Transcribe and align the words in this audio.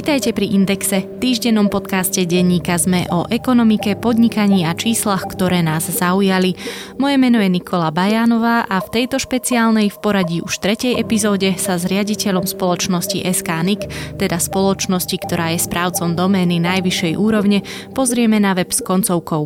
Vítajte 0.00 0.32
pri 0.32 0.56
Indexe, 0.56 1.04
týždennom 1.20 1.68
podcaste 1.68 2.24
denníka 2.24 2.72
sme 2.80 3.04
o 3.12 3.28
ekonomike, 3.28 4.00
podnikaní 4.00 4.64
a 4.64 4.72
číslach, 4.72 5.28
ktoré 5.28 5.60
nás 5.60 5.92
zaujali. 5.92 6.56
Moje 6.96 7.20
meno 7.20 7.36
je 7.36 7.52
Nikola 7.52 7.92
Bajánová 7.92 8.64
a 8.64 8.80
v 8.80 8.88
tejto 8.96 9.20
špeciálnej 9.20 9.92
v 9.92 10.00
poradí 10.00 10.40
už 10.40 10.56
tretej 10.56 10.96
epizóde 10.96 11.52
sa 11.60 11.76
s 11.76 11.84
riaditeľom 11.84 12.48
spoločnosti 12.48 13.20
SKNIC, 13.28 14.16
teda 14.16 14.40
spoločnosti, 14.40 15.20
ktorá 15.20 15.52
je 15.52 15.68
správcom 15.68 16.16
domény 16.16 16.64
najvyššej 16.64 17.20
úrovne, 17.20 17.60
pozrieme 17.92 18.40
na 18.40 18.56
web 18.56 18.72
s 18.72 18.80
koncovkou 18.80 19.44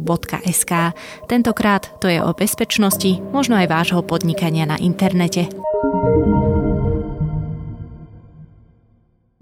.sk. 0.55 0.95
Tentokrát 1.27 1.99
to 1.99 2.07
je 2.07 2.23
o 2.23 2.31
bezpečnosti, 2.31 3.19
možno 3.35 3.59
aj 3.59 3.67
vášho 3.67 4.07
podnikania 4.07 4.71
na 4.71 4.79
internete. 4.79 5.51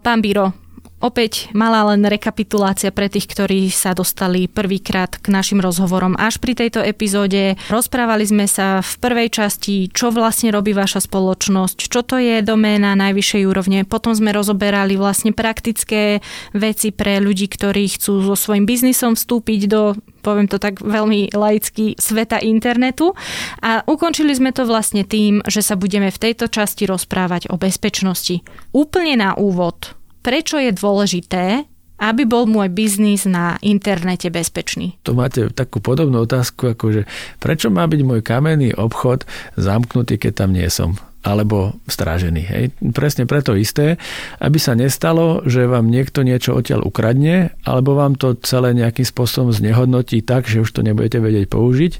Pán 0.01 0.19
Biro, 0.19 0.62
Opäť 1.03 1.51
malá 1.51 1.83
len 1.91 2.07
rekapitulácia 2.07 2.95
pre 2.95 3.11
tých, 3.11 3.27
ktorí 3.27 3.75
sa 3.75 3.91
dostali 3.91 4.47
prvýkrát 4.47 5.19
k 5.19 5.35
našim 5.35 5.59
rozhovorom 5.59 6.15
až 6.15 6.39
pri 6.39 6.55
tejto 6.55 6.79
epizóde. 6.79 7.59
Rozprávali 7.67 8.23
sme 8.23 8.47
sa 8.47 8.79
v 8.79 8.93
prvej 9.03 9.29
časti, 9.35 9.91
čo 9.91 10.15
vlastne 10.15 10.55
robí 10.55 10.71
vaša 10.71 11.03
spoločnosť, 11.03 11.91
čo 11.91 12.07
to 12.07 12.23
je 12.23 12.39
doména 12.47 12.95
najvyššej 12.95 13.43
úrovne. 13.51 13.83
Potom 13.83 14.15
sme 14.15 14.31
rozoberali 14.31 14.95
vlastne 14.95 15.35
praktické 15.35 16.23
veci 16.55 16.95
pre 16.95 17.19
ľudí, 17.19 17.51
ktorí 17.51 17.99
chcú 17.99 18.23
so 18.23 18.39
svojím 18.39 18.71
biznisom 18.71 19.19
vstúpiť 19.19 19.61
do 19.67 19.99
poviem 20.23 20.47
to 20.47 20.63
tak 20.63 20.79
veľmi 20.79 21.35
laicky, 21.35 21.99
sveta 21.99 22.39
internetu. 22.39 23.19
A 23.59 23.83
ukončili 23.91 24.31
sme 24.31 24.55
to 24.55 24.63
vlastne 24.63 25.03
tým, 25.03 25.43
že 25.51 25.67
sa 25.67 25.75
budeme 25.75 26.15
v 26.15 26.31
tejto 26.31 26.47
časti 26.47 26.87
rozprávať 26.87 27.51
o 27.51 27.59
bezpečnosti. 27.59 28.47
Úplne 28.71 29.19
na 29.19 29.35
úvod 29.35 29.99
prečo 30.23 30.57
je 30.57 30.71
dôležité, 30.71 31.67
aby 32.03 32.23
bol 32.27 32.51
môj 32.51 32.67
biznis 32.75 33.23
na 33.31 33.63
internete 33.63 34.27
bezpečný? 34.27 34.99
To 35.07 35.15
máte 35.15 35.47
takú 35.55 35.79
podobnú 35.79 36.27
otázku, 36.27 36.75
ako 36.75 36.85
že 36.91 37.03
prečo 37.39 37.71
má 37.71 37.87
byť 37.87 38.01
môj 38.03 38.21
kamenný 38.27 38.75
obchod 38.75 39.23
zamknutý, 39.55 40.19
keď 40.19 40.33
tam 40.47 40.51
nie 40.51 40.67
som? 40.67 40.99
alebo 41.23 41.79
strážený. 41.87 42.43
Hej. 42.43 42.65
Presne 42.91 43.31
preto 43.31 43.55
isté, 43.55 43.95
aby 44.43 44.59
sa 44.59 44.75
nestalo, 44.75 45.47
že 45.47 45.71
vám 45.71 45.87
niekto 45.87 46.27
niečo 46.27 46.59
odtiaľ 46.59 46.83
ukradne, 46.83 47.55
alebo 47.63 47.95
vám 47.95 48.19
to 48.19 48.35
celé 48.43 48.75
nejakým 48.75 49.07
spôsobom 49.07 49.55
znehodnotí 49.55 50.19
tak, 50.27 50.51
že 50.51 50.67
už 50.67 50.71
to 50.75 50.83
nebudete 50.83 51.23
vedieť 51.23 51.47
použiť 51.47 51.93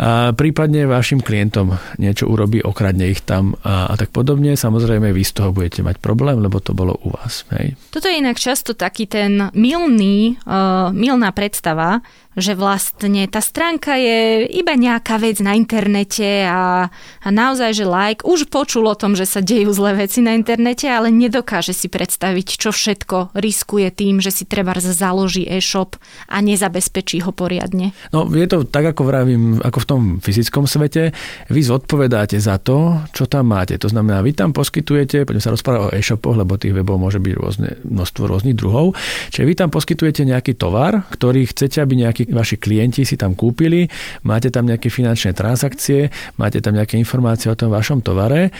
a 0.00 0.32
prípadne 0.32 0.88
vašim 0.88 1.20
klientom 1.20 1.76
niečo 2.00 2.28
urobí, 2.28 2.64
okradne 2.64 3.12
ich 3.12 3.20
tam 3.22 3.56
a, 3.60 3.92
a 3.92 3.94
tak 4.00 4.08
podobne. 4.08 4.56
Samozrejme, 4.56 5.12
vy 5.12 5.22
z 5.22 5.32
toho 5.36 5.50
budete 5.52 5.84
mať 5.84 6.00
problém, 6.00 6.40
lebo 6.40 6.58
to 6.64 6.72
bolo 6.72 6.96
u 7.04 7.12
vás. 7.12 7.44
Hej. 7.52 7.76
Toto 7.92 8.08
je 8.08 8.16
inak 8.18 8.40
často 8.40 8.72
taký 8.72 9.04
ten 9.04 9.52
milný, 9.52 10.40
uh, 10.48 10.88
milná 10.96 11.30
predstava, 11.36 12.00
že 12.36 12.56
vlastne 12.56 13.28
tá 13.28 13.44
stránka 13.44 13.96
je 13.96 14.48
iba 14.48 14.72
nejaká 14.72 15.20
vec 15.20 15.38
na 15.44 15.52
internete 15.52 16.48
a, 16.48 16.88
a 17.20 17.28
naozaj, 17.28 17.76
že 17.76 17.84
like 17.84 18.24
už 18.24 18.48
počul 18.48 18.88
o 18.88 18.96
tom, 18.96 19.12
že 19.12 19.28
sa 19.28 19.44
dejú 19.44 19.72
zlé 19.72 20.08
veci 20.08 20.24
na 20.24 20.32
internete, 20.32 20.88
ale 20.88 21.12
nedokáže 21.12 21.76
si 21.76 21.92
predstaviť, 21.92 22.46
čo 22.56 22.72
všetko 22.72 23.36
riskuje 23.36 23.88
tým, 23.92 24.18
že 24.24 24.32
si 24.32 24.44
treba 24.48 24.72
založí 24.80 25.44
e-shop 25.44 26.00
a 26.26 26.40
nezabezpečí 26.40 27.20
ho 27.22 27.30
poriadne. 27.30 27.92
No 28.10 28.24
je 28.32 28.48
to 28.48 28.64
tak, 28.64 28.96
ako 28.96 29.04
vravím, 29.04 29.60
ako 29.60 29.78
v 29.84 29.86
tom 29.88 30.02
fyzickom 30.18 30.64
svete. 30.64 31.12
Vy 31.52 31.60
zodpovedáte 31.62 32.40
za 32.40 32.56
to, 32.56 33.04
čo 33.12 33.28
tam 33.28 33.52
máte. 33.52 33.76
To 33.76 33.88
znamená, 33.92 34.24
vy 34.24 34.32
tam 34.32 34.56
poskytujete, 34.56 35.28
poďme 35.28 35.44
sa 35.44 35.52
rozprávať 35.52 35.80
o 35.86 35.94
e-shopoch, 35.94 36.34
lebo 36.34 36.56
tých 36.56 36.72
webov 36.72 36.96
môže 36.96 37.20
byť 37.20 37.34
rôzne, 37.36 37.70
množstvo 37.84 38.22
rôznych 38.24 38.56
druhov. 38.56 38.96
Čiže 39.28 39.44
vy 39.44 39.54
tam 39.54 39.68
poskytujete 39.68 40.24
nejaký 40.24 40.56
tovar, 40.56 41.04
ktorý 41.12 41.46
chcete, 41.52 41.78
aby 41.84 42.02
nejaký 42.06 42.21
vaši 42.30 42.60
klienti 42.60 43.02
si 43.02 43.18
tam 43.18 43.34
kúpili, 43.34 43.88
máte 44.26 44.52
tam 44.52 44.68
nejaké 44.68 44.92
finančné 44.92 45.34
transakcie, 45.34 46.12
máte 46.38 46.62
tam 46.62 46.76
nejaké 46.76 47.00
informácie 47.00 47.50
o 47.50 47.58
tom 47.58 47.74
vašom 47.74 48.04
tovare 48.04 48.52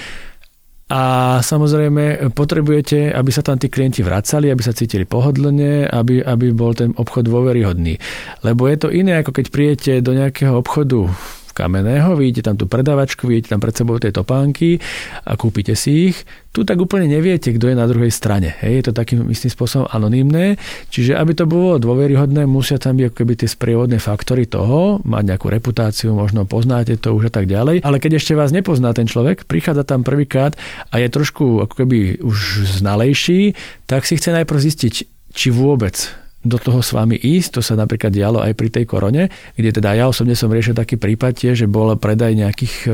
a 0.93 1.39
samozrejme 1.41 2.35
potrebujete, 2.37 3.17
aby 3.17 3.31
sa 3.33 3.41
tam 3.41 3.57
tí 3.57 3.73
klienti 3.73 4.05
vracali, 4.05 4.53
aby 4.53 4.61
sa 4.61 4.77
cítili 4.77 5.09
pohodlne, 5.09 5.89
aby, 5.89 6.21
aby 6.21 6.53
bol 6.53 6.77
ten 6.77 6.93
obchod 6.93 7.33
dôveryhodný. 7.33 7.97
Lebo 8.45 8.69
je 8.69 8.77
to 8.77 8.89
iné, 8.93 9.25
ako 9.25 9.33
keď 9.33 9.47
príjete 9.49 9.93
do 10.05 10.13
nejakého 10.13 10.53
obchodu 10.53 11.09
kamenného, 11.55 12.17
vidíte 12.17 12.49
tam 12.51 12.57
tú 12.57 12.67
predavačku, 12.67 13.29
vidíte 13.29 13.55
tam 13.55 13.61
pred 13.61 13.77
sebou 13.77 13.97
tie 14.01 14.11
topánky 14.11 14.81
a 15.29 15.37
kúpite 15.37 15.77
si 15.77 16.13
ich. 16.13 16.19
Tu 16.53 16.69
tak 16.69 16.77
úplne 16.77 17.09
neviete, 17.09 17.49
kto 17.57 17.73
je 17.73 17.77
na 17.77 17.89
druhej 17.89 18.13
strane. 18.13 18.53
Hej, 18.61 18.73
je 18.77 18.85
to 18.89 18.93
takým 18.93 19.25
istým 19.33 19.49
spôsobom 19.49 19.89
anonymné, 19.89 20.61
čiže 20.93 21.17
aby 21.17 21.33
to 21.33 21.49
bolo 21.49 21.81
dôveryhodné, 21.81 22.45
musia 22.45 22.77
tam 22.77 23.01
byť 23.01 23.13
keby 23.17 23.41
tie 23.41 23.49
sprievodné 23.49 23.97
faktory 23.97 24.45
toho, 24.45 25.01
mať 25.01 25.33
nejakú 25.33 25.49
reputáciu, 25.49 26.13
možno 26.13 26.45
poznáte 26.45 27.01
to 27.01 27.17
už 27.17 27.29
a 27.29 27.33
tak 27.33 27.49
ďalej, 27.49 27.81
ale 27.81 27.97
keď 27.97 28.21
ešte 28.21 28.37
vás 28.37 28.53
nepozná 28.53 28.93
ten 28.93 29.09
človek, 29.09 29.49
prichádza 29.49 29.89
tam 29.89 30.05
prvýkrát 30.05 30.53
a 30.93 31.01
je 31.01 31.09
trošku 31.09 31.65
ako 31.65 31.75
keby 31.85 32.21
už 32.21 32.69
znalejší, 32.85 33.57
tak 33.89 34.05
si 34.05 34.21
chce 34.21 34.37
najprv 34.37 34.61
zistiť, 34.61 34.95
či 35.33 35.49
vôbec 35.49 36.22
do 36.43 36.59
toho 36.59 36.83
s 36.83 36.91
vami 36.95 37.17
ísť. 37.17 37.59
To 37.59 37.63
sa 37.63 37.75
napríklad 37.79 38.11
dialo 38.11 38.43
aj 38.43 38.53
pri 38.59 38.69
tej 38.69 38.85
korone, 38.87 39.31
kde 39.55 39.71
teda 39.71 39.95
ja 39.95 40.11
osobne 40.11 40.35
som 40.35 40.51
riešil 40.51 40.75
taký 40.75 40.99
prípad 40.99 41.33
tie, 41.39 41.53
že 41.55 41.71
bol 41.71 41.95
predaj 41.97 42.35
nejakých 42.35 42.75
e, 42.87 42.93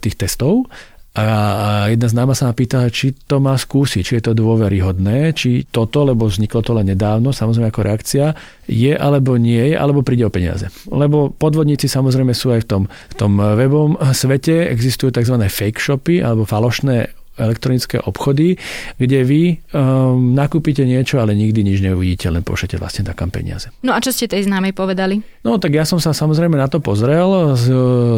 tých 0.00 0.16
testov 0.16 0.70
a 1.16 1.88
jedna 1.88 2.12
známa 2.12 2.36
sa 2.36 2.52
ma 2.52 2.52
pýta, 2.52 2.84
či 2.92 3.16
to 3.24 3.40
má 3.40 3.56
skúsiť, 3.56 4.02
či 4.04 4.12
je 4.20 4.24
to 4.28 4.36
dôveryhodné, 4.36 5.32
či 5.32 5.64
toto, 5.64 6.04
lebo 6.04 6.28
vzniklo 6.28 6.60
to 6.60 6.76
len 6.76 6.92
nedávno, 6.92 7.32
samozrejme 7.32 7.72
ako 7.72 7.88
reakcia, 7.88 8.36
je 8.68 8.92
alebo 8.92 9.40
nie 9.40 9.72
je, 9.72 9.80
alebo 9.80 10.04
príde 10.04 10.28
o 10.28 10.34
peniaze. 10.34 10.68
Lebo 10.84 11.32
podvodníci 11.32 11.88
samozrejme 11.88 12.36
sú 12.36 12.52
aj 12.52 12.60
v 12.60 12.68
tom, 12.68 12.82
v 12.92 13.14
tom 13.16 13.32
webom 13.40 13.96
svete, 14.12 14.68
existujú 14.68 15.08
tzv. 15.16 15.40
fake 15.40 15.80
shopy 15.80 16.20
alebo 16.20 16.44
falošné 16.44 17.15
elektronické 17.36 18.00
obchody, 18.02 18.56
kde 19.00 19.20
vy 19.24 19.42
um, 19.72 20.32
nakúpite 20.32 20.82
niečo, 20.84 21.20
ale 21.20 21.36
nikdy 21.36 21.62
nič 21.62 21.78
neuvidíte, 21.84 22.32
len 22.32 22.42
pošlete 22.42 22.80
vlastne 22.80 23.06
takám 23.06 23.32
peniaze. 23.32 23.72
No 23.84 23.92
a 23.92 24.02
čo 24.02 24.12
ste 24.12 24.28
tej 24.28 24.48
známej 24.48 24.76
povedali? 24.76 25.20
No 25.46 25.60
tak 25.62 25.76
ja 25.76 25.86
som 25.86 26.02
sa 26.02 26.10
samozrejme 26.10 26.58
na 26.58 26.66
to 26.66 26.82
pozrel 26.82 27.54
z, 27.54 27.70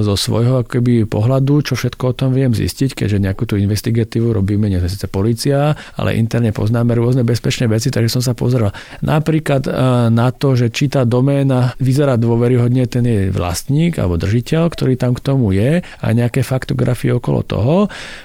zo 0.02 0.14
svojho 0.16 0.64
akoby 0.64 1.04
pohľadu, 1.04 1.66
čo 1.66 1.74
všetko 1.76 2.02
o 2.10 2.16
tom 2.16 2.30
viem 2.32 2.54
zistiť, 2.54 2.94
keďže 3.04 3.18
nejakú 3.20 3.44
tú 3.44 3.54
investigatívu 3.60 4.32
robíme, 4.32 4.70
nie 4.70 4.80
síce 4.88 5.06
policia, 5.06 5.76
ale 6.00 6.16
interne 6.16 6.50
poznáme 6.50 6.96
rôzne 6.96 7.22
bezpečné 7.22 7.68
veci, 7.68 7.92
takže 7.92 8.18
som 8.18 8.22
sa 8.24 8.32
pozrel 8.32 8.72
napríklad 9.04 9.62
uh, 9.68 9.74
na 10.08 10.32
to, 10.32 10.56
že 10.56 10.72
či 10.72 10.88
tá 10.88 11.04
doména 11.04 11.76
vyzerá 11.76 12.16
dôveryhodne 12.16 12.88
ten 12.88 13.04
jej 13.04 13.28
vlastník 13.28 14.00
alebo 14.00 14.16
držiteľ, 14.16 14.72
ktorý 14.72 14.94
tam 14.96 15.12
k 15.12 15.20
tomu 15.20 15.52
je 15.52 15.84
a 15.84 16.06
nejaké 16.16 16.40
faktografie 16.40 17.12
okolo 17.12 17.44
toho. 17.44 17.76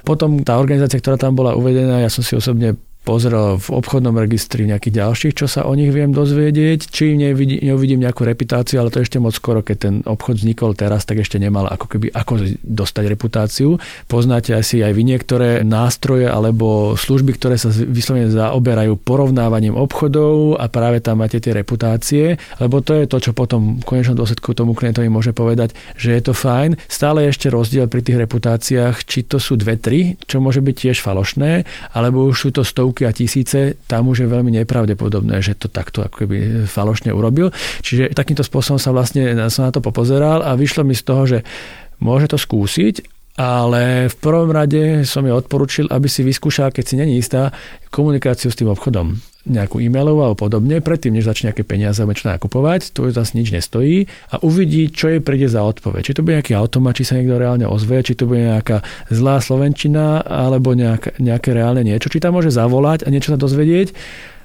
Potom 0.08 0.42
tá 0.42 0.56
organizácia 0.56 0.83
organizácia, 0.84 1.00
ktorá 1.00 1.16
tam 1.16 1.40
bola 1.40 1.56
uvedená, 1.56 2.04
ja 2.04 2.12
som 2.12 2.20
si 2.20 2.36
osobne 2.36 2.76
pozrel 3.04 3.60
v 3.60 3.68
obchodnom 3.76 4.16
registri 4.16 4.64
nejakých 4.64 4.96
ďalších, 5.04 5.34
čo 5.36 5.46
sa 5.52 5.68
o 5.68 5.76
nich 5.76 5.92
viem 5.92 6.16
dozvedieť, 6.16 6.88
či 6.88 7.20
neuvidím, 7.20 7.60
neuvidím 7.60 8.00
nejakú 8.02 8.24
reputáciu, 8.24 8.80
ale 8.80 8.90
to 8.90 9.04
ešte 9.04 9.20
moc 9.20 9.36
skoro, 9.36 9.60
keď 9.60 9.78
ten 9.78 9.96
obchod 10.08 10.40
vznikol 10.40 10.72
teraz, 10.74 11.04
tak 11.04 11.20
ešte 11.20 11.38
nemal 11.38 11.68
ako 11.68 11.86
keby 11.92 12.16
ako 12.16 12.34
dostať 12.64 13.04
reputáciu. 13.12 13.76
Poznáte 14.08 14.56
asi 14.56 14.80
aj 14.80 14.96
vy 14.96 15.04
niektoré 15.04 15.50
nástroje 15.68 16.32
alebo 16.32 16.96
služby, 16.96 17.36
ktoré 17.36 17.60
sa 17.60 17.70
vyslovene 17.70 18.32
zaoberajú 18.32 18.96
porovnávaním 19.04 19.76
obchodov 19.76 20.56
a 20.56 20.72
práve 20.72 21.04
tam 21.04 21.20
máte 21.20 21.44
tie 21.44 21.52
reputácie, 21.52 22.40
lebo 22.64 22.80
to 22.80 22.96
je 22.96 23.06
to, 23.06 23.20
čo 23.20 23.32
potom 23.36 23.84
v 23.84 23.86
konečnom 23.86 24.16
dôsledku 24.16 24.56
tomu 24.56 24.72
klientovi 24.72 25.12
môže 25.12 25.36
povedať, 25.36 25.76
že 26.00 26.16
je 26.16 26.22
to 26.24 26.32
fajn. 26.32 26.80
Stále 26.88 27.28
je 27.28 27.36
ešte 27.36 27.52
rozdiel 27.52 27.92
pri 27.92 28.00
tých 28.00 28.18
reputáciách, 28.24 29.04
či 29.04 29.28
to 29.28 29.44
sú 29.44 29.60
dve, 29.60 29.76
tri, 29.76 30.16
čo 30.24 30.40
môže 30.40 30.64
byť 30.64 30.76
tiež 30.88 31.04
falošné, 31.04 31.68
alebo 31.92 32.32
už 32.32 32.38
sú 32.48 32.50
to 32.56 32.64
stovky 32.64 32.93
stovky 32.94 33.10
a 33.10 33.18
tisíce, 33.18 33.74
tam 33.90 34.14
už 34.14 34.22
je 34.22 34.28
veľmi 34.30 34.54
nepravdepodobné, 34.62 35.42
že 35.42 35.58
to 35.58 35.66
takto 35.66 36.06
ako 36.06 36.24
keby 36.24 36.70
falošne 36.70 37.10
urobil. 37.10 37.50
Čiže 37.82 38.14
takýmto 38.14 38.46
spôsobom 38.46 38.78
sa 38.78 38.94
vlastne 38.94 39.34
som 39.50 39.66
na 39.66 39.74
to 39.74 39.82
popozeral 39.82 40.46
a 40.46 40.54
vyšlo 40.54 40.86
mi 40.86 40.94
z 40.94 41.02
toho, 41.02 41.26
že 41.26 41.42
môže 41.98 42.30
to 42.30 42.38
skúsiť, 42.38 43.02
ale 43.42 44.14
v 44.14 44.16
prvom 44.22 44.54
rade 44.54 45.10
som 45.10 45.26
jej 45.26 45.34
odporučil, 45.34 45.90
aby 45.90 46.06
si 46.06 46.22
vyskúšal, 46.22 46.70
keď 46.70 46.84
si 46.86 46.96
není 47.02 47.18
istá, 47.18 47.50
komunikáciu 47.90 48.54
s 48.54 48.60
tým 48.62 48.70
obchodom 48.70 49.33
nejakú 49.44 49.84
e-mailovú 49.84 50.24
alebo 50.24 50.48
podobne, 50.48 50.80
predtým, 50.80 51.20
než 51.20 51.28
začne 51.28 51.52
nejaké 51.52 51.68
peniaze 51.68 52.00
čo 52.00 52.26
nakupovať, 52.32 52.96
to 52.96 53.12
zase 53.12 53.36
nič 53.36 53.52
nestojí 53.52 54.08
a 54.32 54.40
uvidí, 54.40 54.88
čo 54.88 55.12
jej 55.12 55.20
príde 55.20 55.52
za 55.52 55.68
odpoveď. 55.68 56.02
Či 56.04 56.16
to 56.16 56.24
bude 56.24 56.40
nejaký 56.40 56.56
automat, 56.56 56.96
či 56.96 57.04
sa 57.04 57.20
niekto 57.20 57.36
reálne 57.36 57.68
ozve, 57.68 58.00
či 58.06 58.16
to 58.16 58.24
bude 58.24 58.40
nejaká 58.40 58.80
zlá 59.12 59.44
slovenčina 59.44 60.24
alebo 60.24 60.72
nejak, 60.72 61.20
nejaké 61.20 61.52
reálne 61.52 61.84
niečo, 61.84 62.08
či 62.08 62.24
tam 62.24 62.40
môže 62.40 62.56
zavolať 62.56 63.04
a 63.04 63.12
niečo 63.12 63.36
sa 63.36 63.40
dozvedieť 63.40 63.92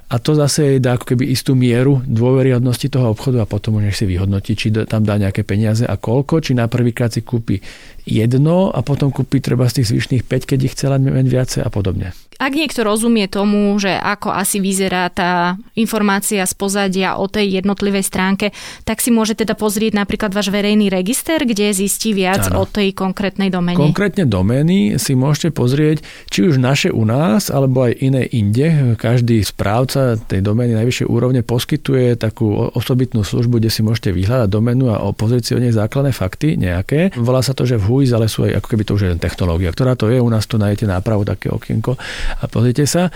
a 0.08 0.16
to 0.16 0.32
zase 0.32 0.64
jej 0.64 0.78
dá 0.80 0.96
ako 0.96 1.14
keby 1.14 1.28
istú 1.28 1.52
mieru 1.52 2.00
dôveryhodnosti 2.08 2.88
toho 2.88 3.12
obchodu 3.12 3.44
a 3.44 3.50
potom 3.50 3.76
môžeš 3.76 4.02
si 4.02 4.04
vyhodnotiť, 4.08 4.54
či 4.56 4.68
tam 4.88 5.04
dá 5.04 5.20
nejaké 5.20 5.44
peniaze 5.44 5.84
a 5.84 6.00
koľko, 6.00 6.40
či 6.40 6.56
na 6.56 6.64
prvýkrát 6.64 7.12
si 7.12 7.20
kúpi 7.20 7.60
jedno 8.08 8.72
a 8.72 8.80
potom 8.80 9.12
kúpi 9.12 9.44
treba 9.44 9.68
z 9.68 9.84
tých 9.84 9.92
zvyšných 9.92 10.24
5, 10.24 10.48
keď 10.48 10.58
ich 10.64 10.72
chcela 10.72 10.96
mať 10.96 11.28
viacej 11.28 11.60
a 11.60 11.68
podobne. 11.68 12.16
Ak 12.38 12.52
niekto 12.54 12.86
rozumie 12.86 13.26
tomu, 13.26 13.74
že 13.82 13.90
ako 13.90 14.30
asi 14.30 14.62
vyzerá 14.62 15.10
tá 15.10 15.58
informácia 15.74 16.46
z 16.46 16.54
pozadia 16.54 17.18
o 17.18 17.26
tej 17.26 17.58
jednotlivej 17.58 18.06
stránke, 18.06 18.54
tak 18.86 19.02
si 19.02 19.10
môže 19.10 19.34
teda 19.34 19.58
pozrieť 19.58 19.98
napríklad 19.98 20.30
váš 20.30 20.54
verejný 20.54 20.86
register, 20.86 21.42
kde 21.42 21.74
zistí 21.74 22.14
viac 22.14 22.46
ano. 22.46 22.62
o 22.62 22.64
tej 22.64 22.94
konkrétnej 22.94 23.50
domene. 23.50 23.74
Konkrétne 23.74 24.22
domény 24.22 25.02
si 25.02 25.18
môžete 25.18 25.50
pozrieť, 25.50 26.06
či 26.30 26.46
už 26.46 26.62
naše 26.62 26.94
u 26.94 27.02
nás, 27.02 27.50
alebo 27.50 27.90
aj 27.90 27.98
iné 27.98 28.22
inde. 28.30 28.94
Každý 28.94 29.42
správca 29.42 30.14
tej 30.14 30.38
domény 30.38 30.78
najvyššej 30.78 31.10
úrovne 31.10 31.42
poskytuje 31.42 32.14
takú 32.14 32.54
osobitnú 32.54 33.26
službu, 33.26 33.58
kde 33.58 33.70
si 33.74 33.82
môžete 33.82 34.14
vyhľadať 34.14 34.46
doménu 34.46 34.94
a 34.94 35.02
pozrieť 35.10 35.42
si 35.42 35.52
o 35.58 35.62
nej 35.62 35.74
základné 35.74 36.14
fakty 36.14 36.54
nejaké. 36.54 37.10
Volá 37.18 37.42
sa 37.42 37.50
to, 37.50 37.66
že 37.66 37.82
v 37.82 37.84
HUIS, 37.90 38.14
ale 38.14 38.30
sú 38.30 38.46
aj 38.46 38.62
ako 38.62 38.66
keby 38.70 38.82
to 38.86 38.94
už 38.94 39.02
je 39.02 39.18
technológia, 39.18 39.74
ktorá 39.74 39.98
to 39.98 40.06
je. 40.06 40.22
U 40.22 40.30
nás 40.30 40.46
tu 40.46 40.54
nájdete 40.54 40.86
nápravu 40.86 41.26
také 41.26 41.50
okienko 41.50 41.98
a 42.38 42.44
pozrite 42.46 42.84
sa 42.84 43.08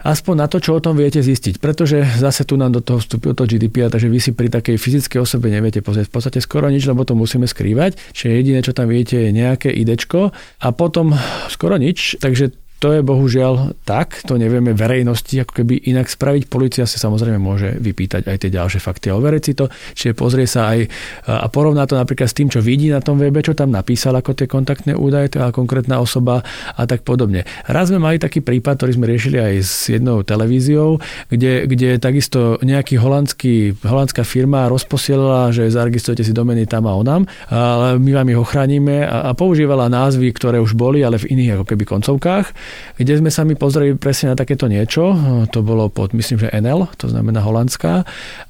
aspoň 0.00 0.34
na 0.36 0.46
to, 0.48 0.58
čo 0.60 0.76
o 0.76 0.80
tom 0.80 0.96
viete 0.96 1.20
zistiť. 1.20 1.60
Pretože 1.60 2.00
zase 2.18 2.48
tu 2.48 2.56
nám 2.56 2.72
do 2.72 2.80
toho 2.80 3.00
vstúpil 3.00 3.36
to 3.36 3.44
GDPR, 3.44 3.92
takže 3.92 4.08
vy 4.08 4.18
si 4.20 4.32
pri 4.32 4.48
takej 4.48 4.80
fyzickej 4.80 5.20
osobe 5.20 5.52
neviete 5.52 5.84
pozrieť 5.84 6.08
v 6.08 6.14
podstate 6.16 6.38
skoro 6.40 6.72
nič, 6.72 6.88
lebo 6.88 7.04
to 7.04 7.12
musíme 7.12 7.44
skrývať. 7.44 8.00
Čiže 8.16 8.32
jediné, 8.32 8.60
čo 8.64 8.72
tam 8.72 8.88
viete, 8.88 9.20
je 9.20 9.30
nejaké 9.32 9.68
idečko 9.68 10.32
a 10.34 10.68
potom 10.72 11.12
skoro 11.52 11.76
nič. 11.76 12.16
Takže 12.16 12.56
to 12.80 12.96
je 12.96 13.04
bohužiaľ 13.04 13.76
tak, 13.84 14.24
to 14.24 14.40
nevieme 14.40 14.72
verejnosti 14.72 15.36
ako 15.44 15.62
keby 15.62 15.84
inak 15.92 16.08
spraviť. 16.08 16.48
Polícia 16.48 16.88
si 16.88 16.96
samozrejme 16.96 17.36
môže 17.36 17.76
vypýtať 17.76 18.24
aj 18.24 18.36
tie 18.40 18.50
ďalšie 18.50 18.80
fakty 18.80 19.12
a 19.12 19.20
overiť 19.20 19.42
si 19.44 19.52
to, 19.52 19.68
čiže 19.92 20.16
pozrie 20.16 20.48
sa 20.48 20.72
aj 20.72 20.88
a 21.28 21.46
porovná 21.52 21.84
to 21.84 22.00
napríklad 22.00 22.32
s 22.32 22.34
tým, 22.34 22.48
čo 22.48 22.64
vidí 22.64 22.88
na 22.88 23.04
tom 23.04 23.20
webe, 23.20 23.44
čo 23.44 23.52
tam 23.52 23.68
napísal 23.68 24.16
ako 24.16 24.32
tie 24.32 24.48
kontaktné 24.48 24.96
údaje, 24.96 25.36
tá 25.36 25.52
konkrétna 25.52 26.00
osoba 26.00 26.40
a 26.72 26.82
tak 26.88 27.04
podobne. 27.04 27.44
Raz 27.68 27.92
sme 27.92 28.00
mali 28.00 28.16
taký 28.16 28.40
prípad, 28.40 28.80
ktorý 28.80 28.96
sme 28.96 29.06
riešili 29.12 29.36
aj 29.36 29.54
s 29.60 29.92
jednou 29.92 30.24
televíziou, 30.24 30.96
kde, 31.28 31.68
kde 31.68 32.00
takisto 32.00 32.56
nejaký 32.64 32.96
holandský, 32.96 33.76
holandská 33.84 34.24
firma 34.24 34.72
rozposielala, 34.72 35.52
že 35.52 35.68
zaregistrujete 35.68 36.24
si 36.24 36.32
domeny 36.32 36.64
tam 36.64 36.88
a 36.88 36.96
onam, 36.96 37.28
ale 37.52 38.00
my 38.00 38.10
vám 38.16 38.30
ich 38.32 38.40
ochránime 38.40 39.04
a, 39.04 39.28
a 39.28 39.36
používala 39.36 39.92
názvy, 39.92 40.32
ktoré 40.32 40.56
už 40.56 40.72
boli, 40.72 41.04
ale 41.04 41.20
v 41.20 41.36
iných 41.36 41.60
ako 41.60 41.64
keby 41.68 41.84
koncovkách 41.84 42.69
kde 42.96 43.20
sme 43.20 43.30
sa 43.32 43.42
mi 43.46 43.54
pozreli 43.56 43.96
presne 43.96 44.32
na 44.32 44.36
takéto 44.36 44.68
niečo. 44.68 45.14
To 45.50 45.58
bolo 45.64 45.88
pod, 45.88 46.12
myslím, 46.12 46.46
že 46.46 46.52
NL, 46.52 46.90
to 47.00 47.08
znamená 47.08 47.40
holandská. 47.40 48.04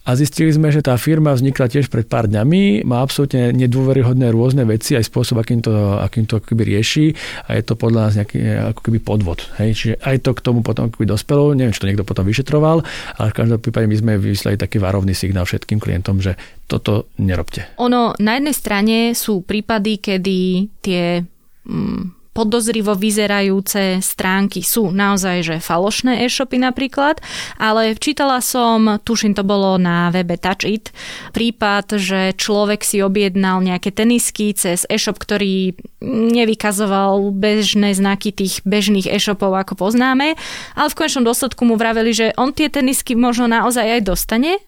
A 0.04 0.10
zistili 0.18 0.50
sme, 0.50 0.74
že 0.74 0.82
tá 0.82 0.98
firma 0.98 1.34
vznikla 1.36 1.70
tiež 1.70 1.86
pred 1.86 2.06
pár 2.06 2.26
dňami, 2.26 2.82
má 2.82 3.02
absolútne 3.04 3.54
nedôveryhodné 3.54 4.30
rôzne 4.34 4.66
veci, 4.66 4.98
aj 4.98 5.06
spôsob, 5.06 5.40
akým 5.40 5.62
to, 5.62 5.72
akým 6.02 6.24
to 6.26 6.38
akoby 6.38 6.76
rieši 6.76 7.06
a 7.46 7.56
je 7.56 7.62
to 7.62 7.74
podľa 7.78 8.00
nás 8.10 8.14
nejaký 8.18 8.38
ako 8.74 8.80
keby 8.84 8.98
podvod. 9.00 9.46
Hej? 9.62 9.70
Čiže 9.76 9.94
aj 10.02 10.16
to 10.26 10.30
k 10.36 10.44
tomu 10.44 10.60
potom 10.60 10.90
akoby 10.90 11.06
dospelo, 11.06 11.54
neviem, 11.54 11.72
či 11.72 11.82
to 11.82 11.88
niekto 11.88 12.04
potom 12.06 12.26
vyšetroval, 12.26 12.82
ale 13.16 13.28
v 13.30 13.36
každom 13.36 13.58
prípade 13.62 13.86
my 13.86 13.96
sme 13.96 14.12
vyslali 14.18 14.58
taký 14.58 14.82
varovný 14.82 15.14
signál 15.14 15.46
všetkým 15.46 15.78
klientom, 15.78 16.18
že 16.18 16.34
toto 16.70 17.10
nerobte. 17.18 17.66
Ono, 17.82 18.14
na 18.22 18.38
jednej 18.38 18.54
strane 18.54 18.96
sú 19.18 19.42
prípady, 19.42 19.98
kedy 19.98 20.38
tie 20.78 21.22
mm, 21.66 22.19
podozrivo 22.30 22.94
vyzerajúce 22.94 23.98
stránky 24.00 24.62
sú 24.62 24.94
naozaj 24.94 25.36
že 25.42 25.56
falošné 25.58 26.22
e-shopy 26.24 26.62
napríklad, 26.62 27.18
ale 27.58 27.98
čítala 27.98 28.38
som, 28.38 29.02
tuším 29.02 29.34
to 29.34 29.42
bolo 29.42 29.76
na 29.76 30.14
webe 30.14 30.38
Touchit, 30.38 30.94
prípad, 31.34 31.98
že 31.98 32.32
človek 32.38 32.86
si 32.86 33.02
objednal 33.02 33.60
nejaké 33.60 33.90
tenisky 33.90 34.54
cez 34.54 34.86
e-shop, 34.86 35.18
ktorý 35.18 35.74
nevykazoval 36.06 37.34
bežné 37.34 37.92
znaky 37.92 38.30
tých 38.30 38.62
bežných 38.62 39.10
e-shopov, 39.10 39.52
ako 39.52 39.76
poznáme, 39.76 40.38
ale 40.78 40.88
v 40.88 40.96
konečnom 40.96 41.26
dôsledku 41.26 41.66
mu 41.66 41.74
vraveli, 41.74 42.14
že 42.14 42.26
on 42.38 42.54
tie 42.54 42.70
tenisky 42.70 43.18
možno 43.18 43.50
naozaj 43.50 44.00
aj 44.00 44.02
dostane, 44.06 44.62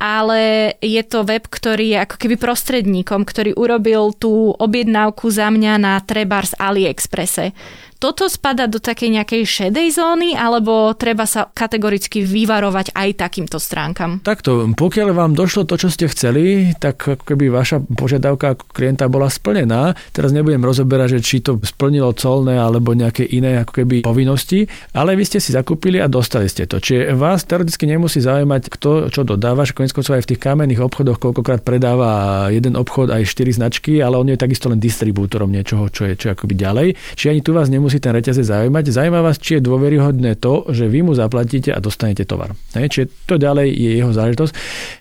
ale 0.00 0.74
je 0.80 1.02
to 1.04 1.28
web, 1.28 1.44
ktorý 1.44 1.92
je 1.92 1.98
ako 2.08 2.16
keby 2.16 2.40
prostredníkom, 2.40 3.28
ktorý 3.28 3.52
urobil 3.52 4.16
tú 4.16 4.56
objednávku 4.56 5.28
za 5.28 5.52
mňa 5.52 5.76
na 5.76 6.00
Trebars 6.00 6.56
AliExpresse 6.56 7.52
toto 8.00 8.32
spada 8.32 8.64
do 8.64 8.80
takej 8.80 9.20
nejakej 9.20 9.42
šedej 9.44 9.92
zóny, 9.92 10.32
alebo 10.32 10.96
treba 10.96 11.28
sa 11.28 11.52
kategoricky 11.52 12.24
vyvarovať 12.24 12.96
aj 12.96 13.08
takýmto 13.20 13.60
stránkam? 13.60 14.24
Takto, 14.24 14.72
pokiaľ 14.72 15.12
vám 15.12 15.32
došlo 15.36 15.68
to, 15.68 15.76
čo 15.76 15.92
ste 15.92 16.08
chceli, 16.08 16.72
tak 16.80 17.04
keby 17.28 17.52
vaša 17.52 17.84
požiadavka 17.92 18.56
ako 18.56 18.64
klienta 18.72 19.04
bola 19.12 19.28
splnená. 19.28 19.92
Teraz 20.16 20.32
nebudem 20.32 20.64
rozoberať, 20.64 21.20
že 21.20 21.20
či 21.20 21.36
to 21.44 21.60
splnilo 21.60 22.16
colné 22.16 22.56
alebo 22.56 22.96
nejaké 22.96 23.28
iné 23.28 23.60
ako 23.60 23.84
keby 23.84 24.00
povinnosti, 24.00 24.64
ale 24.96 25.12
vy 25.12 25.28
ste 25.28 25.36
si 25.36 25.52
zakúpili 25.52 26.00
a 26.00 26.08
dostali 26.08 26.48
ste 26.48 26.64
to. 26.64 26.80
Čiže 26.80 27.12
vás 27.12 27.44
teoreticky 27.44 27.84
nemusí 27.84 28.24
zaujímať, 28.24 28.72
kto 28.72 29.12
čo 29.12 29.28
dodáva, 29.28 29.68
že 29.68 29.76
konec 29.76 29.92
aj 29.92 30.24
v 30.24 30.30
tých 30.32 30.40
kamenných 30.40 30.80
obchodoch 30.80 31.20
koľkokrát 31.20 31.60
predáva 31.60 32.48
jeden 32.48 32.80
obchod 32.80 33.12
aj 33.12 33.28
štyri 33.28 33.52
značky, 33.52 34.00
ale 34.00 34.16
on 34.16 34.32
je 34.32 34.40
takisto 34.40 34.72
len 34.72 34.80
distribútorom 34.80 35.52
niečoho, 35.52 35.92
čo 35.92 36.08
je, 36.08 36.16
čo 36.16 36.32
akoby 36.32 36.54
ďalej. 36.56 36.88
Čiže 37.18 37.28
ani 37.28 37.42
tu 37.44 37.52
vás 37.52 37.68
nemusí 37.68 37.89
nemusí 37.90 38.06
ten 38.06 38.14
reťazec 38.14 38.46
zaujímať. 38.46 38.84
Zaujíma 38.86 39.18
vás, 39.18 39.34
či 39.42 39.58
je 39.58 39.66
dôveryhodné 39.66 40.38
to, 40.38 40.70
že 40.70 40.86
vy 40.86 41.02
mu 41.02 41.10
zaplatíte 41.10 41.74
a 41.74 41.82
dostanete 41.82 42.22
tovar. 42.22 42.54
Hej, 42.78 42.86
čiže 42.86 43.06
to 43.26 43.34
ďalej 43.34 43.66
je 43.66 43.90
jeho 43.98 44.14
záležitosť. 44.14 44.52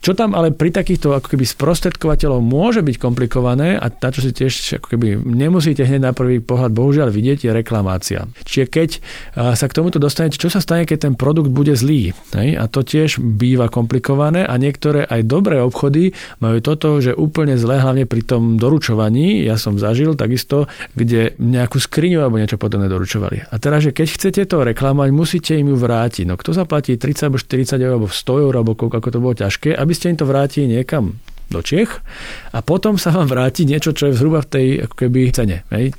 Čo 0.02 0.18
tam 0.18 0.34
ale 0.34 0.50
pri 0.50 0.74
takýchto 0.74 1.14
ako 1.14 1.38
keby 1.38 1.46
sprostredkovateľov 1.46 2.42
môže 2.42 2.82
byť 2.82 2.98
komplikované 2.98 3.78
a 3.78 3.94
tá, 3.94 4.10
čo 4.10 4.26
si 4.26 4.34
tiež 4.34 4.82
ako 4.82 4.98
keby 4.98 5.22
nemusíte 5.22 5.86
hneď 5.86 6.02
na 6.02 6.18
prvý 6.18 6.42
pohľad 6.42 6.74
bohužiaľ 6.74 7.14
vidieť, 7.14 7.46
je 7.46 7.52
reklamácia. 7.54 8.26
Čiže 8.42 8.66
keď 8.66 8.90
sa 9.38 9.66
k 9.70 9.76
tomuto 9.78 10.02
dostanete, 10.02 10.42
čo 10.42 10.50
sa 10.50 10.58
stane, 10.58 10.90
keď 10.90 10.98
ten 11.06 11.14
produkt 11.14 11.54
bude 11.54 11.78
zlý. 11.78 12.18
Hej, 12.34 12.58
a 12.58 12.66
to 12.66 12.82
tiež 12.82 13.22
býva 13.22 13.70
komplikované 13.70 14.50
a 14.50 14.58
niektoré 14.58 15.06
aj 15.06 15.30
dobré 15.30 15.62
obchody 15.62 16.18
majú 16.42 16.58
toto, 16.58 16.98
že 16.98 17.14
úplne 17.14 17.54
zlé, 17.54 17.78
hlavne 17.78 18.10
pri 18.10 18.26
tom 18.26 18.58
doručovaní. 18.58 19.46
Ja 19.46 19.62
som 19.62 19.78
zažil 19.78 20.18
takisto, 20.18 20.66
kde 20.98 21.38
nejakú 21.38 21.78
skriňu 21.78 22.26
alebo 22.26 22.42
niečo 22.42 22.58
potom 22.58 22.79
nedoručovali. 22.80 23.52
A 23.52 23.56
teraz, 23.60 23.86
že 23.86 23.92
keď 23.92 24.08
chcete 24.08 24.42
to 24.48 24.64
reklamovať, 24.64 25.10
musíte 25.12 25.54
im 25.60 25.72
ju 25.72 25.78
vrátiť. 25.78 26.26
No 26.26 26.40
kto 26.40 26.56
zaplatí 26.56 26.96
30 26.96 27.30
alebo 27.30 27.38
40 27.38 27.78
eur 27.78 27.94
alebo 28.00 28.08
100 28.08 28.44
eur 28.48 28.54
alebo 28.56 28.72
koľko, 28.74 28.96
ako 29.00 29.10
to 29.12 29.20
bolo 29.20 29.36
ťažké, 29.36 29.70
aby 29.76 29.94
ste 29.94 30.16
im 30.16 30.18
to 30.18 30.26
vrátili 30.26 30.68
niekam 30.80 31.20
do 31.50 31.60
Čech 31.66 32.02
a 32.54 32.62
potom 32.62 32.96
sa 32.96 33.14
vám 33.14 33.30
vráti 33.30 33.66
niečo, 33.66 33.94
čo 33.94 34.10
je 34.10 34.18
zhruba 34.18 34.46
v 34.46 34.50
tej 34.50 34.68
ako 34.86 34.96
keby 34.96 35.20
cene. 35.34 35.66
Hej? 35.74 35.94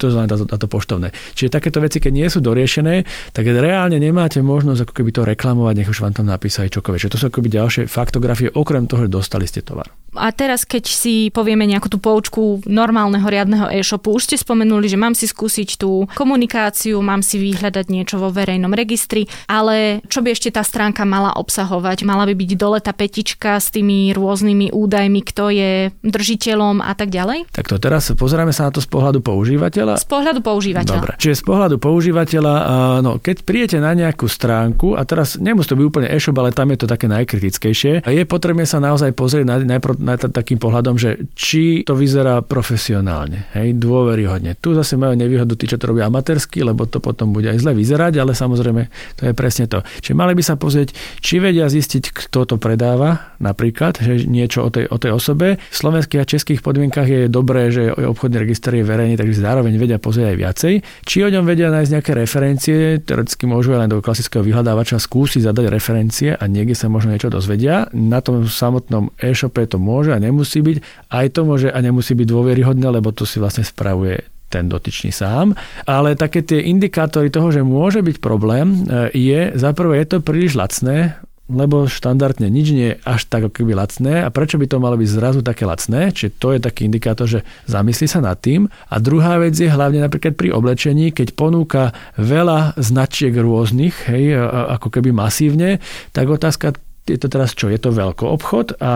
To 0.00 0.06
znamená 0.08 0.34
to, 0.34 0.44
to 0.48 0.68
poštovné. 0.68 1.12
Čiže 1.36 1.54
takéto 1.54 1.78
veci, 1.80 2.00
keď 2.00 2.12
nie 2.12 2.28
sú 2.28 2.40
doriešené, 2.40 3.04
tak 3.36 3.44
reálne 3.48 4.00
nemáte 4.00 4.40
možnosť 4.40 4.88
ako 4.88 4.92
keby 4.96 5.10
to 5.12 5.22
reklamovať, 5.28 5.74
nech 5.76 5.92
už 5.92 6.00
vám 6.00 6.16
tam 6.16 6.26
napísali 6.26 6.72
čokoľvek. 6.72 7.00
Čiže 7.00 7.12
to 7.12 7.20
sú 7.20 7.26
akoby 7.28 7.48
ďalšie 7.52 7.82
faktografie, 7.86 8.48
okrem 8.50 8.88
toho, 8.88 9.04
že 9.06 9.12
dostali 9.12 9.44
ste 9.44 9.60
tovar. 9.60 9.92
A 10.14 10.30
teraz, 10.30 10.62
keď 10.62 10.86
si 10.86 11.28
povieme 11.34 11.66
nejakú 11.66 11.90
tú 11.90 11.98
poučku 11.98 12.62
normálneho 12.70 13.26
riadneho 13.26 13.66
e-shopu, 13.66 14.14
už 14.14 14.30
ste 14.30 14.36
spomenuli, 14.38 14.86
že 14.86 14.94
mám 14.94 15.10
si 15.18 15.26
skúsiť 15.26 15.74
tú 15.74 16.06
komunikáciu, 16.14 17.02
mám 17.02 17.18
si 17.26 17.42
vyhľadať 17.42 17.86
niečo 17.90 18.22
vo 18.22 18.30
verejnom 18.30 18.70
registri, 18.70 19.26
ale 19.50 20.06
čo 20.06 20.22
by 20.22 20.30
ešte 20.30 20.54
tá 20.54 20.62
stránka 20.62 21.02
mala 21.02 21.34
obsahovať? 21.34 22.06
Mala 22.06 22.30
by 22.30 22.34
byť 22.38 22.50
dole 22.54 22.78
tá 22.78 22.94
petička 22.94 23.58
s 23.58 23.74
tými 23.74 24.14
rôznymi 24.14 24.70
údajmi 24.70 24.93
údajmi, 24.94 25.26
kto 25.26 25.50
je 25.50 25.90
držiteľom 26.06 26.78
a 26.78 26.94
tak 26.94 27.10
ďalej? 27.10 27.50
Tak 27.50 27.66
to 27.66 27.82
teraz 27.82 28.14
pozeráme 28.14 28.54
sa 28.54 28.70
na 28.70 28.78
to 28.78 28.78
z 28.78 28.86
pohľadu 28.86 29.26
používateľa. 29.26 29.98
Z 29.98 30.06
pohľadu 30.06 30.38
používateľa. 30.38 31.02
Dobre. 31.02 31.12
Čiže 31.18 31.42
z 31.42 31.44
pohľadu 31.50 31.76
používateľa, 31.82 32.54
no, 33.02 33.18
keď 33.18 33.42
prijete 33.42 33.82
na 33.82 33.90
nejakú 33.90 34.30
stránku, 34.30 34.94
a 34.94 35.02
teraz 35.02 35.34
nemusí 35.34 35.66
to 35.66 35.74
byť 35.74 35.86
úplne 35.90 36.06
e-shop, 36.14 36.38
ale 36.38 36.54
tam 36.54 36.70
je 36.70 36.78
to 36.78 36.86
také 36.86 37.10
najkritickejšie, 37.10 38.06
je 38.06 38.22
potrebné 38.22 38.62
sa 38.70 38.78
naozaj 38.78 39.10
pozrieť 39.18 39.42
na, 39.50 39.58
najprv 39.66 39.98
na 39.98 40.14
takým 40.14 40.62
pohľadom, 40.62 40.94
že 40.94 41.26
či 41.34 41.82
to 41.82 41.98
vyzerá 41.98 42.38
profesionálne, 42.46 43.50
hej, 43.58 43.74
dôveryhodne. 43.74 44.54
Tu 44.62 44.78
zase 44.78 44.94
majú 44.94 45.18
nevýhodu 45.18 45.58
tí, 45.58 45.66
čo 45.66 45.74
to 45.74 45.90
robia 45.90 46.06
amatérsky, 46.06 46.62
lebo 46.62 46.86
to 46.86 47.02
potom 47.02 47.34
bude 47.34 47.50
aj 47.50 47.58
zle 47.58 47.74
vyzerať, 47.74 48.22
ale 48.22 48.38
samozrejme 48.38 48.86
to 49.18 49.26
je 49.26 49.34
presne 49.34 49.66
to. 49.66 49.82
Čiže 49.98 50.14
mali 50.14 50.38
by 50.38 50.42
sa 50.46 50.54
pozrieť, 50.54 50.94
či 51.18 51.42
vedia 51.42 51.66
zistiť, 51.66 52.14
kto 52.14 52.46
to 52.46 52.56
predáva, 52.62 53.34
napríklad, 53.42 53.98
že 53.98 54.22
niečo 54.30 54.62
o 54.62 54.70
tej 54.70 54.83
o 54.90 54.96
tej 55.00 55.16
osobe. 55.16 55.56
V 55.56 55.76
slovenských 55.76 56.20
a 56.20 56.26
českých 56.26 56.60
podmienkach 56.60 57.08
je 57.08 57.30
dobré, 57.30 57.70
že 57.70 57.92
obchodný 57.92 58.42
register 58.42 58.74
je 58.76 58.84
verejný, 58.84 59.14
takže 59.18 59.44
zároveň 59.44 59.74
vedia 59.76 59.98
pozrieť 60.00 60.34
aj 60.34 60.38
viacej. 60.38 60.74
Či 61.04 61.16
o 61.24 61.32
ňom 61.32 61.44
vedia 61.44 61.72
nájsť 61.72 61.90
nejaké 61.94 62.12
referencie, 62.16 62.76
teoreticky 63.00 63.44
môžu 63.48 63.76
len 63.76 63.90
do 63.90 64.00
klasického 64.04 64.44
vyhľadávača 64.44 65.00
skúsiť 65.00 65.46
zadať 65.48 65.66
referencie 65.70 66.34
a 66.34 66.44
niekde 66.46 66.76
sa 66.76 66.92
možno 66.92 67.14
niečo 67.14 67.32
dozvedia. 67.32 67.88
Na 67.92 68.20
tom 68.20 68.44
samotnom 68.46 69.12
e-shope 69.20 69.64
to 69.68 69.76
môže 69.80 70.14
a 70.14 70.18
nemusí 70.18 70.60
byť. 70.60 71.08
Aj 71.10 71.26
to 71.30 71.44
môže 71.44 71.68
a 71.72 71.78
nemusí 71.80 72.12
byť 72.16 72.26
dôveryhodné, 72.26 72.86
lebo 72.88 73.10
to 73.10 73.28
si 73.28 73.42
vlastne 73.42 73.66
spravuje 73.66 74.34
ten 74.54 74.70
dotyčný 74.70 75.10
sám. 75.10 75.58
Ale 75.82 76.14
také 76.14 76.46
tie 76.46 76.62
indikátory 76.62 77.34
toho, 77.34 77.50
že 77.50 77.66
môže 77.66 78.06
byť 78.06 78.22
problém, 78.22 78.86
e, 78.86 79.10
je, 79.10 79.40
za 79.58 79.74
prvé 79.74 80.06
je 80.06 80.14
to 80.14 80.18
príliš 80.22 80.54
lacné, 80.54 81.18
lebo 81.44 81.84
štandardne 81.84 82.48
nič 82.48 82.66
nie 82.72 82.88
je 82.92 82.98
až 83.04 83.28
tak 83.28 83.48
ako 83.48 83.60
keby 83.60 83.76
lacné 83.76 84.24
a 84.24 84.32
prečo 84.32 84.56
by 84.56 84.64
to 84.64 84.80
malo 84.80 84.96
byť 84.96 85.08
zrazu 85.12 85.40
také 85.44 85.68
lacné, 85.68 86.08
čiže 86.08 86.40
to 86.40 86.56
je 86.56 86.60
taký 86.60 86.88
indikátor, 86.88 87.28
že 87.28 87.44
zamyslí 87.68 88.06
sa 88.08 88.24
nad 88.24 88.40
tým. 88.40 88.64
A 88.88 88.96
druhá 88.96 89.36
vec 89.36 89.52
je 89.52 89.68
hlavne 89.68 90.00
napríklad 90.00 90.32
pri 90.40 90.56
oblečení, 90.56 91.12
keď 91.12 91.36
ponúka 91.36 91.92
veľa 92.16 92.80
značiek 92.80 93.36
rôznych, 93.36 94.08
hej, 94.08 94.40
ako 94.80 94.88
keby 94.88 95.12
masívne, 95.12 95.84
tak 96.16 96.32
otázka 96.32 96.72
je 97.04 97.20
to 97.20 97.28
teraz 97.28 97.52
čo? 97.52 97.68
Je 97.68 97.76
to 97.76 97.92
veľký 97.92 98.24
obchod 98.24 98.80
a 98.80 98.92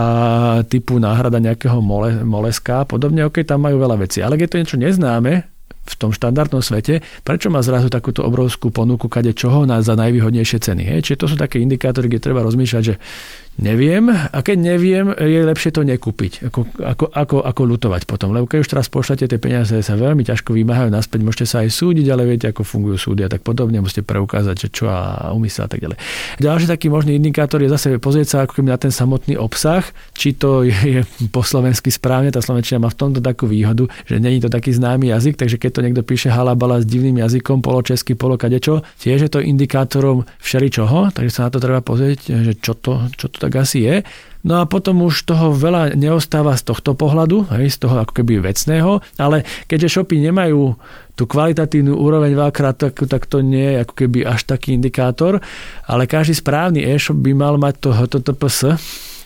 typu 0.65 0.97
náhrada 0.97 1.37
nejakého 1.45 1.85
mole, 1.85 2.25
moleska 2.25 2.81
a 2.81 2.89
podobne, 2.89 3.29
ok, 3.29 3.45
tam 3.45 3.69
majú 3.69 3.77
veľa 3.85 4.01
vecí. 4.01 4.25
Ale 4.25 4.41
keď 4.41 4.49
je 4.49 4.53
to 4.53 4.61
niečo 4.65 4.79
neznáme, 4.81 5.45
v 5.89 5.95
tom 5.97 6.11
štandardnom 6.13 6.61
svete, 6.61 7.01
prečo 7.25 7.49
má 7.49 7.65
zrazu 7.65 7.89
takúto 7.89 8.23
obrovskú 8.23 8.69
ponuku 8.69 9.09
kade 9.09 9.33
čoho 9.33 9.65
na, 9.65 9.81
za 9.81 9.97
najvýhodnejšie 9.97 10.59
ceny. 10.61 10.83
Hej? 10.85 10.99
Čiže 11.09 11.21
to 11.25 11.27
sú 11.33 11.37
také 11.41 11.59
indikátory, 11.59 12.13
kde 12.13 12.21
treba 12.21 12.45
rozmýšľať, 12.45 12.83
že 12.85 12.95
Neviem 13.59 14.07
a 14.15 14.39
keď 14.39 14.55
neviem, 14.55 15.11
je 15.19 15.43
lepšie 15.43 15.75
to 15.75 15.83
nekúpiť, 15.83 16.47
ako, 16.47 16.61
ako, 16.79 17.05
ako, 17.11 17.37
ako 17.43 17.63
lutovať 17.67 18.07
potom. 18.07 18.31
Lebo 18.31 18.47
keď 18.47 18.63
už 18.63 18.71
teraz 18.71 18.87
pošlete 18.87 19.27
tie 19.27 19.43
peniaze, 19.43 19.75
sa 19.83 19.99
veľmi 19.99 20.23
ťažko 20.23 20.55
vymáhajú 20.55 20.95
naspäť, 20.95 21.27
môžete 21.27 21.47
sa 21.51 21.67
aj 21.67 21.75
súdiť, 21.75 22.07
ale 22.07 22.23
viete, 22.23 22.47
ako 22.47 22.63
fungujú 22.63 23.11
súdy 23.11 23.27
a 23.27 23.31
tak 23.31 23.43
podobne, 23.43 23.83
musíte 23.83 24.07
preukázať, 24.07 24.55
že 24.55 24.69
čo 24.71 24.87
a 24.87 25.35
umysel 25.35 25.67
a 25.67 25.71
tak 25.75 25.83
ďalej. 25.83 25.99
Ďalší 26.39 26.67
taký 26.71 26.87
možný 26.87 27.19
indikátor 27.19 27.59
je 27.59 27.67
zase 27.67 27.99
pozrieť 27.99 28.27
sa 28.31 28.37
ako 28.47 28.63
keby 28.63 28.71
na 28.71 28.79
ten 28.79 28.95
samotný 28.95 29.35
obsah, 29.35 29.83
či 30.15 30.39
to 30.39 30.63
je, 30.63 30.79
je 30.79 31.01
po 31.35 31.43
slovensky 31.43 31.91
správne, 31.91 32.31
tá 32.31 32.39
slovenčina 32.39 32.79
má 32.79 32.95
v 32.95 33.11
tomto 33.11 33.19
takú 33.19 33.51
výhodu, 33.51 33.91
že 34.07 34.23
není 34.23 34.39
to 34.39 34.47
taký 34.47 34.71
známy 34.71 35.11
jazyk, 35.11 35.35
takže 35.35 35.59
keď 35.59 35.78
to 35.79 35.87
niekto 35.87 36.03
píše 36.03 36.35
halabala 36.35 36.83
s 36.83 36.91
divným 36.91 37.23
jazykom, 37.23 37.63
poločesky, 37.63 38.19
polokadečo, 38.19 38.83
tiež 38.99 39.19
je 39.23 39.31
to 39.31 39.39
indikátorom 39.39 40.27
všeličoho, 40.43 41.15
takže 41.15 41.31
sa 41.31 41.47
na 41.47 41.55
to 41.55 41.63
treba 41.63 41.79
pozrieť, 41.79 42.35
že 42.43 42.59
čo 42.59 42.75
to, 42.75 43.07
čo 43.15 43.31
to 43.31 43.39
tak 43.39 43.55
asi 43.55 43.87
je. 43.87 43.97
No 44.43 44.59
a 44.59 44.67
potom 44.67 45.07
už 45.07 45.23
toho 45.23 45.55
veľa 45.55 45.95
neostáva 45.95 46.59
z 46.59 46.67
tohto 46.67 46.99
pohľadu, 46.99 47.47
hej, 47.55 47.71
z 47.71 47.87
toho 47.87 48.03
ako 48.03 48.11
keby 48.11 48.43
vecného, 48.43 48.99
ale 49.23 49.47
keďže 49.71 50.03
shopy 50.03 50.19
nemajú 50.19 50.75
tú 51.15 51.31
kvalitatívnu 51.31 51.95
úroveň 51.95 52.35
veľakrát, 52.35 52.75
tak, 52.75 52.99
tak 53.07 53.31
to 53.31 53.39
nie 53.39 53.79
je 53.79 53.87
ako 53.87 53.95
keby 54.03 54.27
až 54.27 54.51
taký 54.51 54.75
indikátor, 54.75 55.39
ale 55.87 56.11
každý 56.11 56.35
správny 56.35 56.83
e-shop 56.83 57.23
by 57.23 57.33
mal 57.39 57.55
mať 57.55 57.75
to 57.79 57.89
HTTPS, 57.95 58.59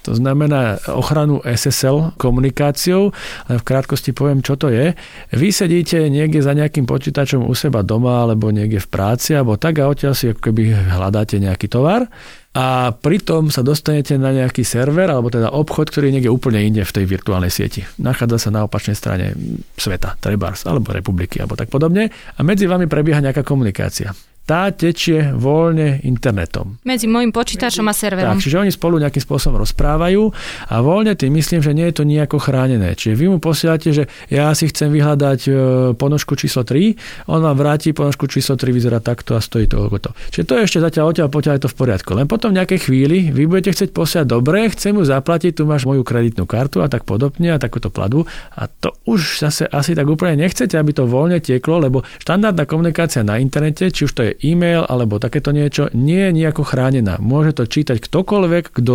to 0.03 0.19
znamená 0.19 0.83
ochranu 0.91 1.39
SSL 1.47 2.19
komunikáciou, 2.19 3.15
ale 3.47 3.57
v 3.63 3.67
krátkosti 3.67 4.11
poviem, 4.11 4.43
čo 4.43 4.59
to 4.59 4.69
je. 4.69 4.99
Vy 5.31 5.49
sedíte 5.55 6.11
niekde 6.11 6.43
za 6.43 6.53
nejakým 6.53 6.85
počítačom 6.85 7.47
u 7.47 7.55
seba 7.55 7.87
doma 7.87 8.27
alebo 8.27 8.51
niekde 8.51 8.83
v 8.83 8.89
práci 8.91 9.39
alebo 9.39 9.55
tak 9.55 9.79
a 9.79 9.87
odtiaľ 9.87 10.15
si 10.19 10.35
ako 10.35 10.43
keby 10.43 10.75
hľadáte 10.75 11.39
nejaký 11.39 11.71
tovar 11.71 12.11
a 12.53 12.93
pritom 12.93 13.49
sa 13.49 13.65
dostanete 13.65 14.21
na 14.21 14.29
nejaký 14.29 14.61
server, 14.61 15.09
alebo 15.09 15.33
teda 15.33 15.49
obchod, 15.57 15.89
ktorý 15.89 16.13
je 16.13 16.15
niekde 16.21 16.29
úplne 16.29 16.61
inde 16.61 16.85
v 16.85 16.95
tej 17.01 17.09
virtuálnej 17.09 17.49
sieti. 17.49 17.81
Nachádza 17.97 18.37
sa 18.37 18.51
na 18.53 18.69
opačnej 18.69 18.93
strane 18.93 19.33
sveta, 19.81 20.21
Trebars, 20.21 20.69
alebo 20.69 20.93
republiky, 20.93 21.41
alebo 21.41 21.57
tak 21.57 21.73
podobne. 21.73 22.13
A 22.13 22.41
medzi 22.45 22.69
vami 22.69 22.85
prebieha 22.85 23.25
nejaká 23.25 23.41
komunikácia 23.41 24.13
tá 24.43 24.75
tečie 24.75 25.31
voľne 25.31 26.03
internetom. 26.03 26.83
Medzi 26.83 27.07
môjim 27.07 27.31
počítačom 27.31 27.87
a 27.87 27.95
serverom. 27.95 28.37
Tak, 28.37 28.43
čiže 28.43 28.59
oni 28.59 28.73
spolu 28.75 28.99
nejakým 28.99 29.23
spôsobom 29.23 29.63
rozprávajú 29.63 30.23
a 30.67 30.75
voľne 30.83 31.15
tým 31.15 31.31
myslím, 31.39 31.63
že 31.63 31.71
nie 31.71 31.87
je 31.89 32.03
to 32.03 32.05
nejako 32.05 32.43
chránené. 32.43 32.99
Čiže 32.99 33.15
vy 33.15 33.27
mu 33.31 33.39
posielate, 33.39 33.95
že 33.95 34.05
ja 34.27 34.51
si 34.59 34.67
chcem 34.67 34.91
vyhľadať 34.91 35.41
e, 35.47 35.51
ponožku 35.95 36.35
číslo 36.35 36.67
3, 36.67 37.31
on 37.31 37.39
vám 37.39 37.55
vráti 37.55 37.95
ponožku 37.95 38.27
číslo 38.27 38.59
3, 38.59 38.75
vyzerá 38.75 38.99
takto 38.99 39.39
a 39.39 39.41
stojí 39.41 39.71
toľko 39.71 39.97
to. 40.03 40.11
Čiže 40.35 40.45
to 40.45 40.53
je 40.59 40.63
ešte 40.67 40.79
zatiaľ 40.83 41.05
odtiaľ 41.15 41.29
potiaľ 41.31 41.55
je 41.57 41.63
to 41.63 41.71
v 41.71 41.79
poriadku. 41.79 42.11
Len 42.19 42.27
potom 42.27 42.51
v 42.51 42.59
nejakej 42.59 42.91
chvíli 42.91 43.31
vy 43.31 43.47
budete 43.47 43.79
chcieť 43.79 43.91
posielať 43.95 44.27
dobre, 44.27 44.67
chcem 44.75 44.99
ju 44.99 45.07
zaplatiť, 45.07 45.55
tu 45.55 45.71
máš 45.71 45.87
moju 45.87 46.03
kreditnú 46.03 46.51
kartu 46.51 46.83
a 46.83 46.91
tak 46.91 47.07
podobne 47.07 47.55
a 47.55 47.63
takúto 47.63 47.95
platbu. 47.95 48.27
A 48.59 48.67
to 48.67 48.91
už 49.07 49.39
zase 49.39 49.71
asi 49.71 49.95
tak 49.95 50.11
úplne 50.11 50.43
nechcete, 50.43 50.75
aby 50.75 50.91
to 50.91 51.07
voľne 51.07 51.39
tieklo, 51.39 51.79
lebo 51.79 52.03
štandardná 52.19 52.67
komunikácia 52.67 53.23
na 53.23 53.39
internete, 53.39 53.87
či 53.95 54.11
už 54.11 54.13
to 54.13 54.23
je 54.27 54.32
e-mail 54.41 54.89
alebo 54.89 55.21
takéto 55.21 55.53
niečo, 55.53 55.93
nie 55.93 56.29
je 56.29 56.33
nejako 56.33 56.65
chránená. 56.65 57.21
Môže 57.21 57.57
to 57.59 57.69
čítať 57.69 58.01
ktokoľvek, 58.01 58.65
kto 58.73 58.95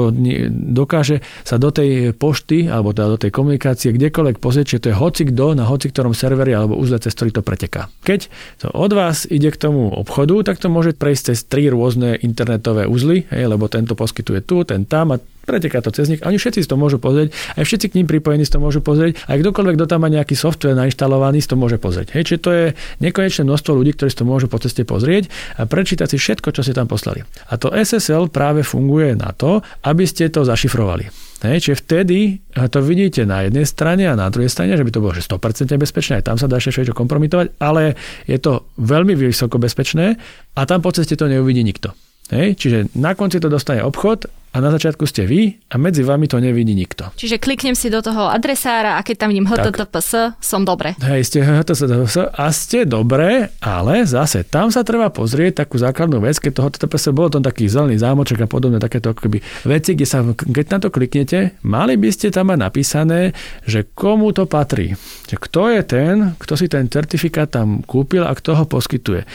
dokáže 0.73 1.21
sa 1.45 1.61
do 1.61 1.69
tej 1.69 2.17
pošty 2.17 2.65
alebo 2.71 2.91
teda 2.91 3.13
do 3.13 3.21
tej 3.21 3.31
komunikácie 3.31 3.93
kdekoľvek 3.93 4.41
pozrieť, 4.41 4.67
že 4.77 4.81
to 4.81 4.89
je 4.91 4.99
hoci 4.99 5.23
kto 5.29 5.53
na 5.53 5.65
hoci 5.69 5.93
ktorom 5.93 6.17
serveri 6.17 6.53
alebo 6.57 6.77
uzle, 6.77 6.97
cez 6.97 7.13
ktorý 7.13 7.37
to 7.37 7.41
preteká. 7.45 7.91
Keď 8.03 8.31
to 8.63 8.67
od 8.73 8.91
vás 8.93 9.29
ide 9.29 9.53
k 9.53 9.61
tomu 9.61 9.93
obchodu, 9.93 10.53
tak 10.53 10.57
to 10.57 10.71
môže 10.71 10.97
prejsť 10.97 11.23
cez 11.33 11.45
tri 11.45 11.69
rôzne 11.69 12.17
internetové 12.19 12.89
uzly, 12.89 13.29
hej, 13.29 13.45
lebo 13.45 13.69
tento 13.69 13.93
poskytuje 13.93 14.41
tu, 14.43 14.65
ten 14.65 14.83
tam 14.87 15.13
a 15.13 15.21
preteká 15.47 15.79
to 15.79 15.95
cez 15.95 16.11
nich. 16.11 16.19
Oni 16.27 16.35
všetci 16.35 16.59
si 16.59 16.67
to 16.67 16.75
môžu 16.75 16.99
pozrieť, 16.99 17.31
aj 17.55 17.63
všetci 17.63 17.85
k 17.87 17.95
ním 18.03 18.07
pripojení 18.11 18.43
si 18.43 18.51
to 18.51 18.59
môžu 18.59 18.83
pozrieť, 18.83 19.15
aj 19.31 19.39
kdokoľvek, 19.39 19.75
kto 19.79 19.87
tam 19.87 20.03
má 20.03 20.11
nejaký 20.11 20.35
software 20.35 20.75
nainštalovaný, 20.75 21.39
si 21.39 21.47
to 21.47 21.55
môže 21.55 21.79
pozrieť. 21.79 22.11
Hej, 22.19 22.23
čiže 22.27 22.39
to 22.43 22.51
je 22.51 22.65
nekonečné 22.99 23.47
množstvo 23.47 23.71
ľudí, 23.71 23.95
ktorí 23.95 24.11
si 24.11 24.19
to 24.19 24.27
môžu 24.27 24.51
po 24.51 24.59
ceste 24.59 24.83
pozrieť 24.83 25.31
a 25.55 25.63
prečítať 25.63 26.11
si 26.11 26.19
všetko, 26.19 26.51
čo 26.51 26.61
si 26.67 26.75
tam 26.75 26.91
poslali. 26.91 27.23
A 27.47 27.55
to 27.55 27.71
SSL 27.71 28.27
práve 28.27 28.67
funguje 28.67 29.15
na 29.15 29.31
to, 29.31 29.63
aby 29.87 30.03
ste 30.03 30.27
to 30.27 30.43
zašifrovali. 30.43 31.07
Hej, 31.37 31.69
čiže 31.69 31.85
vtedy 31.85 32.41
to 32.73 32.81
vidíte 32.81 33.21
na 33.29 33.45
jednej 33.45 33.69
strane 33.69 34.09
a 34.09 34.17
na 34.17 34.25
druhej 34.33 34.49
strane, 34.49 34.73
že 34.73 34.81
by 34.81 34.89
to 34.89 35.05
bolo 35.05 35.13
že 35.13 35.21
100% 35.21 35.69
bezpečné, 35.77 36.17
aj 36.17 36.33
tam 36.33 36.41
sa 36.41 36.49
dá 36.49 36.57
všetko 36.57 36.97
kompromitovať, 36.97 37.61
ale 37.61 37.93
je 38.25 38.41
to 38.41 38.65
veľmi 38.81 39.13
vysoko 39.13 39.61
bezpečné 39.61 40.17
a 40.57 40.61
tam 40.65 40.81
po 40.81 40.89
ceste 40.89 41.13
to 41.13 41.29
neuvidí 41.29 41.61
nikto. 41.61 41.93
Hej, 42.33 42.57
čiže 42.57 42.77
na 42.97 43.13
konci 43.13 43.37
to 43.37 43.53
dostane 43.53 43.85
obchod 43.85 44.25
a 44.55 44.57
na 44.63 44.73
začiatku 44.73 45.03
ste 45.05 45.27
vy 45.27 45.59
a 45.69 45.75
medzi 45.77 46.01
vami 46.01 46.25
to 46.25 46.39
nevidí 46.41 46.73
nikto. 46.73 47.13
Čiže 47.13 47.37
kliknem 47.37 47.75
si 47.75 47.91
do 47.91 48.01
toho 48.01 48.31
adresára 48.31 48.97
a 48.97 49.05
keď 49.05 49.15
tam 49.21 49.29
vidím 49.29 49.45
HTTPS, 49.45 50.39
som 50.41 50.65
dobre. 50.65 50.97
Hej, 51.03 51.29
ste 51.29 51.45
HTTPS 51.45 52.33
a 52.33 52.45
ste 52.55 52.87
dobre, 52.87 53.53
ale 53.61 54.07
zase 54.07 54.47
tam 54.47 54.73
sa 54.73 54.81
treba 54.81 55.13
pozrieť 55.13 55.67
takú 55.67 55.77
základnú 55.77 56.23
vec, 56.23 56.39
keď 56.41 56.51
to 56.57 56.65
HTTPS 56.65 57.13
bolo 57.13 57.29
tam 57.29 57.43
taký 57.45 57.69
zelený 57.69 57.99
zámoček 58.01 58.39
a 58.41 58.47
podobne 58.49 58.81
takéto 58.81 59.13
akoby 59.13 59.43
veci, 59.67 59.93
kde 59.93 60.07
sa, 60.07 60.23
keď 60.25 60.65
na 60.73 60.77
to 60.81 60.89
kliknete, 60.89 61.59
mali 61.61 61.99
by 61.99 62.09
ste 62.09 62.33
tam 62.33 62.49
mať 62.49 62.59
napísané, 62.63 63.19
že 63.67 63.85
komu 63.93 64.33
to 64.33 64.49
patrí. 64.49 64.95
Že 65.27 65.35
kto 65.37 65.61
je 65.75 65.81
ten, 65.83 66.13
kto 66.39 66.53
si 66.55 66.65
ten 66.71 66.87
certifikát 66.87 67.51
tam 67.51 67.83
kúpil 67.83 68.23
a 68.23 68.33
kto 68.33 68.57
ho 68.57 68.65
poskytuje. 68.65 69.27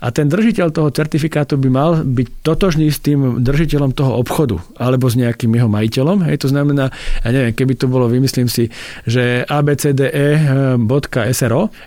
A 0.00 0.06
ten 0.14 0.30
držiteľ 0.30 0.72
toho 0.72 0.88
certifikátu 0.94 1.58
by 1.58 1.68
mal 1.68 1.90
byť 2.00 2.26
totožný 2.46 2.88
s 2.88 3.02
tým 3.02 3.42
držiteľom 3.42 3.92
toho 3.92 4.16
obchodu 4.16 4.69
alebo 4.76 5.08
s 5.08 5.16
nejakým 5.16 5.50
jeho 5.54 5.70
majiteľom. 5.70 6.26
Hej, 6.28 6.46
to 6.46 6.48
znamená, 6.52 6.92
ja 7.24 7.30
neviem, 7.30 7.54
keby 7.56 7.74
to 7.78 7.86
bolo, 7.88 8.10
vymyslím 8.10 8.46
si, 8.50 8.68
že 9.08 9.46
abcde.sro 9.48 10.82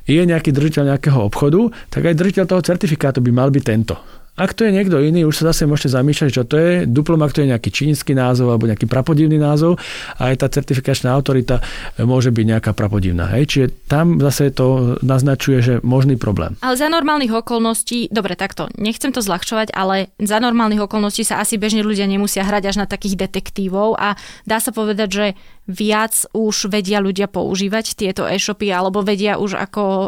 je 0.08 0.22
nejaký 0.24 0.50
držiteľ 0.52 0.84
nejakého 0.96 1.20
obchodu, 1.22 1.70
tak 1.92 2.10
aj 2.10 2.18
držiteľ 2.18 2.46
toho 2.50 2.62
certifikátu 2.66 3.22
by 3.22 3.32
mal 3.32 3.52
byť 3.54 3.64
tento. 3.64 4.23
Ak 4.34 4.58
to 4.58 4.66
je 4.66 4.74
niekto 4.74 4.98
iný, 4.98 5.30
už 5.30 5.46
sa 5.46 5.54
zase 5.54 5.70
môžete 5.70 5.94
zamýšľať, 5.94 6.30
čo 6.34 6.42
to 6.42 6.58
je. 6.58 6.72
Duplom, 6.90 7.22
ak 7.22 7.38
to 7.38 7.46
je 7.46 7.54
nejaký 7.54 7.70
čínsky 7.70 8.18
názov 8.18 8.50
alebo 8.50 8.66
nejaký 8.66 8.90
prapodivný 8.90 9.38
názov, 9.38 9.78
a 10.18 10.34
aj 10.34 10.42
tá 10.42 10.48
certifikačná 10.50 11.14
autorita 11.14 11.62
môže 12.02 12.34
byť 12.34 12.46
nejaká 12.58 12.74
prapodivná. 12.74 13.30
Hej? 13.38 13.44
Čiže 13.46 13.68
tam 13.86 14.18
zase 14.18 14.50
to 14.50 14.98
naznačuje, 15.06 15.58
že 15.62 15.74
možný 15.86 16.18
problém. 16.18 16.58
Ale 16.66 16.74
za 16.74 16.90
normálnych 16.90 17.30
okolností, 17.30 18.10
dobre, 18.10 18.34
takto, 18.34 18.74
nechcem 18.74 19.14
to 19.14 19.22
zľahčovať, 19.22 19.70
ale 19.70 20.10
za 20.18 20.42
normálnych 20.42 20.82
okolností 20.82 21.22
sa 21.22 21.38
asi 21.38 21.62
bežne 21.62 21.86
ľudia 21.86 22.10
nemusia 22.10 22.42
hrať 22.42 22.74
až 22.74 22.76
na 22.82 22.88
takých 22.90 23.30
detektívov 23.30 24.02
a 24.02 24.18
dá 24.50 24.58
sa 24.58 24.74
povedať, 24.74 25.10
že 25.14 25.26
viac 25.64 26.28
už 26.36 26.68
vedia 26.68 27.00
ľudia 27.00 27.32
používať 27.32 27.96
tieto 27.96 28.28
e-shopy 28.28 28.68
alebo 28.68 29.00
vedia 29.00 29.40
už 29.40 29.56
ako 29.56 29.84
e, 29.84 30.08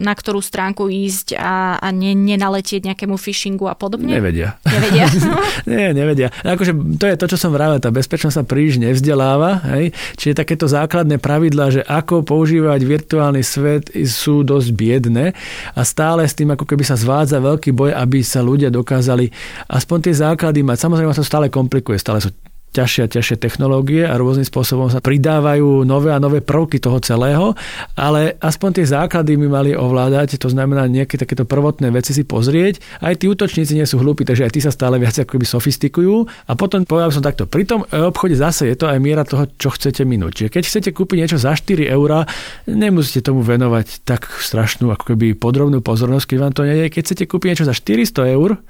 na 0.00 0.16
ktorú 0.16 0.40
stránku 0.40 0.88
ísť 0.88 1.36
a, 1.36 1.76
a 1.76 1.88
ne, 1.92 2.16
nenaletieť 2.16 2.88
nejakému 2.88 3.20
phishingu 3.20 3.68
a 3.68 3.76
podobne? 3.76 4.16
Nevedia. 4.16 4.56
Nevedia? 4.64 5.04
Nie, 5.68 5.92
nevedia. 5.92 6.32
Akože 6.40 6.72
to 6.96 7.04
je 7.12 7.16
to, 7.20 7.26
čo 7.28 7.36
som 7.36 7.52
vravel, 7.52 7.76
tá 7.76 7.92
bezpečnosť 7.92 8.36
sa 8.40 8.44
príliš 8.48 8.80
nevzdeláva, 8.80 9.60
hej? 9.76 9.92
čiže 10.16 10.40
takéto 10.40 10.64
základné 10.64 11.20
pravidlá, 11.20 11.66
že 11.76 11.82
ako 11.84 12.24
používať 12.24 12.80
virtuálny 12.80 13.44
svet 13.44 13.92
sú 14.08 14.46
dosť 14.48 14.68
biedné 14.72 15.36
a 15.76 15.80
stále 15.84 16.24
s 16.24 16.32
tým 16.32 16.56
ako 16.56 16.64
keby 16.64 16.84
sa 16.88 16.96
zvádza 16.96 17.36
veľký 17.42 17.76
boj, 17.76 17.92
aby 17.92 18.24
sa 18.24 18.40
ľudia 18.40 18.72
dokázali 18.72 19.28
aspoň 19.68 19.98
tie 20.08 20.14
základy 20.16 20.64
mať. 20.64 20.88
Samozrejme 20.88 21.12
to 21.12 21.26
stále 21.26 21.52
komplikuje, 21.52 22.00
stále 22.00 22.24
sú 22.24 22.32
ťažšie 22.74 23.02
a 23.06 23.08
ťažšie 23.08 23.36
technológie 23.40 24.04
a 24.04 24.18
rôznym 24.20 24.44
spôsobom 24.44 24.92
sa 24.92 25.00
pridávajú 25.00 25.86
nové 25.88 26.12
a 26.12 26.20
nové 26.20 26.44
prvky 26.44 26.76
toho 26.76 27.00
celého, 27.00 27.56
ale 27.96 28.36
aspoň 28.40 28.70
tie 28.82 28.86
základy 28.86 29.40
by 29.40 29.46
mali 29.48 29.70
ovládať, 29.72 30.36
to 30.36 30.52
znamená 30.52 30.84
nejaké 30.84 31.16
takéto 31.16 31.48
prvotné 31.48 31.88
veci 31.88 32.12
si 32.12 32.28
pozrieť. 32.28 33.00
Aj 33.00 33.16
tí 33.16 33.30
útočníci 33.30 33.72
nie 33.72 33.88
sú 33.88 33.96
hlúpi, 33.96 34.28
takže 34.28 34.44
aj 34.44 34.52
tí 34.52 34.60
sa 34.60 34.68
stále 34.74 35.00
viac 35.00 35.16
akoby 35.16 35.48
sofistikujú. 35.48 36.28
A 36.46 36.52
potom 36.52 36.84
povedal 36.84 37.12
som 37.12 37.24
takto, 37.24 37.48
pri 37.48 37.64
tom 37.64 37.88
obchode 37.88 38.36
zase 38.36 38.68
je 38.68 38.76
to 38.76 38.90
aj 38.90 39.00
miera 39.00 39.24
toho, 39.24 39.48
čo 39.56 39.72
chcete 39.72 40.04
minúť. 40.04 40.44
Čiže 40.44 40.50
keď 40.52 40.62
chcete 40.68 40.90
kúpiť 40.92 41.16
niečo 41.24 41.38
za 41.40 41.56
4 41.56 41.88
eurá, 41.88 42.28
nemusíte 42.68 43.24
tomu 43.24 43.40
venovať 43.40 44.04
tak 44.04 44.28
strašnú 44.28 44.92
ako 44.92 45.16
keby 45.16 45.32
podrobnú 45.32 45.80
pozornosť, 45.80 46.28
keď 46.28 46.38
vám 46.44 46.52
to 46.52 46.62
nie 46.68 46.76
je. 46.76 46.86
Keď 46.92 47.02
chcete 47.02 47.24
kúpiť 47.24 47.48
niečo 47.56 47.66
za 47.66 47.74
400 47.74 48.36
eur, 48.36 48.60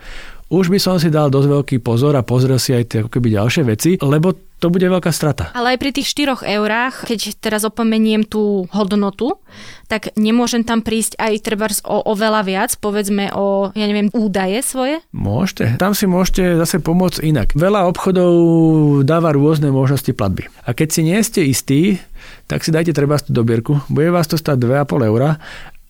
už 0.47 0.71
by 0.71 0.79
som 0.79 0.97
si 1.03 1.11
dal 1.11 1.26
dosť 1.26 1.49
veľký 1.50 1.76
pozor 1.83 2.15
a 2.15 2.23
pozrel 2.23 2.62
si 2.62 2.71
aj 2.71 2.85
tie 2.87 2.99
ako 3.03 3.11
keby 3.11 3.35
ďalšie 3.35 3.62
veci, 3.67 3.91
lebo 3.99 4.31
to 4.57 4.73
bude 4.73 4.88
veľká 4.88 5.12
strata. 5.12 5.53
Ale 5.53 5.76
aj 5.76 5.79
pri 5.83 5.91
tých 5.93 6.09
4 6.17 6.41
eurách, 6.57 7.05
keď 7.05 7.37
teraz 7.37 7.67
opomeniem 7.69 8.25
tú 8.25 8.65
hodnotu, 8.73 9.37
tak 9.85 10.17
nemôžem 10.17 10.65
tam 10.65 10.81
prísť 10.81 11.21
aj 11.21 11.45
treba 11.45 11.69
o 11.85 12.00
oveľa 12.09 12.41
viac, 12.47 12.71
povedzme 12.81 13.35
o, 13.37 13.69
ja 13.76 13.85
neviem, 13.85 14.09
údaje 14.17 14.65
svoje? 14.65 15.05
Môžete. 15.12 15.76
Tam 15.76 15.93
si 15.93 16.09
môžete 16.09 16.57
zase 16.57 16.81
pomôcť 16.81 17.21
inak. 17.21 17.53
Veľa 17.53 17.85
obchodov 17.93 18.33
dáva 19.05 19.37
rôzne 19.37 19.69
možnosti 19.69 20.09
platby. 20.15 20.49
A 20.65 20.73
keď 20.73 20.88
si 20.88 21.00
nie 21.05 21.21
ste 21.21 21.45
istí, 21.45 22.00
tak 22.49 22.65
si 22.65 22.73
dajte 22.73 22.97
treba 22.97 23.21
tú 23.21 23.37
dobierku. 23.37 23.85
Bude 23.93 24.09
vás 24.09 24.31
to 24.31 24.41
stať 24.41 24.62
2,5 24.62 25.11
eura 25.11 25.37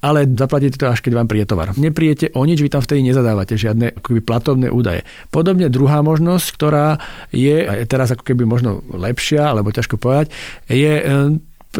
ale 0.01 0.29
zaplatíte 0.29 0.77
to 0.77 0.87
až 0.93 1.01
keď 1.01 1.13
vám 1.19 1.29
príde 1.29 1.49
tovar. 1.49 1.73
Neprijete 1.75 2.31
o 2.37 2.45
nič, 2.45 2.61
vy 2.61 2.69
tam 2.69 2.85
vtedy 2.85 3.03
nezadávate 3.07 3.57
žiadne 3.57 3.97
akoby 3.97 4.21
platovné 4.21 4.69
údaje. 4.69 5.03
Podobne 5.33 5.73
druhá 5.73 6.05
možnosť, 6.05 6.47
ktorá 6.53 7.01
je 7.33 7.85
teraz 7.89 8.13
ako 8.13 8.23
keby 8.23 8.45
možno 8.45 8.85
lepšia, 8.93 9.51
alebo 9.51 9.73
ťažko 9.73 9.97
povedať, 9.97 10.31
je 10.69 10.93
e, 11.01 11.05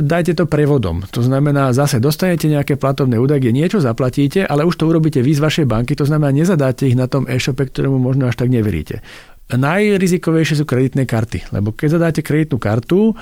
dajte 0.03 0.37
to 0.37 0.45
prevodom. 0.49 1.05
To 1.13 1.21
znamená, 1.25 1.73
zase 1.73 2.01
dostanete 2.03 2.49
nejaké 2.49 2.77
platovné 2.77 3.17
údaje, 3.17 3.47
kde 3.47 3.57
niečo 3.57 3.79
zaplatíte, 3.81 4.45
ale 4.45 4.65
už 4.65 4.77
to 4.77 4.89
urobíte 4.89 5.21
vy 5.21 5.33
z 5.37 5.45
vašej 5.45 5.67
banky, 5.69 5.97
to 5.97 6.09
znamená, 6.09 6.33
nezadáte 6.33 6.89
ich 6.89 6.99
na 6.99 7.09
tom 7.09 7.25
e-shope, 7.29 7.69
ktorému 7.69 7.97
možno 8.01 8.29
až 8.29 8.37
tak 8.37 8.53
neveríte. 8.53 9.01
Najrizikovejšie 9.47 10.59
sú 10.59 10.65
kreditné 10.67 11.07
karty, 11.07 11.55
lebo 11.55 11.71
keď 11.71 12.03
zadáte 12.03 12.21
kreditnú 12.27 12.59
kartu, 12.59 13.15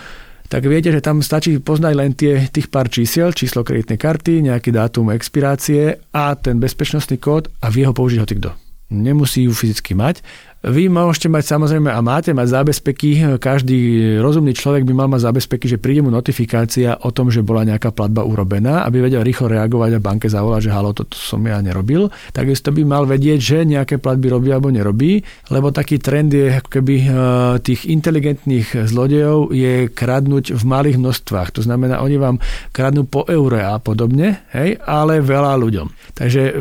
tak 0.54 0.70
viete, 0.70 0.94
že 0.94 1.02
tam 1.02 1.18
stačí 1.18 1.58
poznať 1.58 1.92
len 1.98 2.14
tie, 2.14 2.46
tých 2.46 2.70
pár 2.70 2.86
čísiel, 2.86 3.34
číslo 3.34 3.66
kreditnej 3.66 3.98
karty, 3.98 4.46
nejaký 4.46 4.70
dátum 4.70 5.10
expirácie 5.10 5.98
a 6.14 6.38
ten 6.38 6.62
bezpečnostný 6.62 7.18
kód 7.18 7.50
a 7.58 7.74
vie 7.74 7.82
ho 7.82 7.90
použiť 7.90 8.22
hotikto. 8.22 8.54
Nemusí 8.94 9.50
ju 9.50 9.52
fyzicky 9.52 9.98
mať 9.98 10.22
vy 10.64 10.88
môžete 10.88 11.28
mať 11.28 11.44
samozrejme 11.44 11.92
a 11.92 12.00
máte 12.00 12.32
mať 12.32 12.48
zábezpeky, 12.56 13.36
každý 13.36 14.16
rozumný 14.16 14.56
človek 14.56 14.88
by 14.88 14.92
mal 14.96 15.08
mať 15.12 15.28
zábezpeky, 15.28 15.68
že 15.68 15.76
príde 15.76 16.00
mu 16.00 16.08
notifikácia 16.08 16.96
o 17.04 17.12
tom, 17.12 17.28
že 17.28 17.44
bola 17.44 17.68
nejaká 17.68 17.92
platba 17.92 18.24
urobená, 18.24 18.88
aby 18.88 19.04
vedel 19.04 19.20
rýchlo 19.20 19.52
reagovať 19.52 19.90
a 19.96 20.00
banke 20.00 20.32
zavolať, 20.32 20.60
že 20.64 20.70
halo, 20.72 20.96
toto 20.96 21.20
som 21.20 21.44
ja 21.44 21.60
nerobil. 21.60 22.08
Takisto 22.32 22.72
by 22.72 22.80
mal 22.80 23.04
vedieť, 23.04 23.38
že 23.44 23.58
nejaké 23.68 24.00
platby 24.00 24.32
robí 24.32 24.48
alebo 24.48 24.72
nerobí, 24.72 25.20
lebo 25.52 25.68
taký 25.68 26.00
trend 26.00 26.32
je 26.32 26.56
ako 26.56 26.68
keby 26.80 26.94
e, 26.96 27.08
tých 27.60 27.84
inteligentných 27.84 28.88
zlodejov 28.88 29.52
je 29.52 29.92
kradnúť 29.92 30.56
v 30.56 30.62
malých 30.64 30.96
množstvách. 30.96 31.60
To 31.60 31.60
znamená, 31.60 32.00
oni 32.00 32.16
vám 32.16 32.36
kradnú 32.72 33.04
po 33.04 33.28
eure 33.28 33.68
a 33.68 33.76
podobne, 33.76 34.48
hej, 34.56 34.80
ale 34.80 35.20
veľa 35.20 35.60
ľuďom. 35.60 36.16
Takže 36.16 36.42
e, 36.48 36.52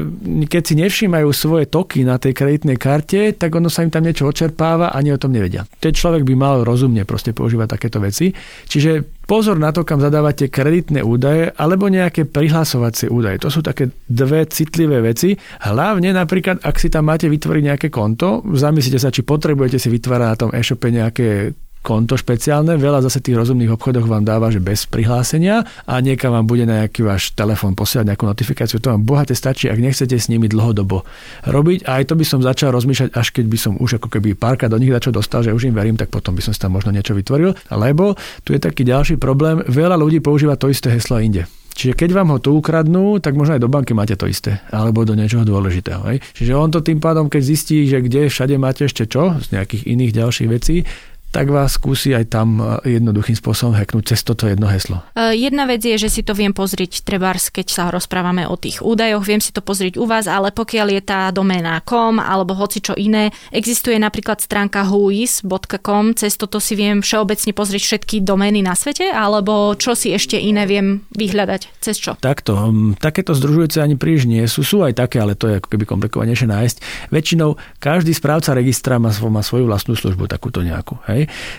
keď 0.51 0.61
si 0.67 0.73
nevšímajú 0.75 1.29
svoje 1.31 1.71
toky 1.71 2.03
na 2.03 2.19
tej 2.19 2.35
kreditnej 2.35 2.75
karte, 2.75 3.31
tak 3.31 3.55
ono 3.55 3.71
sa 3.71 3.87
im 3.87 3.92
tam 3.93 4.09
niečo 4.09 4.25
očerpáva, 4.25 4.89
ani 4.89 5.13
o 5.13 5.21
tom 5.21 5.29
nevedia. 5.29 5.69
Ten 5.77 5.93
človek 5.93 6.25
by 6.25 6.33
mal 6.33 6.65
rozumne 6.65 7.05
proste 7.05 7.37
používať 7.37 7.77
takéto 7.77 8.01
veci. 8.01 8.33
Čiže 8.65 9.23
pozor 9.29 9.61
na 9.61 9.69
to, 9.69 9.85
kam 9.85 10.01
zadávate 10.01 10.49
kreditné 10.49 11.05
údaje 11.05 11.53
alebo 11.53 11.87
nejaké 11.87 12.25
prihlasovacie 12.25 13.07
údaje. 13.07 13.37
To 13.45 13.53
sú 13.53 13.61
také 13.61 13.93
dve 14.09 14.49
citlivé 14.49 15.05
veci. 15.05 15.37
Hlavne 15.63 16.11
napríklad, 16.11 16.65
ak 16.65 16.75
si 16.81 16.89
tam 16.89 17.07
máte 17.13 17.29
vytvoriť 17.29 17.63
nejaké 17.63 17.87
konto, 17.93 18.41
zamyslite 18.57 18.97
sa, 18.97 19.13
či 19.13 19.21
potrebujete 19.21 19.77
si 19.77 19.87
vytvárať 19.93 20.27
na 20.27 20.39
tom 20.39 20.51
e-shope 20.51 20.89
nejaké 20.89 21.53
konto 21.83 22.15
špeciálne. 22.15 22.79
Veľa 22.79 23.03
zase 23.03 23.19
tých 23.19 23.35
rozumných 23.35 23.75
obchodoch 23.75 24.07
vám 24.07 24.23
dáva, 24.23 24.47
že 24.47 24.63
bez 24.63 24.87
prihlásenia 24.87 25.67
a 25.83 25.99
niekam 25.99 26.31
vám 26.31 26.47
bude 26.47 26.63
nejaký 26.63 27.03
váš 27.03 27.35
telefón 27.35 27.75
posielať 27.75 28.15
nejakú 28.15 28.23
notifikáciu. 28.23 28.79
To 28.79 28.95
vám 28.95 29.03
bohate 29.03 29.35
stačí, 29.35 29.67
ak 29.67 29.83
nechcete 29.83 30.15
s 30.15 30.31
nimi 30.31 30.47
dlhodobo 30.47 31.03
robiť. 31.43 31.83
A 31.85 31.99
aj 31.99 32.09
to 32.09 32.13
by 32.15 32.25
som 32.25 32.39
začal 32.39 32.71
rozmýšľať, 32.71 33.11
až 33.11 33.27
keď 33.35 33.45
by 33.51 33.57
som 33.59 33.73
už 33.75 33.99
ako 33.99 34.07
keby 34.07 34.39
párka 34.39 34.71
do 34.71 34.79
nich 34.79 34.89
dačo 34.89 35.11
dostal, 35.11 35.43
že 35.43 35.51
už 35.51 35.67
im 35.67 35.75
verím, 35.75 35.99
tak 35.99 36.07
potom 36.07 36.31
by 36.33 36.41
som 36.41 36.55
si 36.55 36.63
tam 36.63 36.71
možno 36.71 36.95
niečo 36.95 37.11
vytvoril. 37.11 37.51
Lebo 37.67 38.15
tu 38.47 38.55
je 38.55 38.63
taký 38.63 38.87
ďalší 38.87 39.19
problém. 39.19 39.59
Veľa 39.67 39.99
ľudí 39.99 40.23
používa 40.23 40.55
to 40.55 40.71
isté 40.71 40.87
heslo 40.87 41.19
inde. 41.19 41.43
Čiže 41.73 41.97
keď 41.97 42.09
vám 42.13 42.29
ho 42.29 42.37
tu 42.37 42.53
ukradnú, 42.53 43.17
tak 43.17 43.33
možno 43.33 43.57
aj 43.57 43.63
do 43.65 43.69
banky 43.69 43.97
máte 43.97 44.13
to 44.13 44.29
isté, 44.29 44.61
alebo 44.69 45.01
do 45.01 45.17
niečoho 45.17 45.41
dôležitého. 45.41 46.05
Hej? 46.05 46.17
Čiže 46.37 46.53
on 46.53 46.69
to 46.69 46.85
tým 46.85 47.01
pádom, 47.01 47.27
keď 47.27 47.41
zistí, 47.41 47.89
že 47.89 48.05
kde 48.05 48.29
všade 48.29 48.55
máte 48.61 48.85
ešte 48.85 49.09
čo, 49.09 49.41
z 49.41 49.57
nejakých 49.57 49.89
iných 49.89 50.11
ďalších 50.13 50.49
vecí, 50.53 50.85
tak 51.33 51.49
vás 51.49 51.81
skúsi 51.81 52.13
aj 52.13 52.29
tam 52.29 52.61
e, 52.61 52.93
jednoduchým 53.01 53.33
spôsobom 53.33 53.73
hacknúť 53.73 54.13
cez 54.13 54.21
toto 54.21 54.45
jedno 54.45 54.69
heslo. 54.69 55.01
E, 55.17 55.33
jedna 55.33 55.65
vec 55.65 55.81
je, 55.81 55.97
že 55.97 56.13
si 56.13 56.21
to 56.21 56.37
viem 56.37 56.53
pozrieť 56.53 57.01
trebárs, 57.01 57.49
keď 57.49 57.67
sa 57.73 57.83
rozprávame 57.89 58.45
o 58.45 58.53
tých 58.53 58.85
údajoch, 58.85 59.25
viem 59.25 59.41
si 59.41 59.49
to 59.49 59.65
pozrieť 59.65 59.97
u 59.97 60.05
vás, 60.05 60.29
ale 60.29 60.53
pokiaľ 60.53 60.87
je 60.93 61.01
tá 61.01 61.33
doména 61.33 61.81
com 61.81 62.21
alebo 62.21 62.53
hoci 62.53 62.85
čo 62.85 62.93
iné, 62.93 63.33
existuje 63.49 63.97
napríklad 63.97 64.37
stránka 64.37 64.85
whois.com, 64.85 66.13
cez 66.13 66.37
toto 66.37 66.61
si 66.61 66.77
viem 66.77 67.01
všeobecne 67.01 67.51
pozrieť 67.57 67.81
všetky 67.81 68.21
domény 68.21 68.61
na 68.61 68.77
svete, 68.77 69.09
alebo 69.09 69.73
čo 69.73 69.97
si 69.97 70.13
ešte 70.13 70.37
iné 70.37 70.69
viem 70.69 71.01
vyhľadať, 71.17 71.81
cez 71.81 71.97
čo? 71.97 72.13
Takto, 72.21 72.69
takéto 73.01 73.33
združujúce 73.33 73.81
ani 73.81 73.97
príliš 73.97 74.29
nie 74.29 74.45
sú, 74.45 74.61
sú 74.61 74.85
aj 74.85 75.01
také, 75.01 75.17
ale 75.17 75.33
to 75.33 75.49
je 75.49 75.57
ako 75.57 75.67
keby 75.73 75.89
komplikovanejšie 75.89 76.45
nájsť. 76.45 76.77
Väčšinou 77.09 77.57
každý 77.81 78.13
správca 78.13 78.53
registra 78.53 79.01
má, 79.01 79.09
má 79.09 79.41
svoju 79.41 79.65
vlastnú 79.65 79.97
službu, 79.97 80.29
takúto 80.29 80.61
nejakú. 80.61 81.01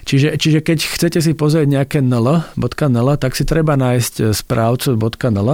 Čiže, 0.05 0.37
čiže 0.37 0.59
keď 0.61 0.79
chcete 0.81 1.19
si 1.21 1.33
pozrieť 1.33 1.67
nejaké 1.71 1.99
nl.nl, 2.05 3.09
tak 3.19 3.33
si 3.35 3.45
treba 3.47 3.75
nájsť 3.75 4.15
e, 4.21 4.23
správcu.nl 4.35 5.51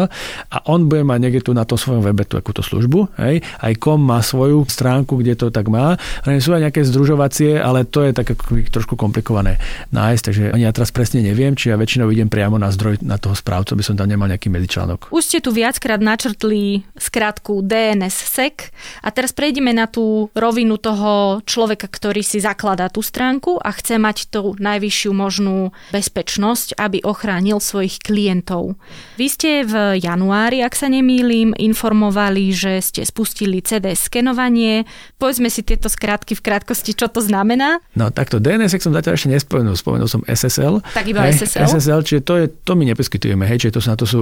a 0.50 0.56
on 0.66 0.80
bude 0.90 1.06
mať 1.06 1.18
niekde 1.20 1.40
tu 1.46 1.52
na 1.54 1.62
tom 1.64 1.78
svojom 1.78 2.02
webe 2.02 2.26
takúto 2.26 2.64
službu. 2.64 3.20
Hej. 3.20 3.46
Aj 3.60 3.72
kom 3.78 4.02
má 4.02 4.18
svoju 4.20 4.66
stránku, 4.66 5.20
kde 5.20 5.36
to 5.36 5.46
tak 5.52 5.70
má. 5.70 5.94
Sú 6.40 6.56
aj 6.56 6.70
nejaké 6.70 6.82
združovacie, 6.82 7.60
ale 7.60 7.86
to 7.86 8.02
je 8.06 8.12
tak 8.16 8.34
trošku 8.72 8.98
komplikované 8.98 9.60
nájsť, 9.94 10.22
takže 10.24 10.44
ja 10.56 10.70
teraz 10.74 10.90
presne 10.90 11.22
neviem, 11.22 11.54
či 11.54 11.70
ja 11.70 11.76
väčšinou 11.76 12.08
idem 12.10 12.26
priamo 12.26 12.56
na 12.56 12.72
zdroj 12.72 13.02
na 13.04 13.20
toho 13.20 13.36
správcu, 13.36 13.76
by 13.76 13.84
som 13.84 13.94
tam 13.94 14.08
nemal 14.08 14.26
nejaký 14.26 14.48
medzičlánok. 14.48 15.12
Už 15.12 15.22
ste 15.22 15.38
tu 15.44 15.52
viackrát 15.54 16.00
načrtli 16.00 16.82
skratku 16.96 17.60
DNSSEC 17.62 18.72
a 19.04 19.08
teraz 19.12 19.36
prejdeme 19.36 19.76
na 19.76 19.86
tú 19.86 20.32
rovinu 20.32 20.80
toho 20.80 21.44
človeka, 21.44 21.86
ktorý 21.86 22.24
si 22.24 22.40
zakladá 22.40 22.88
tú 22.88 23.04
stránku 23.04 23.60
a 23.60 23.70
chce 23.76 23.99
mať 24.00 24.32
tú 24.32 24.56
najvyššiu 24.56 25.12
možnú 25.12 25.76
bezpečnosť, 25.92 26.80
aby 26.80 27.04
ochránil 27.04 27.60
svojich 27.60 28.00
klientov. 28.00 28.80
Vy 29.20 29.26
ste 29.28 29.50
v 29.68 30.00
januári, 30.00 30.64
ak 30.64 30.72
sa 30.72 30.88
nemýlim, 30.88 31.52
informovali, 31.52 32.48
že 32.56 32.80
ste 32.80 33.04
spustili 33.04 33.60
CD 33.60 33.92
skenovanie. 33.92 34.88
Povedzme 35.20 35.52
si 35.52 35.60
tieto 35.60 35.92
skrátky 35.92 36.32
v 36.38 36.42
krátkosti, 36.44 36.96
čo 36.96 37.12
to 37.12 37.20
znamená. 37.20 37.84
No 37.92 38.08
takto 38.08 38.40
DNS 38.40 38.72
som 38.78 38.94
zatiaľ 38.94 39.18
ešte 39.18 39.28
nespomenul, 39.34 39.74
spomenul 39.74 40.08
som 40.08 40.22
SSL. 40.24 40.80
Tak 40.94 41.04
iba 41.10 41.26
hej, 41.26 41.42
SSL? 41.42 41.66
SSL, 41.66 42.00
čiže 42.06 42.20
to, 42.22 42.34
je, 42.38 42.46
to 42.62 42.72
my 42.78 42.86
neposkytujeme, 42.86 43.44
hej, 43.44 43.66
čiže 43.66 43.76
to, 43.76 43.80
na 43.90 43.96
to 43.98 44.06
sú 44.06 44.20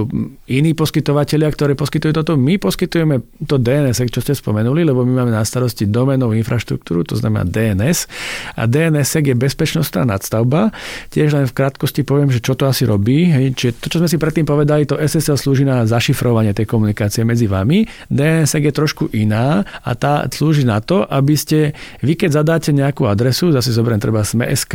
iní 0.49 0.73
poskytovateľia, 0.73 1.53
ktorí 1.53 1.77
poskytujú 1.77 2.11
toto. 2.17 2.33
My 2.35 2.57
poskytujeme 2.57 3.21
to 3.45 3.61
DNS, 3.61 4.01
čo 4.09 4.19
ste 4.25 4.33
spomenuli, 4.33 4.81
lebo 4.81 5.05
my 5.05 5.23
máme 5.23 5.31
na 5.31 5.45
starosti 5.45 5.85
domenovú 5.85 6.33
infraštruktúru, 6.33 7.05
to 7.05 7.13
znamená 7.13 7.45
DNS. 7.45 8.09
A 8.57 8.65
DNS 8.65 9.09
je 9.21 9.35
bezpečný 9.37 9.68
bezpečnostná 9.69 10.01
nadstavba. 10.09 10.73
Tiež 11.13 11.37
len 11.37 11.45
v 11.45 11.53
krátkosti 11.53 12.01
poviem, 12.01 12.33
že 12.33 12.41
čo 12.41 12.57
to 12.57 12.65
asi 12.65 12.89
robí. 12.89 13.29
Čiže 13.53 13.77
to, 13.77 13.85
čo 13.93 13.97
sme 14.01 14.09
si 14.09 14.17
predtým 14.17 14.49
povedali, 14.49 14.89
to 14.89 14.97
SSL 14.97 15.37
slúži 15.37 15.61
na 15.61 15.85
zašifrovanie 15.85 16.57
tej 16.57 16.65
komunikácie 16.65 17.21
medzi 17.21 17.45
vami. 17.45 17.85
DNS 18.09 18.49
je 18.49 18.73
trošku 18.73 19.13
iná 19.13 19.61
a 19.85 19.91
tá 19.93 20.25
slúži 20.25 20.65
na 20.65 20.81
to, 20.81 21.05
aby 21.05 21.37
ste, 21.37 21.77
vy 22.01 22.17
keď 22.17 22.41
zadáte 22.41 22.73
nejakú 22.73 23.05
adresu, 23.05 23.53
zase 23.53 23.69
zoberiem 23.69 24.01
treba 24.01 24.25
sme.sk, 24.25 24.73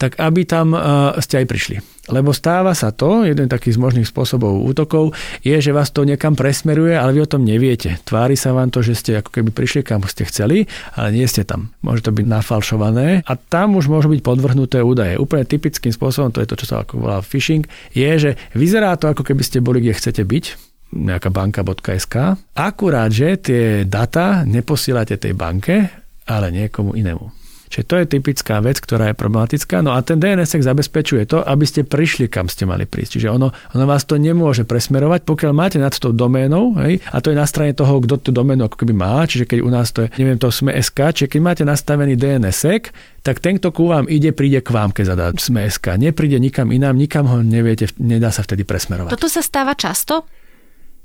tak 0.00 0.16
aby 0.16 0.48
tam 0.48 0.72
uh, 0.72 1.12
ste 1.20 1.44
aj 1.44 1.46
prišli. 1.46 1.76
Lebo 2.08 2.32
stáva 2.32 2.72
sa 2.72 2.90
to, 2.90 3.22
jeden 3.28 3.46
taký 3.46 3.70
z 3.70 3.78
možných 3.78 4.08
spôsobov 4.08 4.64
útokov 4.64 5.12
je, 5.44 5.54
že 5.60 5.70
vás 5.70 5.92
to 5.92 6.02
niekam 6.08 6.32
presmeruje, 6.34 6.96
ale 6.96 7.14
vy 7.14 7.22
o 7.22 7.30
tom 7.30 7.44
neviete. 7.44 8.00
Tvári 8.02 8.34
sa 8.34 8.56
vám 8.56 8.72
to, 8.72 8.80
že 8.80 8.98
ste 8.98 9.10
ako 9.20 9.30
keby 9.30 9.52
prišli 9.52 9.86
kam 9.86 10.02
ste 10.08 10.26
chceli, 10.26 10.66
ale 10.96 11.14
nie 11.14 11.28
ste 11.28 11.46
tam. 11.46 11.70
Môže 11.84 12.08
to 12.08 12.10
byť 12.10 12.26
nafalšované 12.26 13.22
a 13.22 13.32
tam 13.36 13.78
už 13.78 13.86
môžu 13.92 14.10
byť 14.10 14.24
podvrhnuté 14.24 14.82
údaje. 14.82 15.20
Úplne 15.20 15.44
typickým 15.46 15.92
spôsobom, 15.94 16.32
to 16.34 16.42
je 16.42 16.48
to, 16.50 16.58
čo 16.58 16.66
sa 16.66 16.82
ako 16.82 16.98
volá 16.98 17.20
phishing, 17.20 17.68
je, 17.94 18.10
že 18.16 18.30
vyzerá 18.56 18.96
to, 18.96 19.12
ako 19.12 19.22
keby 19.22 19.44
ste 19.44 19.62
boli, 19.62 19.84
kde 19.84 19.94
chcete 19.94 20.24
byť, 20.24 20.44
nejaká 20.90 21.30
banka.sk, 21.30 22.14
akurát, 22.58 23.10
že 23.14 23.38
tie 23.38 23.64
data 23.86 24.42
neposielate 24.42 25.14
tej 25.14 25.38
banke, 25.38 25.86
ale 26.26 26.50
niekomu 26.50 26.98
inému. 26.98 27.39
Čiže 27.70 27.84
to 27.86 27.94
je 28.02 28.06
typická 28.18 28.58
vec, 28.58 28.82
ktorá 28.82 29.14
je 29.14 29.16
problematická. 29.16 29.78
No 29.78 29.94
a 29.94 30.02
ten 30.02 30.18
DNS 30.18 30.58
zabezpečuje 30.58 31.22
to, 31.30 31.38
aby 31.46 31.62
ste 31.62 31.86
prišli, 31.86 32.26
kam 32.26 32.50
ste 32.50 32.66
mali 32.66 32.82
prísť. 32.82 33.22
Čiže 33.22 33.28
ono, 33.30 33.54
ono 33.54 33.84
vás 33.86 34.02
to 34.02 34.18
nemôže 34.18 34.66
presmerovať, 34.66 35.22
pokiaľ 35.22 35.52
máte 35.54 35.78
nad 35.78 35.94
tou 35.94 36.10
doménou, 36.10 36.74
hej, 36.82 36.98
a 37.14 37.22
to 37.22 37.30
je 37.30 37.38
na 37.38 37.46
strane 37.46 37.70
toho, 37.70 38.02
kto 38.02 38.18
tú 38.18 38.30
doménu 38.34 38.66
ako 38.66 38.82
keby 38.82 38.90
má, 38.90 39.22
čiže 39.22 39.46
keď 39.46 39.58
u 39.62 39.70
nás 39.70 39.94
to 39.94 40.02
je, 40.02 40.08
neviem, 40.18 40.34
to 40.34 40.50
sme 40.50 40.74
SK, 40.74 41.14
čiže 41.14 41.28
keď 41.30 41.40
máte 41.40 41.62
nastavený 41.62 42.18
DNS, 42.18 42.90
tak 43.22 43.38
ten, 43.38 43.62
kto 43.62 43.70
ku 43.70 43.86
vám 43.86 44.10
ide, 44.10 44.34
príde 44.34 44.58
k 44.58 44.74
vám, 44.74 44.90
keď 44.90 45.04
zadá 45.14 45.26
sme 45.38 45.68
SK. 45.70 46.00
Nepríde 46.00 46.42
nikam 46.42 46.74
inám, 46.74 46.98
nikam 46.98 47.30
ho 47.30 47.38
neviete, 47.38 47.86
nedá 48.02 48.34
sa 48.34 48.42
vtedy 48.42 48.66
presmerovať. 48.66 49.14
Toto 49.14 49.30
sa 49.30 49.46
stáva 49.46 49.78
často? 49.78 50.26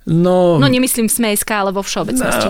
No, 0.05 0.61
no 0.61 0.69
nemyslím 0.69 1.09
v 1.09 1.13
SMSK, 1.17 1.49
ale 1.49 1.73
vo 1.73 1.81
všeobecnosti. 1.81 2.47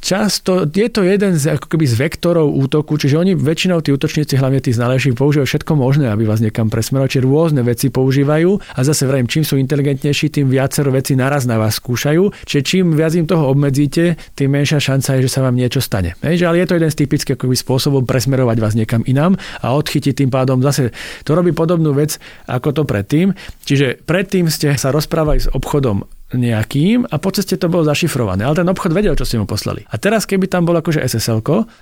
Často 0.00 0.64
je 0.64 0.88
to 0.88 1.04
jeden 1.04 1.36
z, 1.36 1.52
ako 1.52 1.76
keby 1.76 1.84
z 1.84 2.00
vektorov 2.00 2.48
útoku, 2.48 2.96
čiže 2.96 3.20
oni 3.20 3.36
väčšinou 3.36 3.84
tí 3.84 3.92
útočníci, 3.92 4.40
hlavne 4.40 4.64
tí 4.64 4.72
znalejší, 4.72 5.12
používajú 5.12 5.44
všetko 5.44 5.72
možné, 5.76 6.08
aby 6.08 6.24
vás 6.24 6.40
niekam 6.40 6.72
presmerovali, 6.72 7.12
čiže 7.12 7.28
rôzne 7.28 7.60
veci 7.60 7.92
používajú 7.92 8.56
a 8.56 8.80
zase 8.80 9.04
vrajím, 9.04 9.28
čím 9.28 9.44
sú 9.44 9.60
inteligentnejší, 9.60 10.32
tým 10.32 10.48
viacero 10.48 10.88
veci 10.88 11.12
naraz 11.12 11.44
na 11.44 11.60
vás 11.60 11.76
skúšajú, 11.76 12.48
čiže 12.48 12.62
čím 12.64 12.96
viac 12.96 13.12
im 13.12 13.28
toho 13.28 13.52
obmedzíte, 13.52 14.16
tým 14.32 14.56
menšia 14.56 14.80
šanca 14.80 15.20
je, 15.20 15.28
že 15.28 15.30
sa 15.36 15.44
vám 15.44 15.60
niečo 15.60 15.84
stane. 15.84 16.16
Hej, 16.24 16.40
ale 16.48 16.64
je 16.64 16.72
to 16.72 16.76
jeden 16.80 16.88
z 16.88 16.98
typických 17.04 17.36
akoby, 17.36 17.52
spôsobov 17.52 18.08
presmerovať 18.08 18.56
vás 18.56 18.72
niekam 18.72 19.04
inám 19.04 19.36
a 19.60 19.76
odchytiť 19.76 20.24
tým 20.24 20.32
pádom 20.32 20.64
zase 20.64 20.88
to 21.28 21.36
robí 21.36 21.52
podobnú 21.52 21.92
vec 21.92 22.16
ako 22.48 22.72
to 22.72 22.82
predtým. 22.88 23.36
Čiže 23.68 24.08
predtým 24.08 24.48
ste 24.48 24.72
sa 24.80 24.88
rozprávali 24.88 25.44
s 25.44 25.52
obchodom 25.52 26.23
nejakým 26.36 27.08
a 27.08 27.16
po 27.16 27.30
ceste 27.30 27.56
to 27.56 27.70
bolo 27.70 27.86
zašifrované. 27.86 28.44
Ale 28.44 28.58
ten 28.58 28.68
obchod 28.68 28.92
vedel, 28.92 29.14
čo 29.14 29.24
ste 29.24 29.40
mu 29.40 29.46
poslali. 29.46 29.86
A 29.88 29.96
teraz, 29.96 30.26
keby 30.28 30.50
tam 30.50 30.66
bol 30.66 30.76
akože 30.76 31.02
SSL, 31.02 31.40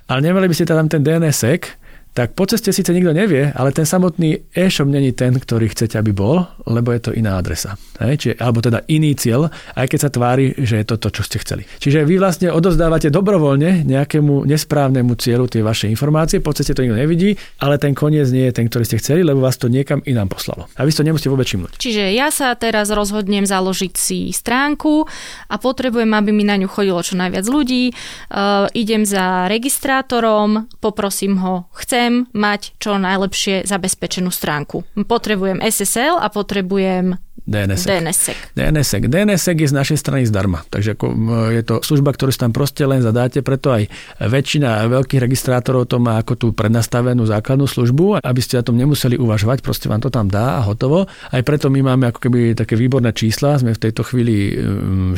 ale 0.09 0.21
nemali 0.21 0.49
by 0.49 0.55
ste 0.55 0.69
tam 0.69 0.89
ten 0.89 1.03
DNSek, 1.03 1.82
tak 2.13 2.37
po 2.37 2.45
ceste 2.45 2.77
síce 2.77 2.93
nikto 2.93 3.17
nevie, 3.17 3.49
ale 3.57 3.73
ten 3.73 3.89
samotný 3.89 4.53
e-shop 4.53 4.85
není 4.85 5.17
ten, 5.17 5.33
ktorý 5.33 5.73
chcete, 5.73 5.97
aby 5.97 6.13
bol, 6.13 6.45
lebo 6.69 6.93
je 6.93 7.01
to 7.09 7.11
iná 7.17 7.41
adresa. 7.41 7.81
Hej? 8.05 8.15
Čiže, 8.21 8.35
alebo 8.37 8.61
teda 8.61 8.85
iný 8.93 9.17
cieľ, 9.17 9.49
aj 9.73 9.87
keď 9.89 9.99
sa 9.99 10.11
tvári, 10.13 10.53
že 10.61 10.77
je 10.77 10.87
to 10.93 11.01
to, 11.01 11.09
čo 11.09 11.23
ste 11.25 11.41
chceli. 11.41 11.65
Čiže 11.81 12.05
vy 12.05 12.21
vlastne 12.21 12.53
odozdávate 12.53 13.09
dobrovoľne 13.09 13.89
nejakému 13.89 14.45
nesprávnemu 14.45 15.17
cieľu 15.17 15.49
tie 15.49 15.65
vaše 15.65 15.89
informácie, 15.89 16.45
po 16.45 16.53
ceste 16.53 16.77
to 16.77 16.85
nikto 16.85 17.01
nevidí, 17.01 17.33
ale 17.65 17.81
ten 17.81 17.97
koniec 17.97 18.29
nie 18.29 18.45
je 18.53 18.61
ten, 18.61 18.69
ktorý 18.69 18.85
ste 18.85 19.01
chceli, 19.01 19.25
lebo 19.25 19.41
vás 19.41 19.57
to 19.57 19.73
niekam 19.73 20.05
inám 20.05 20.29
poslalo. 20.29 20.69
A 20.77 20.85
vy 20.85 20.93
to 20.93 21.09
nemusíte 21.09 21.33
vôbec 21.33 21.49
všimnúť. 21.49 21.81
Čiže 21.81 22.13
ja 22.13 22.29
sa 22.29 22.53
teraz 22.61 22.93
rozhodnem 22.93 23.49
založiť 23.49 23.93
si 23.97 24.29
stránku 24.37 25.09
a 25.49 25.57
potrebujem, 25.57 26.13
aby 26.13 26.29
mi 26.29 26.45
na 26.45 26.61
ňu 26.61 26.69
chodilo 26.69 27.01
čo 27.01 27.17
najviac 27.17 27.49
ľudí. 27.49 27.97
Uh, 28.29 28.69
idem 28.77 29.09
za 29.09 29.49
registrátorom, 29.49 30.69
poprosím 30.85 31.41
ho, 31.41 31.73
chcem 31.73 32.02
chcem 32.03 32.27
mať 32.35 32.75
čo 32.83 32.99
najlepšie 32.99 33.63
zabezpečenú 33.63 34.35
stránku. 34.35 34.83
Potrebujem 35.07 35.63
SSL 35.63 36.19
a 36.19 36.27
potrebujem. 36.35 37.15
DNSek. 37.43 38.55
DNSek 38.55 39.57
je 39.59 39.69
z 39.71 39.75
našej 39.75 39.99
strany 39.99 40.27
zdarma. 40.27 40.63
Takže 40.67 40.95
ako 40.99 41.07
je 41.51 41.63
to 41.63 41.75
služba, 41.83 42.15
ktorú 42.15 42.31
si 42.35 42.39
tam 42.43 42.51
proste 42.51 42.87
len 42.87 43.03
zadáte, 43.03 43.43
preto 43.43 43.71
aj 43.75 43.87
väčšina 44.19 44.87
veľkých 44.87 45.23
registrátorov 45.23 45.91
to 45.91 45.99
má 46.03 46.23
ako 46.23 46.39
tú 46.39 46.47
prednastavenú 46.55 47.23
základnú 47.27 47.67
službu, 47.67 48.23
aby 48.23 48.41
ste 48.43 48.59
na 48.59 48.67
tom 48.67 48.79
nemuseli 48.79 49.19
uvažovať, 49.19 49.59
proste 49.63 49.87
vám 49.91 50.03
to 50.03 50.11
tam 50.11 50.31
dá 50.31 50.59
a 50.59 50.67
hotovo. 50.67 51.07
Aj 51.07 51.43
preto 51.43 51.67
my 51.67 51.83
máme 51.83 52.11
ako 52.11 52.31
keby 52.31 52.55
také 52.55 52.79
výborné 52.79 53.11
čísla, 53.11 53.59
sme 53.59 53.75
v 53.75 53.83
tejto 53.91 54.07
chvíli 54.07 54.59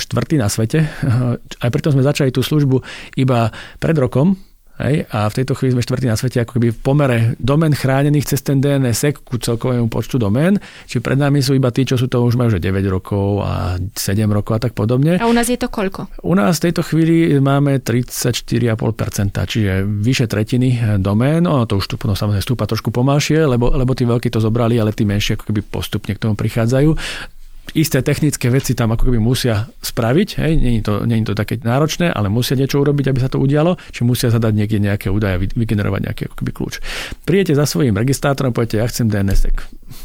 štvrtý 0.00 0.40
na 0.40 0.48
svete. 0.48 0.84
Aj 1.60 1.70
preto 1.72 1.92
sme 1.92 2.04
začali 2.04 2.32
tú 2.32 2.40
službu 2.40 2.80
iba 3.20 3.52
pred 3.80 3.96
rokom, 4.00 4.36
Hej? 4.82 5.06
A 5.14 5.30
v 5.30 5.36
tejto 5.42 5.54
chvíli 5.54 5.78
sme 5.78 5.86
štvrtý 5.86 6.06
na 6.10 6.18
svete 6.18 6.42
ako 6.42 6.58
keby 6.58 6.68
v 6.74 6.78
pomere 6.82 7.18
domen 7.38 7.70
chránených 7.70 8.34
cez 8.34 8.40
ten 8.42 8.58
DNS 8.58 9.22
ku 9.22 9.38
celkovému 9.38 9.86
počtu 9.86 10.18
domén. 10.18 10.58
Čiže 10.90 11.02
pred 11.02 11.18
nami 11.18 11.38
sú 11.38 11.54
iba 11.54 11.70
tí, 11.70 11.86
čo 11.86 11.94
sú 11.94 12.10
to 12.10 12.26
už 12.26 12.34
majú 12.34 12.50
že 12.50 12.58
9 12.58 12.82
rokov 12.90 13.46
a 13.46 13.78
7 13.78 14.26
rokov 14.30 14.58
a 14.58 14.60
tak 14.62 14.72
podobne. 14.74 15.22
A 15.22 15.30
u 15.30 15.34
nás 15.34 15.46
je 15.46 15.58
to 15.58 15.70
koľko? 15.70 16.10
U 16.26 16.34
nás 16.34 16.58
v 16.58 16.70
tejto 16.70 16.82
chvíli 16.82 17.38
máme 17.38 17.78
34,5%, 17.78 18.74
čiže 19.46 19.86
vyše 19.86 20.26
tretiny 20.26 20.98
domén. 20.98 21.46
Ono 21.46 21.66
to 21.70 21.78
už 21.78 21.94
tu 21.94 21.96
no, 22.06 22.18
samozrejme 22.18 22.42
stúpa 22.42 22.66
trošku 22.66 22.90
pomalšie, 22.90 23.46
lebo, 23.46 23.70
lebo 23.70 23.94
tí 23.94 24.02
veľkí 24.02 24.26
to 24.30 24.42
zobrali, 24.42 24.78
ale 24.78 24.90
tí 24.90 25.06
menšie 25.06 25.38
ako 25.38 25.54
keby 25.54 25.60
postupne 25.62 26.12
k 26.14 26.22
tomu 26.22 26.34
prichádzajú 26.34 26.90
isté 27.72 28.04
technické 28.04 28.52
veci 28.52 28.76
tam 28.76 28.92
ako 28.92 29.08
keby 29.08 29.18
musia 29.18 29.64
spraviť. 29.80 30.28
Hej. 30.44 30.52
Není, 30.60 30.80
to, 30.84 31.08
není 31.08 31.24
to 31.24 31.32
také 31.32 31.56
náročné, 31.56 32.12
ale 32.12 32.28
musia 32.28 32.54
niečo 32.54 32.84
urobiť, 32.84 33.08
aby 33.08 33.18
sa 33.24 33.32
to 33.32 33.40
udialo. 33.40 33.80
Čiže 33.90 34.04
musia 34.04 34.28
zadať 34.28 34.52
niekde 34.52 34.78
nejaké 34.84 35.08
údaje, 35.08 35.48
vygenerovať 35.56 36.00
nejaký 36.04 36.22
ako 36.28 36.36
keby 36.44 36.50
kľúč. 36.52 36.74
Prijete 37.24 37.56
za 37.56 37.64
svojím 37.64 37.96
registrátorom, 37.96 38.52
poviete, 38.52 38.78
ja 38.78 38.86
chcem 38.86 39.08
DNS. 39.08 39.48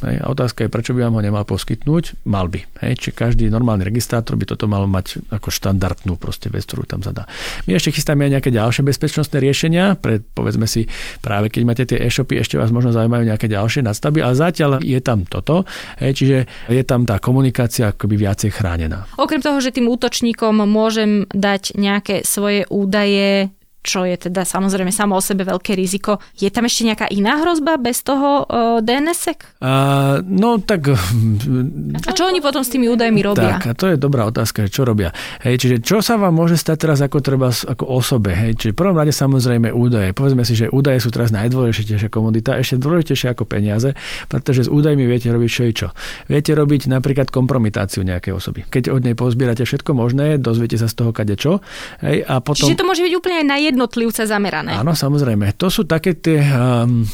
Hej. 0.05 0.15
A 0.21 0.25
otázka 0.31 0.65
je, 0.65 0.69
prečo 0.71 0.91
by 0.95 1.07
vám 1.07 1.19
ho 1.19 1.21
nemal 1.23 1.43
poskytnúť? 1.43 2.23
Mal 2.27 2.47
by. 2.47 2.59
Hej. 2.85 2.93
Či 2.99 3.09
každý 3.15 3.47
normálny 3.47 3.87
registrátor 3.87 4.35
by 4.35 4.45
toto 4.47 4.65
mal 4.69 4.85
mať 4.85 5.23
ako 5.31 5.49
štandardnú 5.51 6.15
proste 6.15 6.47
vec, 6.47 6.63
ktorú 6.67 6.87
tam 6.87 7.03
zadá. 7.03 7.27
My 7.67 7.75
ešte 7.75 7.95
chystáme 7.95 8.27
aj 8.27 8.39
nejaké 8.39 8.49
ďalšie 8.53 8.83
bezpečnostné 8.85 9.37
riešenia, 9.43 9.99
pre, 9.99 10.21
povedzme 10.21 10.65
si, 10.65 10.87
práve 11.19 11.51
keď 11.51 11.61
máte 11.67 11.83
tie 11.83 11.99
e-shopy, 11.99 12.39
ešte 12.39 12.55
vás 12.55 12.71
možno 12.71 12.95
zaujímajú 12.95 13.23
nejaké 13.27 13.47
ďalšie 13.51 13.83
nadstavby, 13.83 14.23
ale 14.23 14.33
zatiaľ 14.37 14.71
je 14.81 14.99
tam 15.03 15.27
toto. 15.27 15.67
Hej. 15.99 16.11
Čiže 16.23 16.37
je 16.71 16.83
tam 16.87 17.03
tá 17.03 17.19
komunikácia 17.19 17.91
akoby 17.91 18.15
viacej 18.15 18.49
chránená. 18.55 19.09
Okrem 19.19 19.43
toho, 19.43 19.59
že 19.59 19.75
tým 19.75 19.91
útočníkom 19.91 20.63
môžem 20.63 21.27
dať 21.29 21.75
nejaké 21.75 22.21
svoje 22.23 22.63
údaje 22.71 23.51
čo 23.79 24.03
je 24.03 24.15
teda 24.29 24.43
samozrejme 24.43 24.91
samo 24.91 25.15
o 25.15 25.21
sebe 25.23 25.47
veľké 25.47 25.73
riziko. 25.73 26.19
Je 26.35 26.51
tam 26.51 26.67
ešte 26.67 26.83
nejaká 26.83 27.07
iná 27.09 27.39
hrozba 27.39 27.79
bez 27.79 28.03
toho 28.03 28.43
uh, 28.43 28.83
DNSek? 28.83 29.63
Uh, 29.63 30.19
no 30.25 30.59
tak... 30.59 30.91
A 32.09 32.11
čo 32.11 32.27
oni 32.27 32.43
potom 32.43 32.61
s 32.65 32.69
tými 32.69 32.91
údajmi 32.91 33.21
robia? 33.23 33.59
Tak, 33.59 33.71
a 33.71 33.73
to 33.75 33.85
je 33.91 33.95
dobrá 33.99 34.25
otázka, 34.27 34.67
čo 34.67 34.83
robia. 34.83 35.13
Hej, 35.43 35.61
čiže 35.61 35.75
čo 35.83 36.01
sa 36.01 36.17
vám 36.17 36.33
môže 36.35 36.57
stať 36.57 36.77
teraz 36.87 36.99
ako 36.99 37.17
treba 37.21 37.49
ako 37.51 37.85
osobe? 37.85 38.33
Hej, 38.33 38.59
čiže 38.59 38.73
prvom 38.75 38.95
rade 38.95 39.11
samozrejme 39.11 39.71
údaje. 39.75 40.15
Povedzme 40.15 40.47
si, 40.47 40.55
že 40.55 40.71
údaje 40.71 41.03
sú 41.03 41.11
teraz 41.11 41.35
najdôležitejšia 41.35 42.07
komodita, 42.07 42.55
ešte 42.55 42.79
dôležitejšia 42.79 43.35
ako 43.35 43.43
peniaze, 43.43 43.91
pretože 44.31 44.67
s 44.67 44.69
údajmi 44.71 45.03
viete 45.03 45.27
robiť 45.27 45.49
čo 45.51 45.63
i 45.67 45.73
čo. 45.75 45.87
Viete 46.31 46.55
robiť 46.55 46.87
napríklad 46.87 47.27
kompromitáciu 47.27 48.07
nejakej 48.07 48.33
osoby. 48.35 48.63
Keď 48.67 48.91
od 48.91 49.03
nej 49.03 49.15
pozbierate 49.19 49.67
všetko 49.67 49.91
možné, 49.91 50.39
dozviete 50.39 50.79
sa 50.79 50.87
z 50.87 50.95
toho 50.95 51.11
kade 51.11 51.35
čo. 51.35 51.59
Hej, 51.99 52.23
a 52.23 52.39
potom... 52.39 52.67
Čiže 52.67 52.79
to 52.79 52.87
môže 52.87 53.03
byť 53.03 53.13
úplne 53.15 53.35
aj 53.43 53.47
na 53.47 53.57
jednotlivca 53.69 54.25
zamerané. 54.25 54.73
Áno, 54.75 54.97
samozrejme. 54.97 55.53
To 55.61 55.69
sú 55.69 55.85
také 55.85 56.17
tie... 56.17 56.41
Um, 56.41 57.05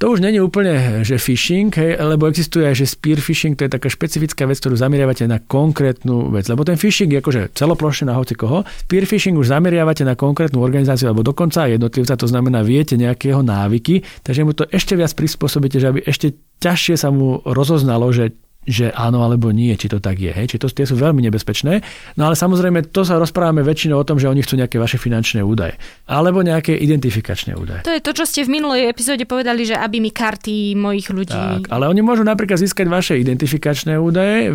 to 0.00 0.16
už 0.16 0.24
není 0.24 0.40
úplne, 0.40 1.04
že 1.04 1.20
phishing, 1.20 1.68
hej, 1.76 2.00
lebo 2.00 2.24
existuje 2.24 2.64
aj, 2.64 2.72
že 2.72 2.88
spear 2.88 3.20
phishing, 3.20 3.52
to 3.52 3.68
je 3.68 3.76
taká 3.76 3.92
špecifická 3.92 4.48
vec, 4.48 4.56
ktorú 4.56 4.72
zameriavate 4.72 5.28
na 5.28 5.44
konkrétnu 5.44 6.32
vec. 6.32 6.48
Lebo 6.48 6.64
ten 6.64 6.80
phishing 6.80 7.12
je 7.12 7.20
akože 7.20 7.52
celoplošne 7.52 8.08
na 8.08 8.16
hoci 8.16 8.32
koho. 8.32 8.64
Spear 8.88 9.04
phishing 9.04 9.36
už 9.36 9.52
zameriavate 9.52 10.08
na 10.08 10.16
konkrétnu 10.16 10.64
organizáciu 10.64 11.12
alebo 11.12 11.20
dokonca 11.20 11.68
jednotlivca, 11.68 12.16
to 12.16 12.24
znamená, 12.24 12.64
viete 12.64 12.96
nejakého 12.96 13.44
návyky, 13.44 14.00
takže 14.24 14.40
mu 14.40 14.56
to 14.56 14.64
ešte 14.72 14.96
viac 14.96 15.12
prispôsobíte, 15.12 15.76
že 15.76 15.92
aby 15.92 16.00
ešte 16.08 16.32
ťažšie 16.64 16.96
sa 16.96 17.12
mu 17.12 17.44
rozoznalo, 17.44 18.08
že 18.08 18.32
že 18.68 18.92
áno 18.92 19.24
alebo 19.24 19.48
nie, 19.56 19.72
či 19.72 19.88
to 19.88 20.04
tak 20.04 20.20
je. 20.20 20.28
Hej? 20.28 20.52
Či 20.52 20.56
to, 20.60 20.68
tie 20.68 20.84
sú 20.84 20.92
veľmi 21.00 21.24
nebezpečné. 21.24 21.80
No 22.20 22.28
ale 22.28 22.36
samozrejme, 22.36 22.92
to 22.92 23.08
sa 23.08 23.16
rozprávame 23.16 23.64
väčšinou 23.64 23.96
o 23.96 24.04
tom, 24.04 24.20
že 24.20 24.28
oni 24.28 24.44
chcú 24.44 24.60
nejaké 24.60 24.76
vaše 24.76 25.00
finančné 25.00 25.40
údaje. 25.40 25.80
Alebo 26.04 26.44
nejaké 26.44 26.76
identifikačné 26.76 27.56
údaje. 27.56 27.88
To 27.88 27.94
je 27.96 28.04
to, 28.04 28.12
čo 28.12 28.24
ste 28.28 28.44
v 28.44 28.60
minulej 28.60 28.92
epizóde 28.92 29.24
povedali, 29.24 29.64
že 29.64 29.80
aby 29.80 30.04
mi 30.04 30.12
karty 30.12 30.76
mojich 30.76 31.08
ľudí. 31.08 31.32
Tak, 31.32 31.72
ale 31.72 31.88
oni 31.88 32.04
môžu 32.04 32.20
napríklad 32.20 32.60
získať 32.60 32.86
vaše 32.92 33.16
identifikačné 33.16 33.96
údaje, 33.96 34.52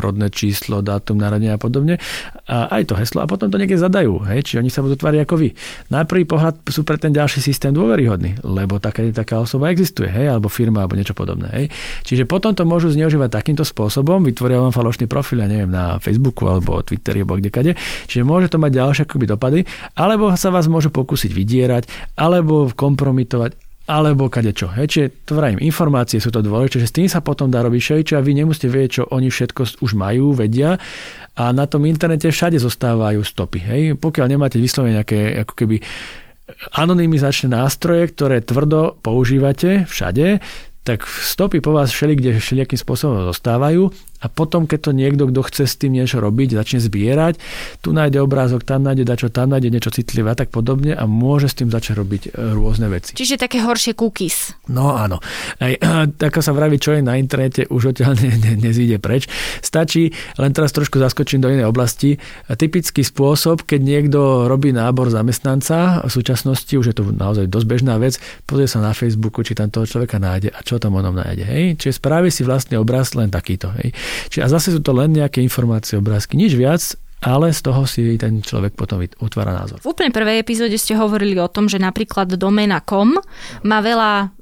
rodné 0.00 0.32
číslo, 0.32 0.80
dátum 0.80 1.20
narodenia 1.20 1.54
a 1.54 1.60
podobne, 1.60 2.00
a 2.48 2.72
aj 2.80 2.88
to 2.88 2.94
heslo, 2.96 3.20
a 3.20 3.28
potom 3.28 3.52
to 3.52 3.60
niekde 3.60 3.76
zadajú. 3.76 4.24
Hej? 4.32 4.48
Či 4.48 4.54
oni 4.64 4.72
sa 4.72 4.80
budú 4.80 4.96
tváriť 4.96 5.28
ako 5.28 5.34
vy. 5.36 5.52
Na 5.92 6.08
prvý 6.08 6.24
pohľad 6.24 6.64
sú 6.72 6.88
pre 6.88 6.96
ten 6.96 7.12
ďalší 7.12 7.44
systém 7.44 7.76
dôveryhodný, 7.76 8.40
lebo 8.40 8.80
taká, 8.80 9.04
taká 9.12 9.44
osoba 9.44 9.68
existuje, 9.68 10.08
hej? 10.08 10.32
alebo 10.32 10.48
firma, 10.48 10.80
alebo 10.80 10.96
niečo 10.96 11.12
podobné. 11.12 11.52
Hej? 11.52 11.64
Čiže 12.08 12.24
potom 12.24 12.56
to 12.56 12.64
môžu 12.64 12.88
zneužívať 12.88 13.41
takýmto 13.42 13.66
spôsobom, 13.66 14.22
vytvoria 14.22 14.62
vám 14.62 14.70
falošný 14.70 15.10
profil, 15.10 15.42
ja 15.42 15.50
neviem, 15.50 15.68
na 15.68 15.98
Facebooku 15.98 16.46
alebo 16.46 16.78
Twitteri 16.80 17.26
alebo 17.26 17.42
kdekade. 17.42 17.74
Čiže 18.06 18.22
môže 18.22 18.46
to 18.46 18.62
mať 18.62 18.78
ďalšie 18.78 19.02
akoby 19.04 19.26
dopady, 19.26 19.60
alebo 19.98 20.30
sa 20.38 20.54
vás 20.54 20.70
môžu 20.70 20.94
pokúsiť 20.94 21.34
vydierať, 21.34 21.84
alebo 22.14 22.70
kompromitovať, 22.70 23.58
alebo 23.90 24.30
kadečo. 24.30 24.70
Hej, 24.78 24.86
čiže 24.88 25.06
to 25.26 25.34
vrajím, 25.34 25.58
informácie 25.58 26.22
sú 26.22 26.30
to 26.30 26.38
dôležité, 26.38 26.86
že 26.86 26.88
s 26.88 26.96
tým 26.96 27.08
sa 27.10 27.18
potom 27.18 27.50
dá 27.50 27.66
robiť 27.66 27.82
všeličo 27.82 28.14
a 28.14 28.22
vy 28.22 28.32
nemusíte 28.38 28.70
vedieť, 28.70 28.90
čo 28.94 29.02
oni 29.10 29.26
všetko 29.26 29.82
už 29.82 29.92
majú, 29.98 30.38
vedia 30.38 30.78
a 31.34 31.44
na 31.50 31.66
tom 31.66 31.82
internete 31.90 32.30
všade 32.30 32.62
zostávajú 32.62 33.26
stopy. 33.26 33.58
Hej. 33.58 33.82
Pokiaľ 33.98 34.26
nemáte 34.30 34.62
vyslovene 34.62 35.02
nejaké 35.02 35.42
ako 35.42 35.54
keby 35.58 35.76
anonymizačné 36.78 37.50
nástroje, 37.50 38.12
ktoré 38.12 38.44
tvrdo 38.44 39.00
používate 39.02 39.88
všade, 39.88 40.38
tak 40.82 41.06
stopy 41.06 41.62
po 41.62 41.72
vás 41.74 41.94
všelikde 41.94 42.38
všelijakým 42.38 42.78
spôsobom 42.78 43.22
zostávajú 43.30 43.94
a 44.22 44.30
potom, 44.30 44.70
keď 44.70 44.78
to 44.88 44.92
niekto, 44.94 45.26
kto 45.28 45.40
chce 45.42 45.64
s 45.66 45.74
tým 45.74 45.98
niečo 45.98 46.22
robiť, 46.22 46.54
začne 46.54 46.78
zbierať, 46.78 47.42
tu 47.82 47.90
nájde 47.90 48.22
obrázok, 48.22 48.62
tam 48.62 48.86
nájde 48.86 49.02
dačo, 49.02 49.28
tam 49.34 49.50
nájde 49.50 49.68
niečo 49.74 49.90
citlivé 49.90 50.30
a 50.30 50.38
tak 50.38 50.54
podobne 50.54 50.94
a 50.94 51.04
môže 51.10 51.50
s 51.50 51.58
tým 51.58 51.68
začať 51.68 51.98
robiť 51.98 52.22
e, 52.30 52.54
rôzne 52.54 52.86
veci. 52.86 53.18
Čiže 53.18 53.42
také 53.42 53.58
horšie 53.66 53.98
cookies. 53.98 54.54
No 54.70 54.94
áno. 54.94 55.18
Aj, 55.58 55.74
tak 56.22 56.38
sa 56.38 56.54
vraví, 56.54 56.78
čo 56.78 56.94
je 56.94 57.02
na 57.02 57.18
internete, 57.18 57.66
už 57.66 57.92
odtiaľ 57.92 58.14
ne, 58.22 58.30
ne, 58.38 58.52
nezíde 58.54 59.02
preč. 59.02 59.26
Stačí, 59.58 60.14
len 60.38 60.54
teraz 60.54 60.70
trošku 60.70 61.02
zaskočím 61.02 61.42
do 61.42 61.50
inej 61.50 61.66
oblasti, 61.66 62.16
typický 62.46 63.02
spôsob, 63.02 63.66
keď 63.66 63.80
niekto 63.82 64.46
robí 64.46 64.70
nábor 64.70 65.10
zamestnanca, 65.10 66.06
v 66.06 66.10
súčasnosti 66.10 66.70
už 66.70 66.86
je 66.92 66.96
to 66.96 67.02
naozaj 67.10 67.50
dosť 67.50 67.66
bežná 67.66 67.98
vec, 67.98 68.22
pozrie 68.46 68.70
sa 68.70 68.78
na 68.78 68.94
Facebooku, 68.94 69.42
či 69.42 69.58
tam 69.58 69.68
toho 69.72 69.88
človeka 69.88 70.22
nájde 70.22 70.54
a 70.54 70.60
čo 70.62 70.78
tam 70.78 70.94
onom 70.94 71.18
nájde. 71.18 71.44
Hej? 71.44 71.64
Čiže 71.82 71.98
spraví 71.98 72.28
si 72.30 72.46
vlastný 72.46 72.78
obraz 72.78 73.16
len 73.18 73.32
takýto. 73.32 73.72
Hej? 73.82 73.94
Čiže 74.28 74.42
a 74.44 74.48
zase 74.48 74.68
sú 74.74 74.80
to 74.80 74.92
len 74.96 75.14
nejaké 75.14 75.40
informácie, 75.40 75.98
obrázky, 75.98 76.36
nič 76.38 76.54
viac 76.56 76.96
ale 77.22 77.54
z 77.54 77.60
toho 77.62 77.86
si 77.86 78.18
ten 78.18 78.42
človek 78.42 78.74
potom 78.74 78.98
utvára 79.22 79.54
názor. 79.54 79.78
V 79.78 79.94
úplne 79.94 80.10
prvej 80.10 80.42
epizóde 80.42 80.74
ste 80.74 80.98
hovorili 80.98 81.38
o 81.38 81.46
tom, 81.46 81.70
že 81.70 81.78
napríklad 81.78 82.34
domena 82.34 82.82
com 82.82 83.14
má 83.62 83.78
veľa 83.78 84.34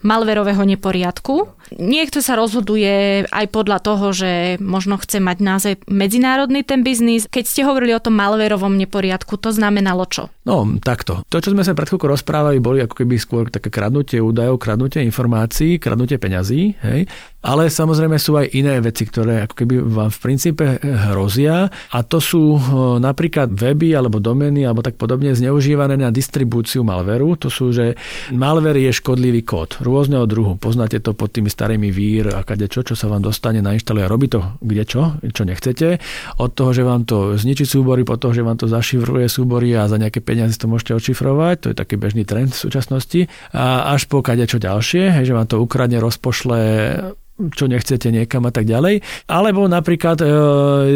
malverového 0.00 0.64
neporiadku. 0.64 1.52
Niekto 1.76 2.24
sa 2.24 2.40
rozhoduje 2.40 3.28
aj 3.28 3.46
podľa 3.52 3.78
toho, 3.84 4.16
že 4.16 4.56
možno 4.56 4.96
chce 4.96 5.20
mať 5.20 5.36
naozaj 5.44 5.72
medzinárodný 5.84 6.64
ten 6.64 6.80
biznis. 6.80 7.28
Keď 7.28 7.44
ste 7.44 7.60
hovorili 7.68 7.92
o 7.92 8.00
tom 8.00 8.16
malverovom 8.16 8.72
neporiadku, 8.72 9.36
to 9.36 9.52
znamenalo 9.52 10.08
čo? 10.08 10.32
No, 10.48 10.64
takto. 10.80 11.28
To, 11.28 11.36
čo 11.44 11.52
sme 11.52 11.60
sa 11.60 11.76
pred 11.76 11.92
chvíľkou 11.92 12.08
rozprávali, 12.08 12.56
boli 12.56 12.80
ako 12.80 13.04
keby 13.04 13.20
skôr 13.20 13.52
také 13.52 13.68
kradnutie 13.68 14.24
údajov, 14.24 14.56
kradnutie 14.56 15.04
informácií, 15.04 15.76
kradnutie 15.76 16.16
peňazí, 16.16 16.72
hej. 16.80 17.04
Ale 17.44 17.68
samozrejme 17.68 18.16
sú 18.16 18.40
aj 18.40 18.56
iné 18.56 18.80
veci, 18.80 19.04
ktoré 19.04 19.44
ako 19.44 19.54
keby 19.54 19.74
vám 19.84 20.08
v 20.08 20.18
princípe 20.24 20.64
hrozia 20.80 21.68
a 21.68 21.98
to 22.00 22.16
sú 22.16 22.56
napríklad 22.96 23.52
weby 23.52 23.92
alebo 23.92 24.16
domény 24.16 24.64
alebo 24.64 24.80
tak 24.80 24.96
podobne 24.96 25.36
zneužívané 25.36 26.00
na 26.00 26.08
distribúciu 26.08 26.88
malveru. 26.88 27.36
To 27.44 27.52
sú, 27.52 27.68
že 27.68 28.00
malver 28.32 28.80
je 28.80 28.96
škodlivý 28.96 29.44
kód 29.44 29.76
rôzneho 29.84 30.24
druhu. 30.24 30.56
Poznáte 30.56 31.04
to 31.04 31.12
pod 31.12 31.36
tými 31.36 31.52
starými 31.52 31.92
vír 31.92 32.32
a 32.32 32.40
kade 32.48 32.64
čo, 32.64 32.80
čo 32.80 32.96
sa 32.96 33.12
vám 33.12 33.20
dostane, 33.20 33.60
nainštaluje 33.60 34.04
a 34.04 34.08
robí 34.08 34.32
to 34.32 34.40
kde 34.64 34.84
čo, 34.88 35.20
čo 35.20 35.44
nechcete. 35.44 36.00
Od 36.40 36.50
toho, 36.56 36.72
že 36.72 36.80
vám 36.80 37.04
to 37.04 37.36
zničí 37.36 37.68
súbory, 37.68 38.08
po 38.08 38.16
toho, 38.16 38.32
že 38.32 38.40
vám 38.40 38.56
to 38.56 38.72
zašifruje 38.72 39.28
súbory 39.28 39.76
a 39.76 39.84
za 39.84 40.00
nejaké 40.00 40.24
peniaze 40.24 40.56
to 40.56 40.64
môžete 40.64 40.96
odšifrovať, 40.96 41.54
to 41.60 41.66
je 41.70 41.76
taký 41.76 42.00
bežný 42.00 42.24
trend 42.24 42.56
v 42.56 42.62
súčasnosti. 42.64 43.28
A 43.52 43.92
až 43.92 44.08
po 44.08 44.24
kade 44.24 44.48
čo 44.48 44.56
ďalšie, 44.56 45.20
že 45.20 45.36
vám 45.36 45.44
to 45.44 45.60
ukradne, 45.60 46.00
rozpošle 46.00 46.60
čo 47.34 47.66
nechcete 47.66 48.14
niekam 48.14 48.46
a 48.46 48.52
tak 48.54 48.70
ďalej. 48.70 49.02
Alebo 49.26 49.66
napríklad 49.66 50.22
e, 50.22 50.26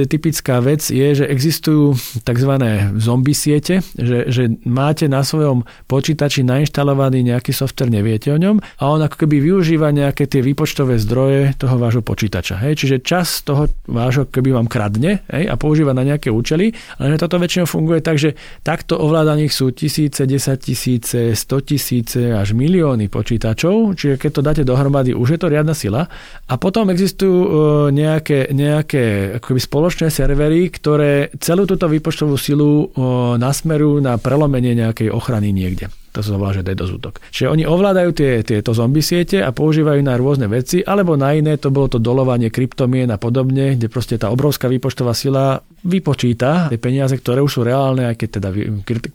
typická 0.06 0.62
vec 0.62 0.86
je, 0.86 1.18
že 1.18 1.26
existujú 1.26 1.98
tzv. 2.22 2.52
zombie 2.94 3.34
siete, 3.34 3.82
že, 3.98 4.30
že 4.30 4.46
máte 4.62 5.10
na 5.10 5.26
svojom 5.26 5.66
počítači 5.90 6.46
nainštalovaný 6.46 7.26
nejaký 7.26 7.50
software, 7.50 7.90
neviete 7.90 8.30
o 8.30 8.38
ňom 8.38 8.62
a 8.62 8.82
on 8.86 9.02
ako 9.02 9.26
keby 9.26 9.50
využíva 9.50 9.90
nejaké 9.90 10.30
tie 10.30 10.38
výpočtové 10.38 11.02
zdroje 11.02 11.58
toho 11.58 11.74
vášho 11.74 12.06
počítača. 12.06 12.62
Hej? 12.62 12.86
Čiže 12.86 12.96
čas 13.02 13.42
toho 13.42 13.66
vášho 13.90 14.30
keby 14.30 14.54
vám 14.54 14.70
kradne 14.70 15.26
hej? 15.26 15.50
a 15.50 15.58
používa 15.58 15.90
na 15.90 16.06
nejaké 16.06 16.30
účely, 16.30 16.70
ale 17.02 17.18
toto 17.18 17.42
väčšinou 17.42 17.66
funguje 17.66 17.98
tak, 17.98 18.14
že 18.14 18.38
takto 18.62 18.94
ovládaných 18.94 19.50
sú 19.50 19.74
tisíce, 19.74 20.22
desať 20.22 20.70
tisíce, 20.70 21.34
sto 21.34 21.58
tisíce 21.58 22.30
až 22.30 22.54
milióny 22.54 23.10
počítačov, 23.10 23.98
čiže 23.98 24.14
keď 24.22 24.30
to 24.30 24.40
dáte 24.46 24.62
dohromady, 24.62 25.18
už 25.18 25.34
je 25.34 25.40
to 25.42 25.50
riadna 25.50 25.74
sila 25.74 26.06
a 26.48 26.54
potom 26.56 26.88
existujú 26.88 27.38
e, 27.44 27.50
nejaké, 27.92 28.48
nejaké 28.56 29.36
akoby 29.36 29.60
spoločné 29.60 30.08
servery, 30.08 30.72
ktoré 30.72 31.28
celú 31.36 31.68
túto 31.68 31.84
výpočtovú 31.84 32.40
silu 32.40 32.88
e, 32.88 32.96
nasmerujú 33.36 34.00
na 34.00 34.16
prelomenie 34.16 34.72
nejakej 34.72 35.12
ochrany 35.12 35.52
niekde. 35.52 35.92
To 36.16 36.24
sa 36.24 36.40
volá, 36.40 36.56
že 36.56 36.64
DDoS 36.64 36.98
útok. 36.98 37.20
Čiže 37.30 37.52
oni 37.52 37.68
ovládajú 37.68 38.10
tie, 38.16 38.40
tieto 38.40 38.72
zombie 38.72 39.04
siete 39.04 39.44
a 39.44 39.52
používajú 39.52 40.00
na 40.00 40.16
rôzne 40.16 40.48
veci, 40.48 40.80
alebo 40.80 41.14
na 41.14 41.36
iné 41.36 41.60
to 41.60 41.68
bolo 41.68 41.86
to 41.92 42.00
dolovanie 42.00 42.48
kryptomien 42.48 43.12
a 43.12 43.20
podobne, 43.20 43.76
kde 43.76 43.92
proste 43.92 44.16
tá 44.16 44.32
obrovská 44.32 44.72
výpočtová 44.72 45.12
sila 45.12 45.60
vypočíta 45.84 46.72
tie 46.72 46.80
peniaze, 46.80 47.14
ktoré 47.14 47.44
už 47.44 47.52
sú 47.52 47.62
reálne, 47.62 48.08
aj 48.08 48.16
keď 48.18 48.28
teda 48.40 48.48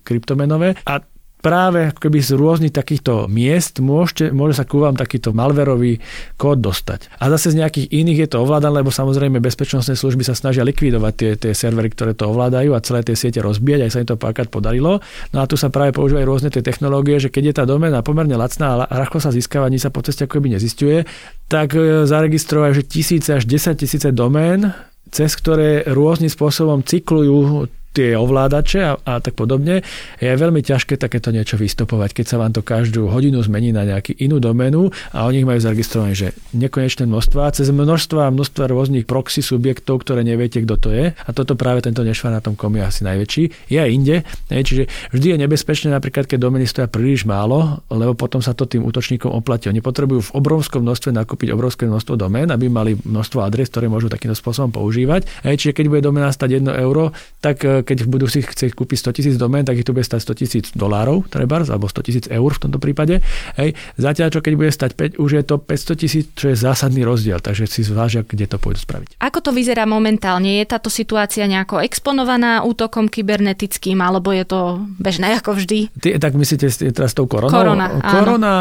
kryptomenové. 0.06 0.80
A 0.86 1.02
práve 1.44 1.92
keby 1.92 2.24
z 2.24 2.40
rôznych 2.40 2.72
takýchto 2.72 3.28
miest 3.28 3.84
môžete, 3.84 4.32
môže 4.32 4.56
sa 4.56 4.64
ku 4.64 4.80
vám 4.80 4.96
takýto 4.96 5.36
malverový 5.36 6.00
kód 6.40 6.64
dostať. 6.64 7.20
A 7.20 7.28
zase 7.36 7.52
z 7.52 7.60
nejakých 7.60 7.92
iných 7.92 8.20
je 8.24 8.30
to 8.32 8.38
ovládané, 8.48 8.80
lebo 8.80 8.96
samozrejme 8.96 9.44
bezpečnostné 9.44 10.00
služby 10.00 10.24
sa 10.24 10.40
snažia 10.40 10.64
likvidovať 10.64 11.14
tie, 11.14 11.32
tie 11.36 11.52
servery, 11.52 11.92
ktoré 11.92 12.16
to 12.16 12.32
ovládajú 12.32 12.72
a 12.72 12.80
celé 12.80 13.04
tie 13.04 13.20
siete 13.20 13.44
rozbíjať, 13.44 13.84
aj 13.84 13.92
sa 13.92 14.02
im 14.02 14.08
to 14.08 14.16
párkrát 14.16 14.48
podarilo. 14.48 15.04
No 15.36 15.44
a 15.44 15.50
tu 15.52 15.60
sa 15.60 15.68
práve 15.68 15.92
používajú 15.92 16.24
rôzne 16.24 16.48
tie 16.48 16.64
technológie, 16.64 17.20
že 17.20 17.28
keď 17.28 17.44
je 17.52 17.54
tá 17.60 17.64
domena 17.68 18.00
pomerne 18.00 18.40
lacná 18.40 18.88
a 18.88 18.96
ľahko 18.96 19.20
sa 19.20 19.36
získava, 19.36 19.68
ani 19.68 19.84
sa 19.84 19.92
po 19.92 20.00
ceste 20.00 20.24
ako 20.24 20.40
by 20.40 20.56
nezistuje, 20.56 21.04
tak 21.52 21.76
e, 21.76 22.08
zaregistrovajú, 22.08 22.72
že 22.80 22.88
tisíce 22.88 23.36
až 23.36 23.44
10 23.44 23.84
tisíce 23.84 24.10
domén, 24.16 24.72
cez 25.12 25.36
ktoré 25.36 25.84
rôznym 25.92 26.32
spôsobom 26.32 26.82
cyklujú 26.88 27.68
tie 27.94 28.18
ovládače 28.18 28.80
a, 28.82 28.92
a 28.98 29.22
tak 29.22 29.38
podobne, 29.38 29.86
je 30.18 30.34
veľmi 30.34 30.66
ťažké 30.66 30.98
takéto 30.98 31.30
niečo 31.30 31.56
vystupovať, 31.62 32.18
keď 32.18 32.26
sa 32.26 32.38
vám 32.42 32.52
to 32.52 32.66
každú 32.66 33.08
hodinu 33.08 33.40
zmení 33.46 33.70
na 33.70 33.86
nejakú 33.86 34.18
inú 34.18 34.42
domenu 34.42 34.90
a 35.14 35.30
oni 35.30 35.46
majú 35.46 35.62
zaregistrované, 35.62 36.18
že 36.18 36.28
nekonečné 36.58 37.06
množstva, 37.06 37.54
cez 37.54 37.70
množstva 37.70 38.28
a 38.28 38.34
množstva 38.34 38.74
rôznych 38.74 39.06
proxy 39.06 39.46
subjektov, 39.46 40.02
ktoré 40.02 40.26
neviete, 40.26 40.66
kto 40.66 40.76
to 40.82 40.90
je. 40.90 41.14
A 41.14 41.30
toto 41.32 41.54
práve 41.54 41.86
tento 41.86 42.02
nešvar 42.02 42.34
na 42.34 42.42
tom 42.42 42.58
kom 42.58 42.74
je 42.74 42.82
asi 42.82 43.02
najväčší. 43.06 43.44
Je 43.70 43.78
aj 43.78 43.90
inde, 43.94 44.16
čiže 44.50 44.90
vždy 45.14 45.38
je 45.38 45.38
nebezpečné 45.46 45.94
napríklad, 45.94 46.26
keď 46.26 46.42
domeny 46.42 46.66
stoja 46.66 46.90
príliš 46.90 47.30
málo, 47.30 47.86
lebo 47.94 48.18
potom 48.18 48.42
sa 48.42 48.58
to 48.58 48.66
tým 48.66 48.82
útočníkom 48.82 49.30
oplatí. 49.30 49.70
Oni 49.70 49.86
potrebujú 49.86 50.34
v 50.34 50.34
obrovskom 50.42 50.82
množstve 50.82 51.14
nakúpiť 51.14 51.54
obrovské 51.54 51.86
množstvo 51.86 52.18
domén, 52.18 52.50
aby 52.50 52.72
mali 52.74 52.98
množstvo 52.98 53.46
adres, 53.46 53.70
ktoré 53.70 53.86
môžu 53.86 54.10
takýmto 54.10 54.34
spôsobom 54.34 54.74
používať. 54.74 55.30
Čiže 55.46 55.78
keď 55.78 55.86
bude 55.92 56.02
domena 56.02 56.34
stať 56.34 56.64
1 56.64 56.74
euro, 56.82 57.14
tak 57.44 57.62
keď 57.84 58.08
budú 58.08 58.26
si 58.26 58.42
chcieť 58.42 58.74
kúpiť 58.74 58.98
100 59.12 59.18
tisíc 59.20 59.36
domén, 59.36 59.68
tak 59.68 59.78
ich 59.78 59.88
to 59.88 59.94
bude 59.94 60.08
stať 60.08 60.34
100 60.34 60.40
tisíc 60.40 60.66
dolárov, 60.74 61.28
trebárs, 61.28 61.70
alebo 61.70 61.86
100 61.92 62.08
tisíc 62.08 62.26
eur 62.32 62.50
v 62.50 62.62
tomto 62.68 62.80
prípade. 62.80 63.20
Hej. 63.60 63.76
Zatiaľ, 64.00 64.28
čo 64.34 64.40
keď 64.40 64.54
bude 64.56 64.72
stať 64.72 64.96
5, 64.96 65.22
už 65.22 65.30
je 65.38 65.44
to 65.44 65.56
500 65.60 66.02
tisíc, 66.02 66.26
čo 66.34 66.52
je 66.52 66.56
zásadný 66.58 67.04
rozdiel, 67.04 67.44
takže 67.44 67.68
si 67.68 67.84
zvážia, 67.84 68.24
kde 68.24 68.48
to 68.48 68.58
pôjdu 68.58 68.82
spraviť. 68.82 69.20
Ako 69.20 69.40
to 69.44 69.52
vyzerá 69.52 69.84
momentálne? 69.84 70.58
Je 70.58 70.66
táto 70.66 70.88
situácia 70.88 71.44
nejako 71.46 71.84
exponovaná 71.84 72.64
útokom 72.64 73.12
kybernetickým, 73.12 74.00
alebo 74.00 74.32
je 74.32 74.46
to 74.48 74.60
bežné 74.98 75.36
ako 75.38 75.60
vždy? 75.60 75.92
Ty, 76.00 76.18
tak 76.18 76.34
myslíte 76.40 76.72
teraz 76.96 77.12
tou 77.12 77.28
koronou? 77.28 77.52
Korona, 77.52 77.88
Korona, 78.00 78.54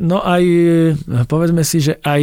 no 0.00 0.24
aj, 0.24 0.44
povedzme 1.28 1.62
si, 1.62 1.84
že 1.84 2.00
aj... 2.00 2.22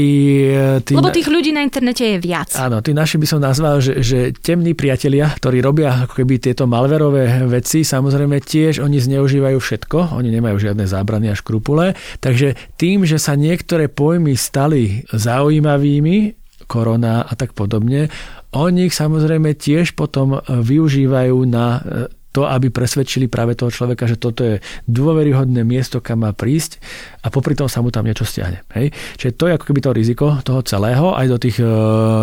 Tí, 0.83 0.93
Lebo 0.97 1.13
tých 1.13 1.29
ľudí 1.29 1.53
na 1.53 1.61
internete 1.61 2.15
je 2.15 2.17
viac. 2.17 2.55
Áno, 2.57 2.81
tí 2.81 2.95
naši 2.95 3.21
by 3.21 3.27
som 3.27 3.39
nazval, 3.39 3.83
že, 3.83 4.01
že 4.01 4.33
temní 4.33 4.73
priatelia, 4.73 5.29
ktorí 5.29 5.61
robia 5.61 6.07
ako 6.07 6.23
keby 6.23 6.38
tieto 6.39 6.65
malverové 6.65 7.45
veci, 7.45 7.83
samozrejme 7.83 8.39
tiež 8.41 8.81
oni 8.81 8.97
zneužívajú 8.97 9.59
všetko, 9.59 10.15
oni 10.15 10.33
nemajú 10.33 10.57
žiadne 10.57 10.87
zábrany 10.87 11.29
a 11.29 11.35
škrupule, 11.37 11.93
takže 12.23 12.55
tým, 12.79 13.05
že 13.05 13.21
sa 13.21 13.37
niektoré 13.37 13.91
pojmy 13.91 14.33
stali 14.33 15.03
zaujímavými, 15.11 16.39
korona 16.69 17.25
a 17.25 17.33
tak 17.33 17.53
podobne, 17.57 18.09
oni 18.49 18.89
ich 18.89 18.97
samozrejme 18.97 19.53
tiež 19.53 19.93
potom 19.93 20.41
využívajú 20.47 21.37
na 21.45 21.81
to, 22.29 22.45
aby 22.45 22.69
presvedčili 22.69 23.25
práve 23.25 23.57
toho 23.57 23.73
človeka, 23.73 24.05
že 24.05 24.21
toto 24.21 24.45
je 24.45 24.61
dôveryhodné 24.85 25.65
miesto, 25.65 25.97
kam 25.99 26.21
má 26.21 26.31
prísť 26.33 26.77
a 27.25 27.33
popri 27.33 27.57
tom 27.57 27.65
sa 27.65 27.81
mu 27.81 27.89
tam 27.89 28.05
niečo 28.05 28.23
stiahne. 28.23 28.61
Hej? 28.77 28.93
Čiže 29.17 29.31
to 29.35 29.43
je 29.49 29.55
ako 29.57 29.65
keby 29.65 29.79
to 29.81 29.91
riziko 29.91 30.25
toho 30.45 30.61
celého, 30.61 31.17
aj 31.17 31.25
do 31.25 31.37
tých 31.41 31.57
e, 31.57 31.65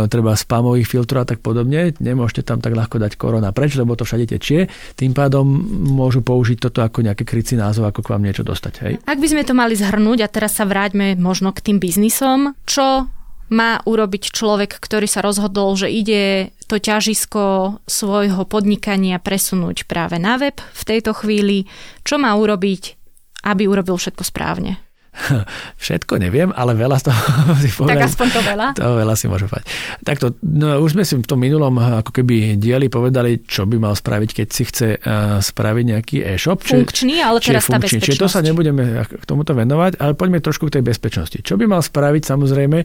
treba 0.06 0.38
spamových 0.38 0.86
filtrov 0.86 1.26
a 1.26 1.28
tak 1.28 1.42
podobne. 1.42 1.90
Nemôžete 1.98 2.46
tam 2.46 2.62
tak 2.62 2.78
ľahko 2.78 3.02
dať 3.02 3.18
korona 3.18 3.50
preč, 3.50 3.74
lebo 3.74 3.98
to 3.98 4.06
všade 4.06 4.30
tečie. 4.30 4.70
Tým 4.94 5.10
pádom 5.10 5.44
môžu 5.90 6.22
použiť 6.22 6.58
toto 6.62 6.80
ako 6.86 7.02
nejaký 7.02 7.26
krycí 7.26 7.58
názov, 7.58 7.90
ako 7.90 8.06
k 8.06 8.10
vám 8.14 8.22
niečo 8.22 8.46
dostať. 8.46 8.74
Hej? 8.86 8.92
Ak 9.04 9.18
by 9.18 9.26
sme 9.26 9.42
to 9.42 9.58
mali 9.58 9.74
zhrnúť 9.74 10.22
a 10.22 10.28
teraz 10.30 10.54
sa 10.54 10.64
vráťme 10.64 11.18
možno 11.18 11.50
k 11.50 11.66
tým 11.66 11.78
biznisom, 11.82 12.54
čo 12.62 13.10
má 13.50 13.82
urobiť 13.84 14.30
človek, 14.34 14.78
ktorý 14.78 15.06
sa 15.06 15.22
rozhodol, 15.22 15.78
že 15.78 15.90
ide 15.90 16.50
to 16.66 16.82
ťažisko 16.82 17.78
svojho 17.86 18.42
podnikania 18.46 19.22
presunúť 19.22 19.86
práve 19.86 20.18
na 20.18 20.38
web 20.38 20.58
v 20.58 20.82
tejto 20.82 21.14
chvíli? 21.14 21.70
Čo 22.02 22.18
má 22.18 22.34
urobiť, 22.34 22.98
aby 23.46 23.70
urobil 23.70 23.98
všetko 23.98 24.22
správne? 24.26 24.85
Všetko 25.84 26.20
neviem, 26.20 26.52
ale 26.52 26.76
veľa 26.76 26.96
z 27.00 27.04
toho 27.08 27.20
si 27.64 27.70
povedal. 27.72 27.96
Tak 27.96 28.08
aspoň 28.12 28.26
to 28.28 28.40
veľa? 28.44 28.66
To 28.76 28.86
veľa 29.00 29.14
si 29.16 29.26
môžu 29.26 29.46
povedať. 29.48 29.66
Takto, 30.04 30.26
no, 30.44 30.82
už 30.84 30.98
sme 30.98 31.04
si 31.08 31.16
v 31.16 31.26
tom 31.26 31.40
minulom 31.40 31.74
ako 31.80 32.12
keby 32.12 32.60
dieli 32.60 32.92
povedali, 32.92 33.42
čo 33.44 33.64
by 33.64 33.76
mal 33.80 33.94
spraviť, 33.96 34.30
keď 34.42 34.46
si 34.52 34.62
chce 34.68 34.88
uh, 35.00 35.40
spraviť 35.40 35.84
nejaký 35.96 36.16
e-shop. 36.36 36.60
Funkčný, 36.62 37.24
ale 37.24 37.40
teraz 37.40 37.66
tá 37.66 37.80
bezpečnosť. 37.80 38.04
Čiže 38.12 38.20
to 38.20 38.28
sa 38.28 38.40
nebudeme 38.44 39.06
k 39.06 39.24
tomuto 39.24 39.56
venovať, 39.56 39.98
ale 39.98 40.12
poďme 40.12 40.44
trošku 40.44 40.68
k 40.68 40.80
tej 40.80 40.84
bezpečnosti. 40.84 41.38
Čo 41.40 41.56
by 41.56 41.64
mal 41.64 41.80
spraviť 41.80 42.22
samozrejme, 42.28 42.78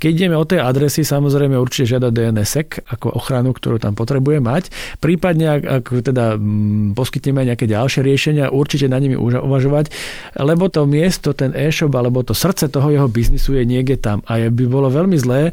keď 0.00 0.10
ideme 0.10 0.36
od 0.38 0.48
tej 0.48 0.64
adresy, 0.64 1.04
samozrejme 1.04 1.54
určite 1.58 1.96
žiada 1.96 2.08
DNSSEC 2.08 2.88
ako 2.96 3.18
ochranu, 3.18 3.52
ktorú 3.52 3.76
tam 3.76 3.92
potrebuje 3.92 4.40
mať. 4.40 4.72
Prípadne, 4.98 5.60
ak, 5.60 5.62
ak 5.62 5.84
teda 6.00 6.40
m, 6.40 6.96
poskytneme 6.96 7.44
nejaké 7.44 7.68
ďalšie 7.68 8.00
riešenia, 8.00 8.54
určite 8.54 8.88
na 8.88 8.96
nimi 8.96 9.18
uvažovať, 9.18 9.92
lebo 10.40 10.70
to 10.72 10.86
miesto, 10.88 11.34
ten 11.36 11.52
e 11.52 11.73
e-shop 11.74 11.90
alebo 11.98 12.22
to 12.22 12.30
srdce 12.30 12.70
toho 12.70 12.94
jeho 12.94 13.10
biznisu 13.10 13.58
je 13.58 13.66
niekde 13.66 13.98
tam. 13.98 14.22
A 14.30 14.38
je, 14.38 14.46
by 14.54 14.64
bolo 14.70 14.86
veľmi 14.86 15.18
zlé, 15.18 15.50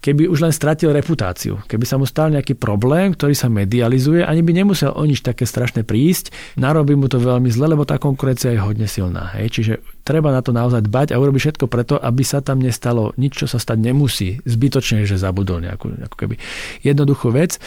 keby 0.00 0.32
už 0.32 0.48
len 0.48 0.52
stratil 0.52 0.96
reputáciu, 0.96 1.60
keby 1.68 1.84
sa 1.84 2.00
mu 2.00 2.08
stal 2.08 2.32
nejaký 2.32 2.56
problém, 2.56 3.12
ktorý 3.12 3.36
sa 3.36 3.52
medializuje, 3.52 4.24
ani 4.24 4.40
by 4.40 4.52
nemusel 4.64 4.96
o 4.96 5.04
nič 5.04 5.20
také 5.20 5.44
strašné 5.44 5.84
prísť, 5.84 6.32
narobí 6.56 6.96
mu 6.96 7.06
to 7.06 7.20
veľmi 7.20 7.52
zle, 7.52 7.68
lebo 7.76 7.84
tá 7.84 8.00
konkurencia 8.00 8.56
je 8.56 8.60
hodne 8.64 8.88
silná. 8.88 9.36
Hej? 9.36 9.60
Čiže 9.60 9.72
treba 10.00 10.32
na 10.32 10.40
to 10.40 10.56
naozaj 10.56 10.88
dbať 10.88 11.12
a 11.12 11.20
urobiť 11.20 11.40
všetko 11.40 11.66
preto, 11.68 11.94
aby 12.00 12.24
sa 12.24 12.40
tam 12.40 12.64
nestalo 12.64 13.12
nič, 13.20 13.44
čo 13.44 13.46
sa 13.46 13.60
stať 13.60 13.78
nemusí. 13.78 14.40
Zbytočne, 14.48 15.04
že 15.04 15.20
zabudol 15.20 15.60
nejakú 15.60 15.92
ako 16.08 16.16
keby 16.16 16.34
jednoduchú 16.80 17.28
vec. 17.36 17.60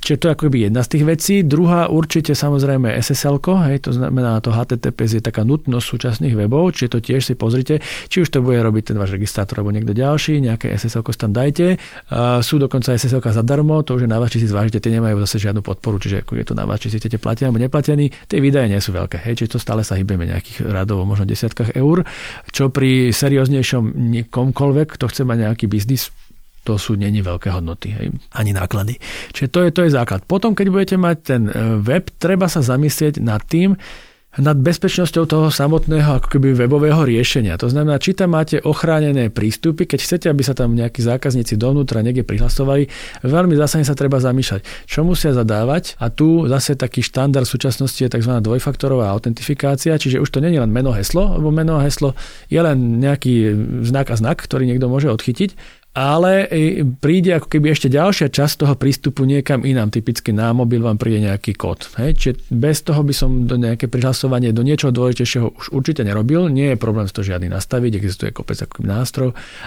Čiže 0.00 0.16
to 0.16 0.24
je 0.24 0.32
ako 0.32 0.42
keby 0.48 0.58
jedna 0.70 0.80
z 0.86 0.90
tých 0.96 1.04
vecí. 1.04 1.34
Druhá 1.44 1.92
určite 1.92 2.32
samozrejme 2.32 2.88
SSL, 2.96 3.42
hej, 3.68 3.84
to 3.84 3.92
znamená 3.92 4.40
to 4.40 4.48
HTTPS 4.48 5.20
je 5.20 5.22
taká 5.22 5.44
nutnosť 5.44 5.86
súčasných 5.86 6.34
webov, 6.38 6.72
čiže 6.72 6.96
to 6.96 6.98
tiež 7.04 7.20
si 7.20 7.34
pozrite, 7.36 7.84
či 8.08 8.24
už 8.24 8.32
to 8.32 8.40
bude 8.40 8.56
robiť 8.62 8.92
ten 8.92 8.96
váš 8.96 9.12
registrátor 9.12 9.60
alebo 9.60 9.76
niekto 9.76 9.92
ďalší, 9.92 10.40
nejaké 10.40 10.72
SSL 10.72 11.04
tam 11.20 11.36
dajte. 11.36 11.79
Sú 12.42 12.58
dokonca 12.58 12.94
SSL 12.94 13.22
zadarmo, 13.22 13.82
to 13.86 13.96
už 13.96 14.04
je 14.06 14.10
na 14.10 14.18
vás, 14.18 14.32
či 14.32 14.42
si 14.42 14.48
zvážite, 14.50 14.82
tie 14.82 14.94
nemajú 14.96 15.22
zase 15.24 15.42
žiadnu 15.50 15.62
podporu, 15.62 16.00
čiže 16.02 16.26
ako 16.26 16.38
je 16.40 16.46
to 16.46 16.54
na 16.58 16.64
vás, 16.66 16.82
či 16.82 16.90
si 16.90 16.98
chcete 16.98 17.20
platiť 17.22 17.46
alebo 17.46 17.62
neplatení. 17.62 18.10
Tie 18.26 18.38
výdaje 18.42 18.70
nie 18.70 18.80
sú 18.82 18.90
veľké, 18.94 19.22
hej, 19.22 19.38
čiže 19.40 19.56
to 19.56 19.58
stále 19.62 19.84
sa 19.86 19.94
hýbeme 19.94 20.26
nejakých 20.26 20.66
radovo, 20.66 21.06
možno 21.06 21.28
desiatkách 21.28 21.76
eur, 21.76 22.02
čo 22.50 22.72
pri 22.72 23.14
serióznejšom 23.14 23.94
komkoľvek, 24.30 24.98
kto 24.98 25.04
chce 25.10 25.22
mať 25.22 25.38
nejaký 25.46 25.66
biznis, 25.70 26.10
to 26.60 26.76
sú 26.76 26.92
není 26.94 27.24
veľké 27.24 27.48
hodnoty, 27.48 27.88
hej, 27.96 28.08
ani 28.36 28.52
náklady. 28.52 29.00
Čiže 29.32 29.48
to 29.48 29.58
je, 29.64 29.70
to 29.72 29.80
je 29.88 29.96
základ. 29.96 30.28
Potom, 30.28 30.52
keď 30.52 30.66
budete 30.68 30.96
mať 31.00 31.16
ten 31.24 31.42
e, 31.48 31.52
web, 31.80 32.12
treba 32.20 32.52
sa 32.52 32.60
zamyslieť 32.60 33.16
nad 33.24 33.40
tým, 33.48 33.80
nad 34.38 34.54
bezpečnosťou 34.54 35.26
toho 35.26 35.50
samotného 35.50 36.22
ako 36.22 36.38
keby 36.38 36.54
webového 36.54 37.02
riešenia. 37.02 37.58
To 37.58 37.66
znamená, 37.66 37.98
či 37.98 38.14
tam 38.14 38.38
máte 38.38 38.62
ochránené 38.62 39.26
prístupy, 39.26 39.90
keď 39.90 39.98
chcete, 40.06 40.26
aby 40.30 40.46
sa 40.46 40.54
tam 40.54 40.78
nejakí 40.78 41.02
zákazníci 41.02 41.58
dovnútra 41.58 41.98
niekde 41.98 42.22
prihlasovali, 42.22 42.86
veľmi 43.26 43.58
zásadne 43.58 43.82
sa 43.82 43.98
treba 43.98 44.22
zamýšľať, 44.22 44.86
čo 44.86 45.02
musia 45.02 45.34
zadávať. 45.34 45.98
A 45.98 46.14
tu 46.14 46.46
zase 46.46 46.78
taký 46.78 47.02
štandard 47.02 47.42
v 47.42 47.54
súčasnosti 47.58 47.98
je 47.98 48.06
tzv. 48.06 48.30
dvojfaktorová 48.38 49.10
autentifikácia, 49.10 49.98
čiže 49.98 50.22
už 50.22 50.30
to 50.30 50.38
nie 50.38 50.54
je 50.54 50.62
len 50.62 50.70
meno 50.70 50.94
heslo, 50.94 51.34
lebo 51.34 51.50
meno 51.50 51.82
heslo 51.82 52.14
je 52.46 52.62
len 52.62 53.02
nejaký 53.02 53.50
znak 53.82 54.14
a 54.14 54.16
znak, 54.16 54.38
ktorý 54.46 54.62
niekto 54.62 54.86
môže 54.86 55.10
odchytiť, 55.10 55.79
ale 55.90 56.46
e, 56.46 56.86
príde 56.86 57.34
ako 57.34 57.50
keby 57.50 57.74
ešte 57.74 57.90
ďalšia 57.90 58.30
časť 58.30 58.62
toho 58.62 58.74
prístupu 58.78 59.26
niekam 59.26 59.66
inám. 59.66 59.90
Typicky 59.90 60.30
na 60.30 60.54
mobil 60.54 60.78
vám 60.78 61.02
príde 61.02 61.26
nejaký 61.26 61.58
kód. 61.58 61.90
Hej? 61.98 62.10
Čiže 62.14 62.34
bez 62.54 62.86
toho 62.86 63.02
by 63.02 63.10
som 63.10 63.50
do 63.50 63.58
nejaké 63.58 63.90
prihlasovanie 63.90 64.54
do 64.54 64.62
niečoho 64.62 64.94
dôležitejšieho 64.94 65.50
už 65.50 65.66
určite 65.74 66.06
nerobil. 66.06 66.46
Nie 66.46 66.74
je 66.74 66.78
problém 66.78 67.10
to 67.10 67.26
žiadny 67.26 67.50
nastaviť, 67.50 67.98
existuje 67.98 68.30
kopec 68.30 68.62
ako 68.62 68.86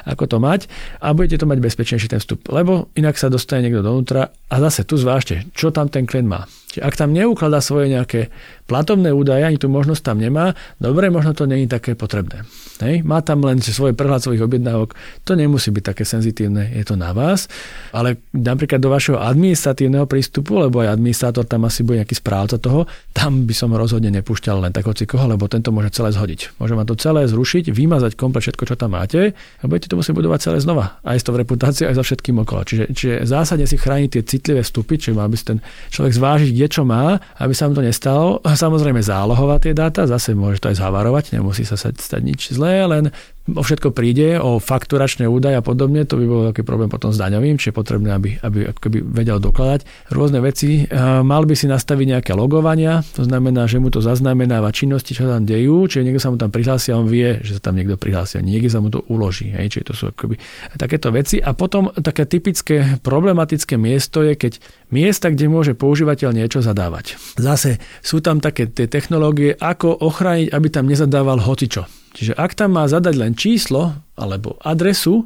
ako 0.08 0.24
to 0.28 0.38
mať 0.40 0.72
a 1.04 1.12
budete 1.12 1.44
to 1.44 1.50
mať 1.50 1.60
bezpečnejší 1.60 2.08
ten 2.08 2.24
vstup. 2.24 2.48
Lebo 2.48 2.88
inak 2.96 3.20
sa 3.20 3.28
dostane 3.28 3.68
niekto 3.68 3.84
dovnútra 3.84 4.32
a 4.32 4.56
zase 4.64 4.88
tu 4.88 4.96
zvážte, 4.96 5.44
čo 5.52 5.76
tam 5.76 5.92
ten 5.92 6.08
klient 6.08 6.32
má. 6.32 6.48
Čiže 6.74 6.82
ak 6.82 6.98
tam 6.98 7.14
neukladá 7.14 7.62
svoje 7.62 7.94
nejaké 7.94 8.34
platobné 8.66 9.14
údaje, 9.14 9.46
ani 9.46 9.62
tú 9.62 9.70
možnosť 9.70 10.02
tam 10.02 10.18
nemá, 10.18 10.58
dobre, 10.82 11.14
možno 11.14 11.38
to 11.38 11.46
není 11.46 11.70
také 11.70 11.94
potrebné. 11.94 12.42
Hej? 12.82 13.06
Má 13.06 13.22
tam 13.22 13.46
len 13.46 13.62
svoje 13.62 13.94
prehľad 13.94 14.26
objednávok, 14.26 14.98
to 15.22 15.38
nemusí 15.38 15.70
byť 15.70 15.84
také 15.84 16.04
senzitívne, 16.08 16.74
je 16.74 16.82
to 16.82 16.98
na 16.98 17.14
vás, 17.14 17.46
ale 17.94 18.18
napríklad 18.34 18.82
do 18.82 18.90
vašeho 18.90 19.22
administratívneho 19.22 20.10
prístupu, 20.10 20.58
lebo 20.58 20.82
aj 20.82 20.98
administrátor 20.98 21.46
tam 21.46 21.70
asi 21.70 21.86
bude 21.86 22.02
nejaký 22.02 22.18
správca 22.18 22.58
toho, 22.58 22.90
tam 23.14 23.46
by 23.46 23.54
som 23.54 23.70
rozhodne 23.76 24.10
nepúšťal 24.10 24.66
len 24.66 24.72
tak 24.74 24.90
hoci 24.90 25.06
koho, 25.06 25.30
lebo 25.30 25.46
tento 25.46 25.70
môže 25.70 25.94
celé 25.94 26.10
zhodiť. 26.10 26.58
Môže 26.58 26.74
vám 26.74 26.88
to 26.90 26.98
celé 26.98 27.30
zrušiť, 27.30 27.70
vymazať 27.70 28.18
komplet 28.18 28.42
všetko, 28.42 28.64
čo 28.66 28.76
tam 28.80 28.98
máte 28.98 29.38
a 29.38 29.64
budete 29.70 29.94
to 29.94 30.00
musieť 30.00 30.18
budovať 30.18 30.40
celé 30.50 30.58
znova. 30.64 30.98
Aj 31.06 31.20
s 31.20 31.22
tou 31.22 31.38
reputáciou, 31.38 31.94
aj 31.94 32.00
za 32.00 32.04
všetkým 32.04 32.42
okolo. 32.42 32.66
Čiže, 32.66 32.86
čiže 32.96 33.16
zásadne 33.30 33.70
si 33.70 33.78
chrániť 33.78 34.10
tie 34.18 34.24
citlivé 34.26 34.66
vstupy, 34.66 34.98
čiže 34.98 35.14
mal 35.14 35.30
by 35.30 35.38
ten 35.44 35.60
človek 35.92 36.14
zvážiť, 36.16 36.52
kde 36.64 36.72
čo 36.72 36.88
má, 36.88 37.20
aby 37.44 37.52
sa 37.52 37.68
mu 37.68 37.76
to 37.76 37.84
nestalo. 37.84 38.40
Samozrejme 38.64 39.04
zálohovať 39.04 39.60
tie 39.68 39.74
dáta, 39.76 40.08
zase 40.08 40.32
môže 40.32 40.64
to 40.64 40.72
aj 40.72 40.80
zavarovať, 40.80 41.36
nemusí 41.36 41.68
sa 41.68 41.76
stať 41.76 42.24
nič 42.24 42.56
zlé, 42.56 42.88
len 42.88 43.12
o 43.52 43.60
všetko 43.60 43.92
príde, 43.92 44.40
o 44.40 44.62
fakturačné 44.64 45.28
údaje 45.28 45.60
a 45.60 45.64
podobne, 45.66 46.08
to 46.08 46.16
by 46.16 46.26
bol 46.26 46.42
taký 46.54 46.64
problém 46.64 46.88
potom 46.88 47.12
s 47.12 47.20
daňovým, 47.20 47.60
čiže 47.60 47.76
potrebné, 47.76 48.16
aby, 48.16 48.40
aby 48.40 48.72
keby 48.72 49.04
vedel 49.04 49.44
dokladať 49.44 50.12
rôzne 50.16 50.40
veci. 50.40 50.88
Mal 51.24 51.44
by 51.44 51.56
si 51.58 51.68
nastaviť 51.68 52.06
nejaké 52.16 52.32
logovania, 52.38 53.04
to 53.12 53.28
znamená, 53.28 53.68
že 53.68 53.84
mu 53.84 53.92
to 53.92 54.00
zaznamenáva 54.00 54.72
činnosti, 54.72 55.12
čo 55.12 55.28
tam 55.28 55.44
dejú, 55.44 55.92
čiže 55.92 56.08
niekto 56.08 56.24
sa 56.24 56.32
mu 56.32 56.40
tam 56.40 56.56
prihlási 56.56 56.96
a 56.96 57.00
on 57.00 57.12
vie, 57.12 57.44
že 57.44 57.60
sa 57.60 57.72
tam 57.72 57.76
niekto 57.76 58.00
prihlási 58.00 58.44
niekde 58.44 58.70
sa 58.70 58.80
mu 58.80 58.88
to 58.94 59.04
uloží. 59.10 59.50
Hej, 59.52 59.76
čiže 59.76 59.86
to 59.90 59.94
sú 59.96 60.04
akoby 60.14 60.40
takéto 60.78 61.10
veci. 61.10 61.42
A 61.42 61.52
potom 61.52 61.90
také 61.92 62.30
typické 62.30 63.00
problematické 63.02 63.76
miesto 63.76 64.22
je, 64.22 64.38
keď 64.38 64.60
miesta, 64.94 65.34
kde 65.34 65.50
môže 65.50 65.74
používateľ 65.74 66.32
niečo 66.32 66.62
zadávať. 66.62 67.18
Zase 67.36 67.82
sú 68.00 68.22
tam 68.22 68.40
také 68.40 68.70
tie 68.70 68.86
technológie, 68.86 69.58
ako 69.58 69.92
ochrániť, 70.00 70.54
aby 70.54 70.68
tam 70.70 70.86
nezadával 70.88 71.42
hocičo. 71.42 72.03
Čiže 72.14 72.38
ak 72.38 72.54
tam 72.54 72.78
má 72.78 72.86
zadať 72.86 73.16
len 73.18 73.34
číslo 73.34 73.94
alebo 74.14 74.58
adresu, 74.62 75.26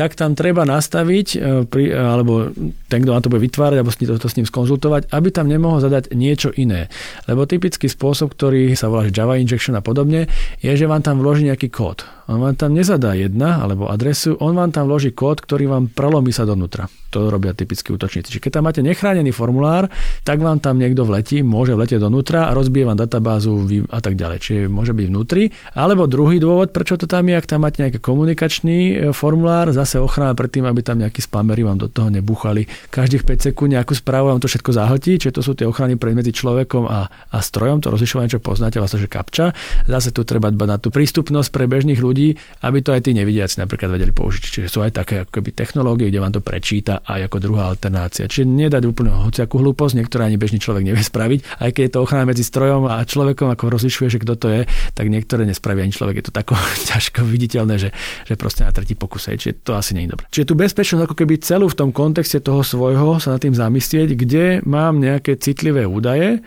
tak 0.00 0.16
tam 0.16 0.32
treba 0.32 0.64
nastaviť, 0.64 1.36
e, 1.36 1.92
alebo 1.92 2.48
ten, 2.88 3.04
kto 3.04 3.10
na 3.12 3.20
to 3.20 3.28
bude 3.28 3.44
vytvárať, 3.44 3.76
alebo 3.76 3.92
to, 3.92 4.16
to 4.16 4.28
s 4.32 4.36
ním 4.40 4.48
skonzultovať, 4.48 5.12
aby 5.12 5.28
tam 5.28 5.44
nemohol 5.44 5.84
zadať 5.84 6.16
niečo 6.16 6.54
iné. 6.56 6.88
Lebo 7.28 7.44
typický 7.44 7.84
spôsob, 7.84 8.32
ktorý 8.32 8.72
sa 8.78 8.88
volá 8.88 9.12
Java 9.12 9.36
Injection 9.36 9.76
a 9.76 9.84
podobne, 9.84 10.24
je, 10.64 10.72
že 10.72 10.88
vám 10.88 11.04
tam 11.04 11.20
vloží 11.20 11.44
nejaký 11.44 11.68
kód. 11.68 12.06
On 12.30 12.38
vám 12.38 12.54
tam 12.54 12.78
nezadá 12.78 13.18
jedna 13.18 13.58
alebo 13.58 13.90
adresu, 13.90 14.38
on 14.38 14.54
vám 14.54 14.70
tam 14.70 14.86
vloží 14.86 15.10
kód, 15.10 15.42
ktorý 15.42 15.66
vám 15.66 15.90
prelomí 15.90 16.30
sa 16.30 16.46
donútra. 16.46 16.86
To 17.10 17.26
robia 17.26 17.50
typickí 17.50 17.90
útočníci. 17.90 18.30
Čiže 18.30 18.38
keď 18.46 18.52
tam 18.54 18.70
máte 18.70 18.86
nechránený 18.86 19.34
formulár, 19.34 19.90
tak 20.22 20.38
vám 20.38 20.62
tam 20.62 20.78
niekto 20.78 21.02
vletí, 21.02 21.42
môže 21.42 21.74
vletieť 21.74 21.98
donútra 21.98 22.46
a 22.46 22.54
rozbije 22.54 22.86
vám 22.86 22.94
databázu 22.94 23.66
a 23.90 23.98
tak 23.98 24.14
ďalej. 24.14 24.38
Čiže 24.38 24.60
môže 24.70 24.94
byť 24.94 25.06
vnútri. 25.10 25.50
Alebo 25.74 26.06
druhý 26.06 26.38
dôvod, 26.38 26.70
prečo 26.70 26.94
to 26.94 27.10
tam 27.10 27.26
je, 27.26 27.34
ak 27.34 27.50
tam 27.50 27.66
máte 27.66 27.82
nejaký 27.82 27.98
komunikačný 27.98 28.78
e, 28.78 28.92
formulár, 29.10 29.74
zase 29.74 29.98
ochrana 29.98 30.38
pred 30.38 30.54
tým, 30.54 30.70
aby 30.70 30.86
tam 30.86 31.02
nejakí 31.02 31.18
spamery 31.18 31.66
vám 31.66 31.82
do 31.82 31.90
toho 31.90 32.14
nebuchali. 32.14 32.70
Každých 32.94 33.26
5 33.26 33.50
sekúnd 33.50 33.74
nejakú 33.74 33.98
správu 33.98 34.30
vám 34.30 34.38
to 34.38 34.46
všetko 34.46 34.70
zahltí, 34.70 35.18
čiže 35.18 35.34
to 35.34 35.42
sú 35.42 35.58
tie 35.58 35.66
ochrany 35.66 35.98
pred 35.98 36.14
medzi 36.14 36.30
človekom 36.30 36.86
a, 36.86 37.10
a 37.10 37.38
strojom, 37.42 37.82
to 37.82 37.90
rozlišovanie, 37.90 38.30
čo 38.30 38.38
poznáte, 38.38 38.78
vlastne, 38.78 39.02
že 39.02 39.10
kapča. 39.10 39.50
Zase 39.90 40.14
tu 40.14 40.22
treba 40.22 40.54
dbať 40.54 40.68
na 40.70 40.78
tú 40.78 40.94
prístupnosť 40.94 41.50
pre 41.50 41.66
bežných 41.66 41.98
ľudí 41.98 42.19
ľudí, 42.20 42.36
aby 42.60 42.78
to 42.84 42.92
aj 42.92 43.00
tí 43.08 43.10
nevidiaci 43.16 43.56
napríklad 43.64 43.96
vedeli 43.96 44.12
použiť. 44.12 44.42
Čiže 44.44 44.68
sú 44.68 44.84
aj 44.84 44.92
také 44.92 45.24
akoby 45.24 45.56
technológie, 45.56 46.12
kde 46.12 46.20
vám 46.20 46.32
to 46.36 46.44
prečíta 46.44 47.00
aj 47.08 47.32
ako 47.32 47.36
druhá 47.40 47.72
alternácia. 47.72 48.28
Čiže 48.28 48.44
nedať 48.44 48.82
úplne 48.84 49.16
hociakú 49.16 49.56
hlúposť, 49.56 49.96
niektorá 49.96 50.28
ani 50.28 50.36
bežný 50.36 50.60
človek 50.60 50.84
nevie 50.84 51.00
spraviť, 51.00 51.64
aj 51.64 51.70
keď 51.72 51.82
je 51.88 51.92
to 51.96 51.98
ochrana 52.04 52.28
medzi 52.28 52.44
strojom 52.44 52.84
a 52.92 53.00
človekom, 53.00 53.48
ako 53.48 53.64
rozlišuje, 53.72 54.08
že 54.12 54.18
kto 54.20 54.34
to 54.36 54.46
je, 54.52 54.60
tak 54.92 55.06
niektoré 55.08 55.48
nespravia 55.48 55.88
ani 55.88 55.94
človek. 55.96 56.20
Je 56.20 56.26
to 56.28 56.34
tako 56.36 56.54
ťažko 56.92 57.24
viditeľné, 57.24 57.80
že, 57.80 57.90
že 58.28 58.34
proste 58.36 58.68
na 58.68 58.72
tretí 58.74 58.92
pokus. 58.92 59.32
Čiže 59.32 59.64
to 59.64 59.72
asi 59.72 59.96
nie 59.96 60.04
je 60.04 60.12
dobré. 60.12 60.26
Čiže 60.28 60.48
tu 60.52 60.54
bezpečnosť 60.58 61.04
ako 61.08 61.16
keby 61.16 61.34
celú 61.40 61.66
v 61.72 61.78
tom 61.78 61.90
kontexte 61.94 62.44
toho 62.44 62.60
svojho 62.60 63.16
sa 63.22 63.36
nad 63.36 63.40
tým 63.40 63.56
zamyslieť, 63.56 64.08
kde 64.12 64.44
mám 64.68 65.00
nejaké 65.00 65.40
citlivé 65.40 65.88
údaje, 65.88 66.42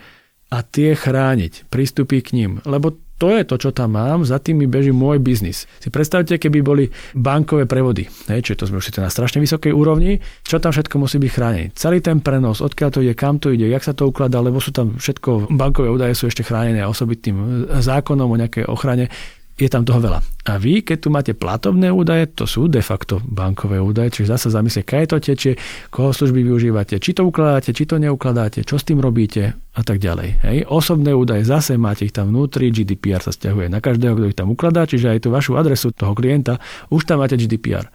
a 0.54 0.62
tie 0.62 0.94
chrániť, 0.94 1.66
prístupy 1.66 2.22
k 2.22 2.38
ním. 2.38 2.50
Lebo 2.62 2.94
to 3.18 3.30
je 3.30 3.42
to, 3.46 3.54
čo 3.56 3.70
tam 3.70 3.94
mám, 3.94 4.26
za 4.26 4.42
tým 4.42 4.62
mi 4.62 4.66
beží 4.66 4.90
môj 4.90 5.22
biznis. 5.22 5.70
Si 5.78 5.88
predstavte, 5.88 6.34
keby 6.34 6.58
boli 6.60 6.84
bankové 7.14 7.64
prevody, 7.64 8.10
hej, 8.30 8.40
čiže 8.42 8.64
to 8.64 8.68
sme 8.70 8.82
už 8.82 8.90
na 8.98 9.10
strašne 9.10 9.38
vysokej 9.38 9.70
úrovni, 9.70 10.18
čo 10.42 10.58
tam 10.58 10.74
všetko 10.74 10.94
musí 10.98 11.22
byť 11.22 11.30
chránené. 11.30 11.70
Celý 11.78 12.02
ten 12.02 12.18
prenos, 12.18 12.58
odkiaľ 12.58 12.90
to 12.90 13.00
ide, 13.02 13.14
kam 13.14 13.38
to 13.38 13.54
ide, 13.54 13.70
jak 13.70 13.86
sa 13.86 13.94
to 13.94 14.10
ukladá, 14.10 14.42
lebo 14.42 14.58
sú 14.58 14.74
tam 14.74 14.98
všetko, 14.98 15.54
bankové 15.54 15.90
údaje 15.90 16.18
sú 16.18 16.26
ešte 16.26 16.42
chránené 16.42 16.82
osobitným 16.82 17.70
zákonom 17.80 18.28
o 18.28 18.40
nejakej 18.40 18.66
ochrane 18.66 19.08
je 19.54 19.68
tam 19.70 19.86
toho 19.86 20.02
veľa. 20.02 20.20
A 20.44 20.60
vy, 20.60 20.84
keď 20.84 20.98
tu 20.98 21.08
máte 21.08 21.32
platobné 21.32 21.88
údaje, 21.88 22.28
to 22.34 22.44
sú 22.44 22.66
de 22.66 22.82
facto 22.84 23.22
bankové 23.24 23.78
údaje, 23.80 24.20
čiže 24.20 24.34
zase 24.36 24.48
zamyslieť, 24.52 24.84
kaj 24.84 25.04
to 25.08 25.16
tečie, 25.22 25.52
koho 25.88 26.10
služby 26.12 26.42
využívate, 26.44 26.98
či 27.00 27.16
to 27.16 27.24
ukladáte, 27.24 27.72
či 27.72 27.86
to 27.86 27.96
neukladáte, 27.96 28.66
čo 28.66 28.76
s 28.76 28.84
tým 28.84 29.00
robíte 29.00 29.56
a 29.74 29.82
tak 29.82 30.02
ďalej. 30.02 30.28
Hej. 30.42 30.58
Osobné 30.68 31.14
údaje, 31.14 31.46
zase 31.46 31.78
máte 31.78 32.06
ich 32.06 32.14
tam 32.14 32.34
vnútri, 32.34 32.74
GDPR 32.74 33.22
sa 33.22 33.32
stiahuje 33.32 33.70
na 33.70 33.78
každého, 33.78 34.14
kto 34.18 34.26
ich 34.30 34.38
tam 34.38 34.52
ukladá, 34.52 34.84
čiže 34.84 35.10
aj 35.10 35.22
tú 35.24 35.28
vašu 35.30 35.56
adresu 35.56 35.94
toho 35.94 36.12
klienta, 36.12 36.58
už 36.90 37.06
tam 37.06 37.22
máte 37.22 37.38
GDPR 37.38 37.88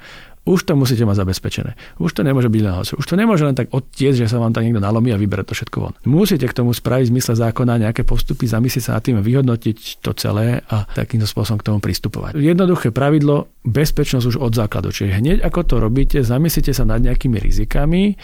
už 0.50 0.66
to 0.66 0.74
musíte 0.74 1.06
mať 1.06 1.22
zabezpečené. 1.22 1.78
Už 2.02 2.10
to 2.18 2.26
nemôže 2.26 2.50
byť 2.50 2.62
len 2.66 2.74
Už 2.82 3.06
to 3.06 3.14
nemôže 3.14 3.46
len 3.46 3.54
tak 3.54 3.70
odtiec, 3.70 4.18
že 4.18 4.26
sa 4.26 4.42
vám 4.42 4.50
tam 4.50 4.66
niekto 4.66 4.82
nalomí 4.82 5.14
a 5.14 5.22
vyberie 5.22 5.46
to 5.46 5.54
všetko 5.54 5.78
von. 5.78 5.94
Musíte 6.10 6.50
k 6.50 6.58
tomu 6.58 6.74
spraviť 6.74 7.06
v 7.06 7.14
zmysle 7.14 7.38
zákona 7.38 7.78
nejaké 7.78 8.02
postupy, 8.02 8.50
zamyslieť 8.50 8.84
sa 8.90 8.98
nad 8.98 9.06
tým, 9.06 9.22
vyhodnotiť 9.22 10.02
to 10.02 10.18
celé 10.18 10.66
a 10.66 10.90
takýmto 10.98 11.30
spôsobom 11.30 11.62
k 11.62 11.68
tomu 11.70 11.78
pristupovať. 11.78 12.34
Jednoduché 12.42 12.90
pravidlo, 12.90 13.54
bezpečnosť 13.62 14.26
už 14.26 14.38
od 14.42 14.58
základu. 14.58 14.90
Čiže 14.90 15.22
hneď 15.22 15.38
ako 15.46 15.62
to 15.70 15.76
robíte, 15.78 16.18
zamyslite 16.26 16.74
sa 16.74 16.82
nad 16.82 16.98
nejakými 17.06 17.38
rizikami, 17.38 18.18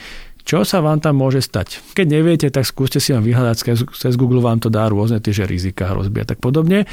čo 0.46 0.62
sa 0.62 0.78
vám 0.78 1.02
tam 1.02 1.18
môže 1.18 1.42
stať? 1.42 1.82
Keď 1.98 2.06
neviete, 2.06 2.48
tak 2.54 2.70
skúste 2.70 3.02
si 3.02 3.18
vám 3.18 3.26
vyhľadať, 3.26 3.82
cez 3.98 4.14
Google 4.14 4.46
vám 4.46 4.62
to 4.62 4.70
dá 4.70 4.86
rôzne 4.86 5.18
tie 5.18 5.34
rizika, 5.42 5.90
hrozby 5.90 6.22
a 6.22 6.26
tak 6.30 6.38
podobne 6.38 6.86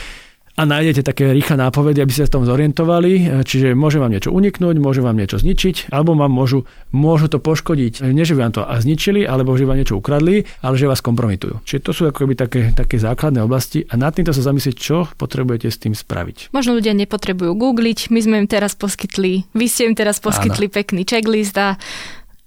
a 0.53 0.69
nájdete 0.69 1.01
také 1.01 1.33
rýchle 1.33 1.57
nápovedy, 1.57 2.05
aby 2.05 2.13
ste 2.13 2.29
sa 2.29 2.37
tom 2.37 2.45
zorientovali. 2.45 3.41
Čiže 3.41 3.73
môže 3.73 3.97
vám 3.97 4.13
niečo 4.13 4.29
uniknúť, 4.29 4.77
môže 4.77 5.01
vám 5.01 5.17
niečo 5.17 5.41
zničiť, 5.41 5.89
alebo 5.89 6.13
vám 6.13 6.29
môžu, 6.29 6.69
môžu 6.93 7.33
to 7.33 7.41
poškodiť. 7.41 8.05
Nie, 8.13 8.29
že 8.29 8.37
vám 8.37 8.53
to 8.53 8.61
a 8.61 8.77
zničili, 8.77 9.25
alebo 9.25 9.57
že 9.57 9.65
vám 9.65 9.81
niečo 9.81 9.97
ukradli, 9.97 10.45
ale 10.61 10.75
že 10.77 10.85
vás 10.85 11.01
kompromitujú. 11.01 11.65
Čiže 11.65 11.81
to 11.81 11.91
sú 11.97 12.03
akoby 12.05 12.37
také, 12.37 12.61
také 12.77 13.01
základné 13.01 13.41
oblasti 13.41 13.89
a 13.89 13.97
nad 13.97 14.13
týmto 14.13 14.37
sa 14.37 14.45
zamyslieť, 14.45 14.77
čo 14.77 15.09
potrebujete 15.17 15.73
s 15.73 15.81
tým 15.81 15.97
spraviť. 15.97 16.53
Možno 16.53 16.77
ľudia 16.77 16.93
nepotrebujú 16.93 17.57
googliť, 17.57 18.13
my 18.13 18.21
sme 18.21 18.37
im 18.45 18.49
teraz 18.49 18.77
poskytli, 18.77 19.49
vy 19.57 19.67
ste 19.73 19.89
im 19.89 19.97
teraz 19.97 20.21
poskytli 20.21 20.69
Áno. 20.69 20.75
pekný 20.77 21.09
checklist 21.09 21.57
a 21.57 21.81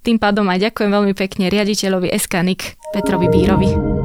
tým 0.06 0.22
pádom 0.22 0.46
aj 0.54 0.70
ďakujem 0.70 0.94
veľmi 0.94 1.14
pekne 1.18 1.50
riaditeľovi 1.50 2.14
SKNIK 2.14 2.94
Petrovi 2.94 3.28
Bírovi. 3.34 4.05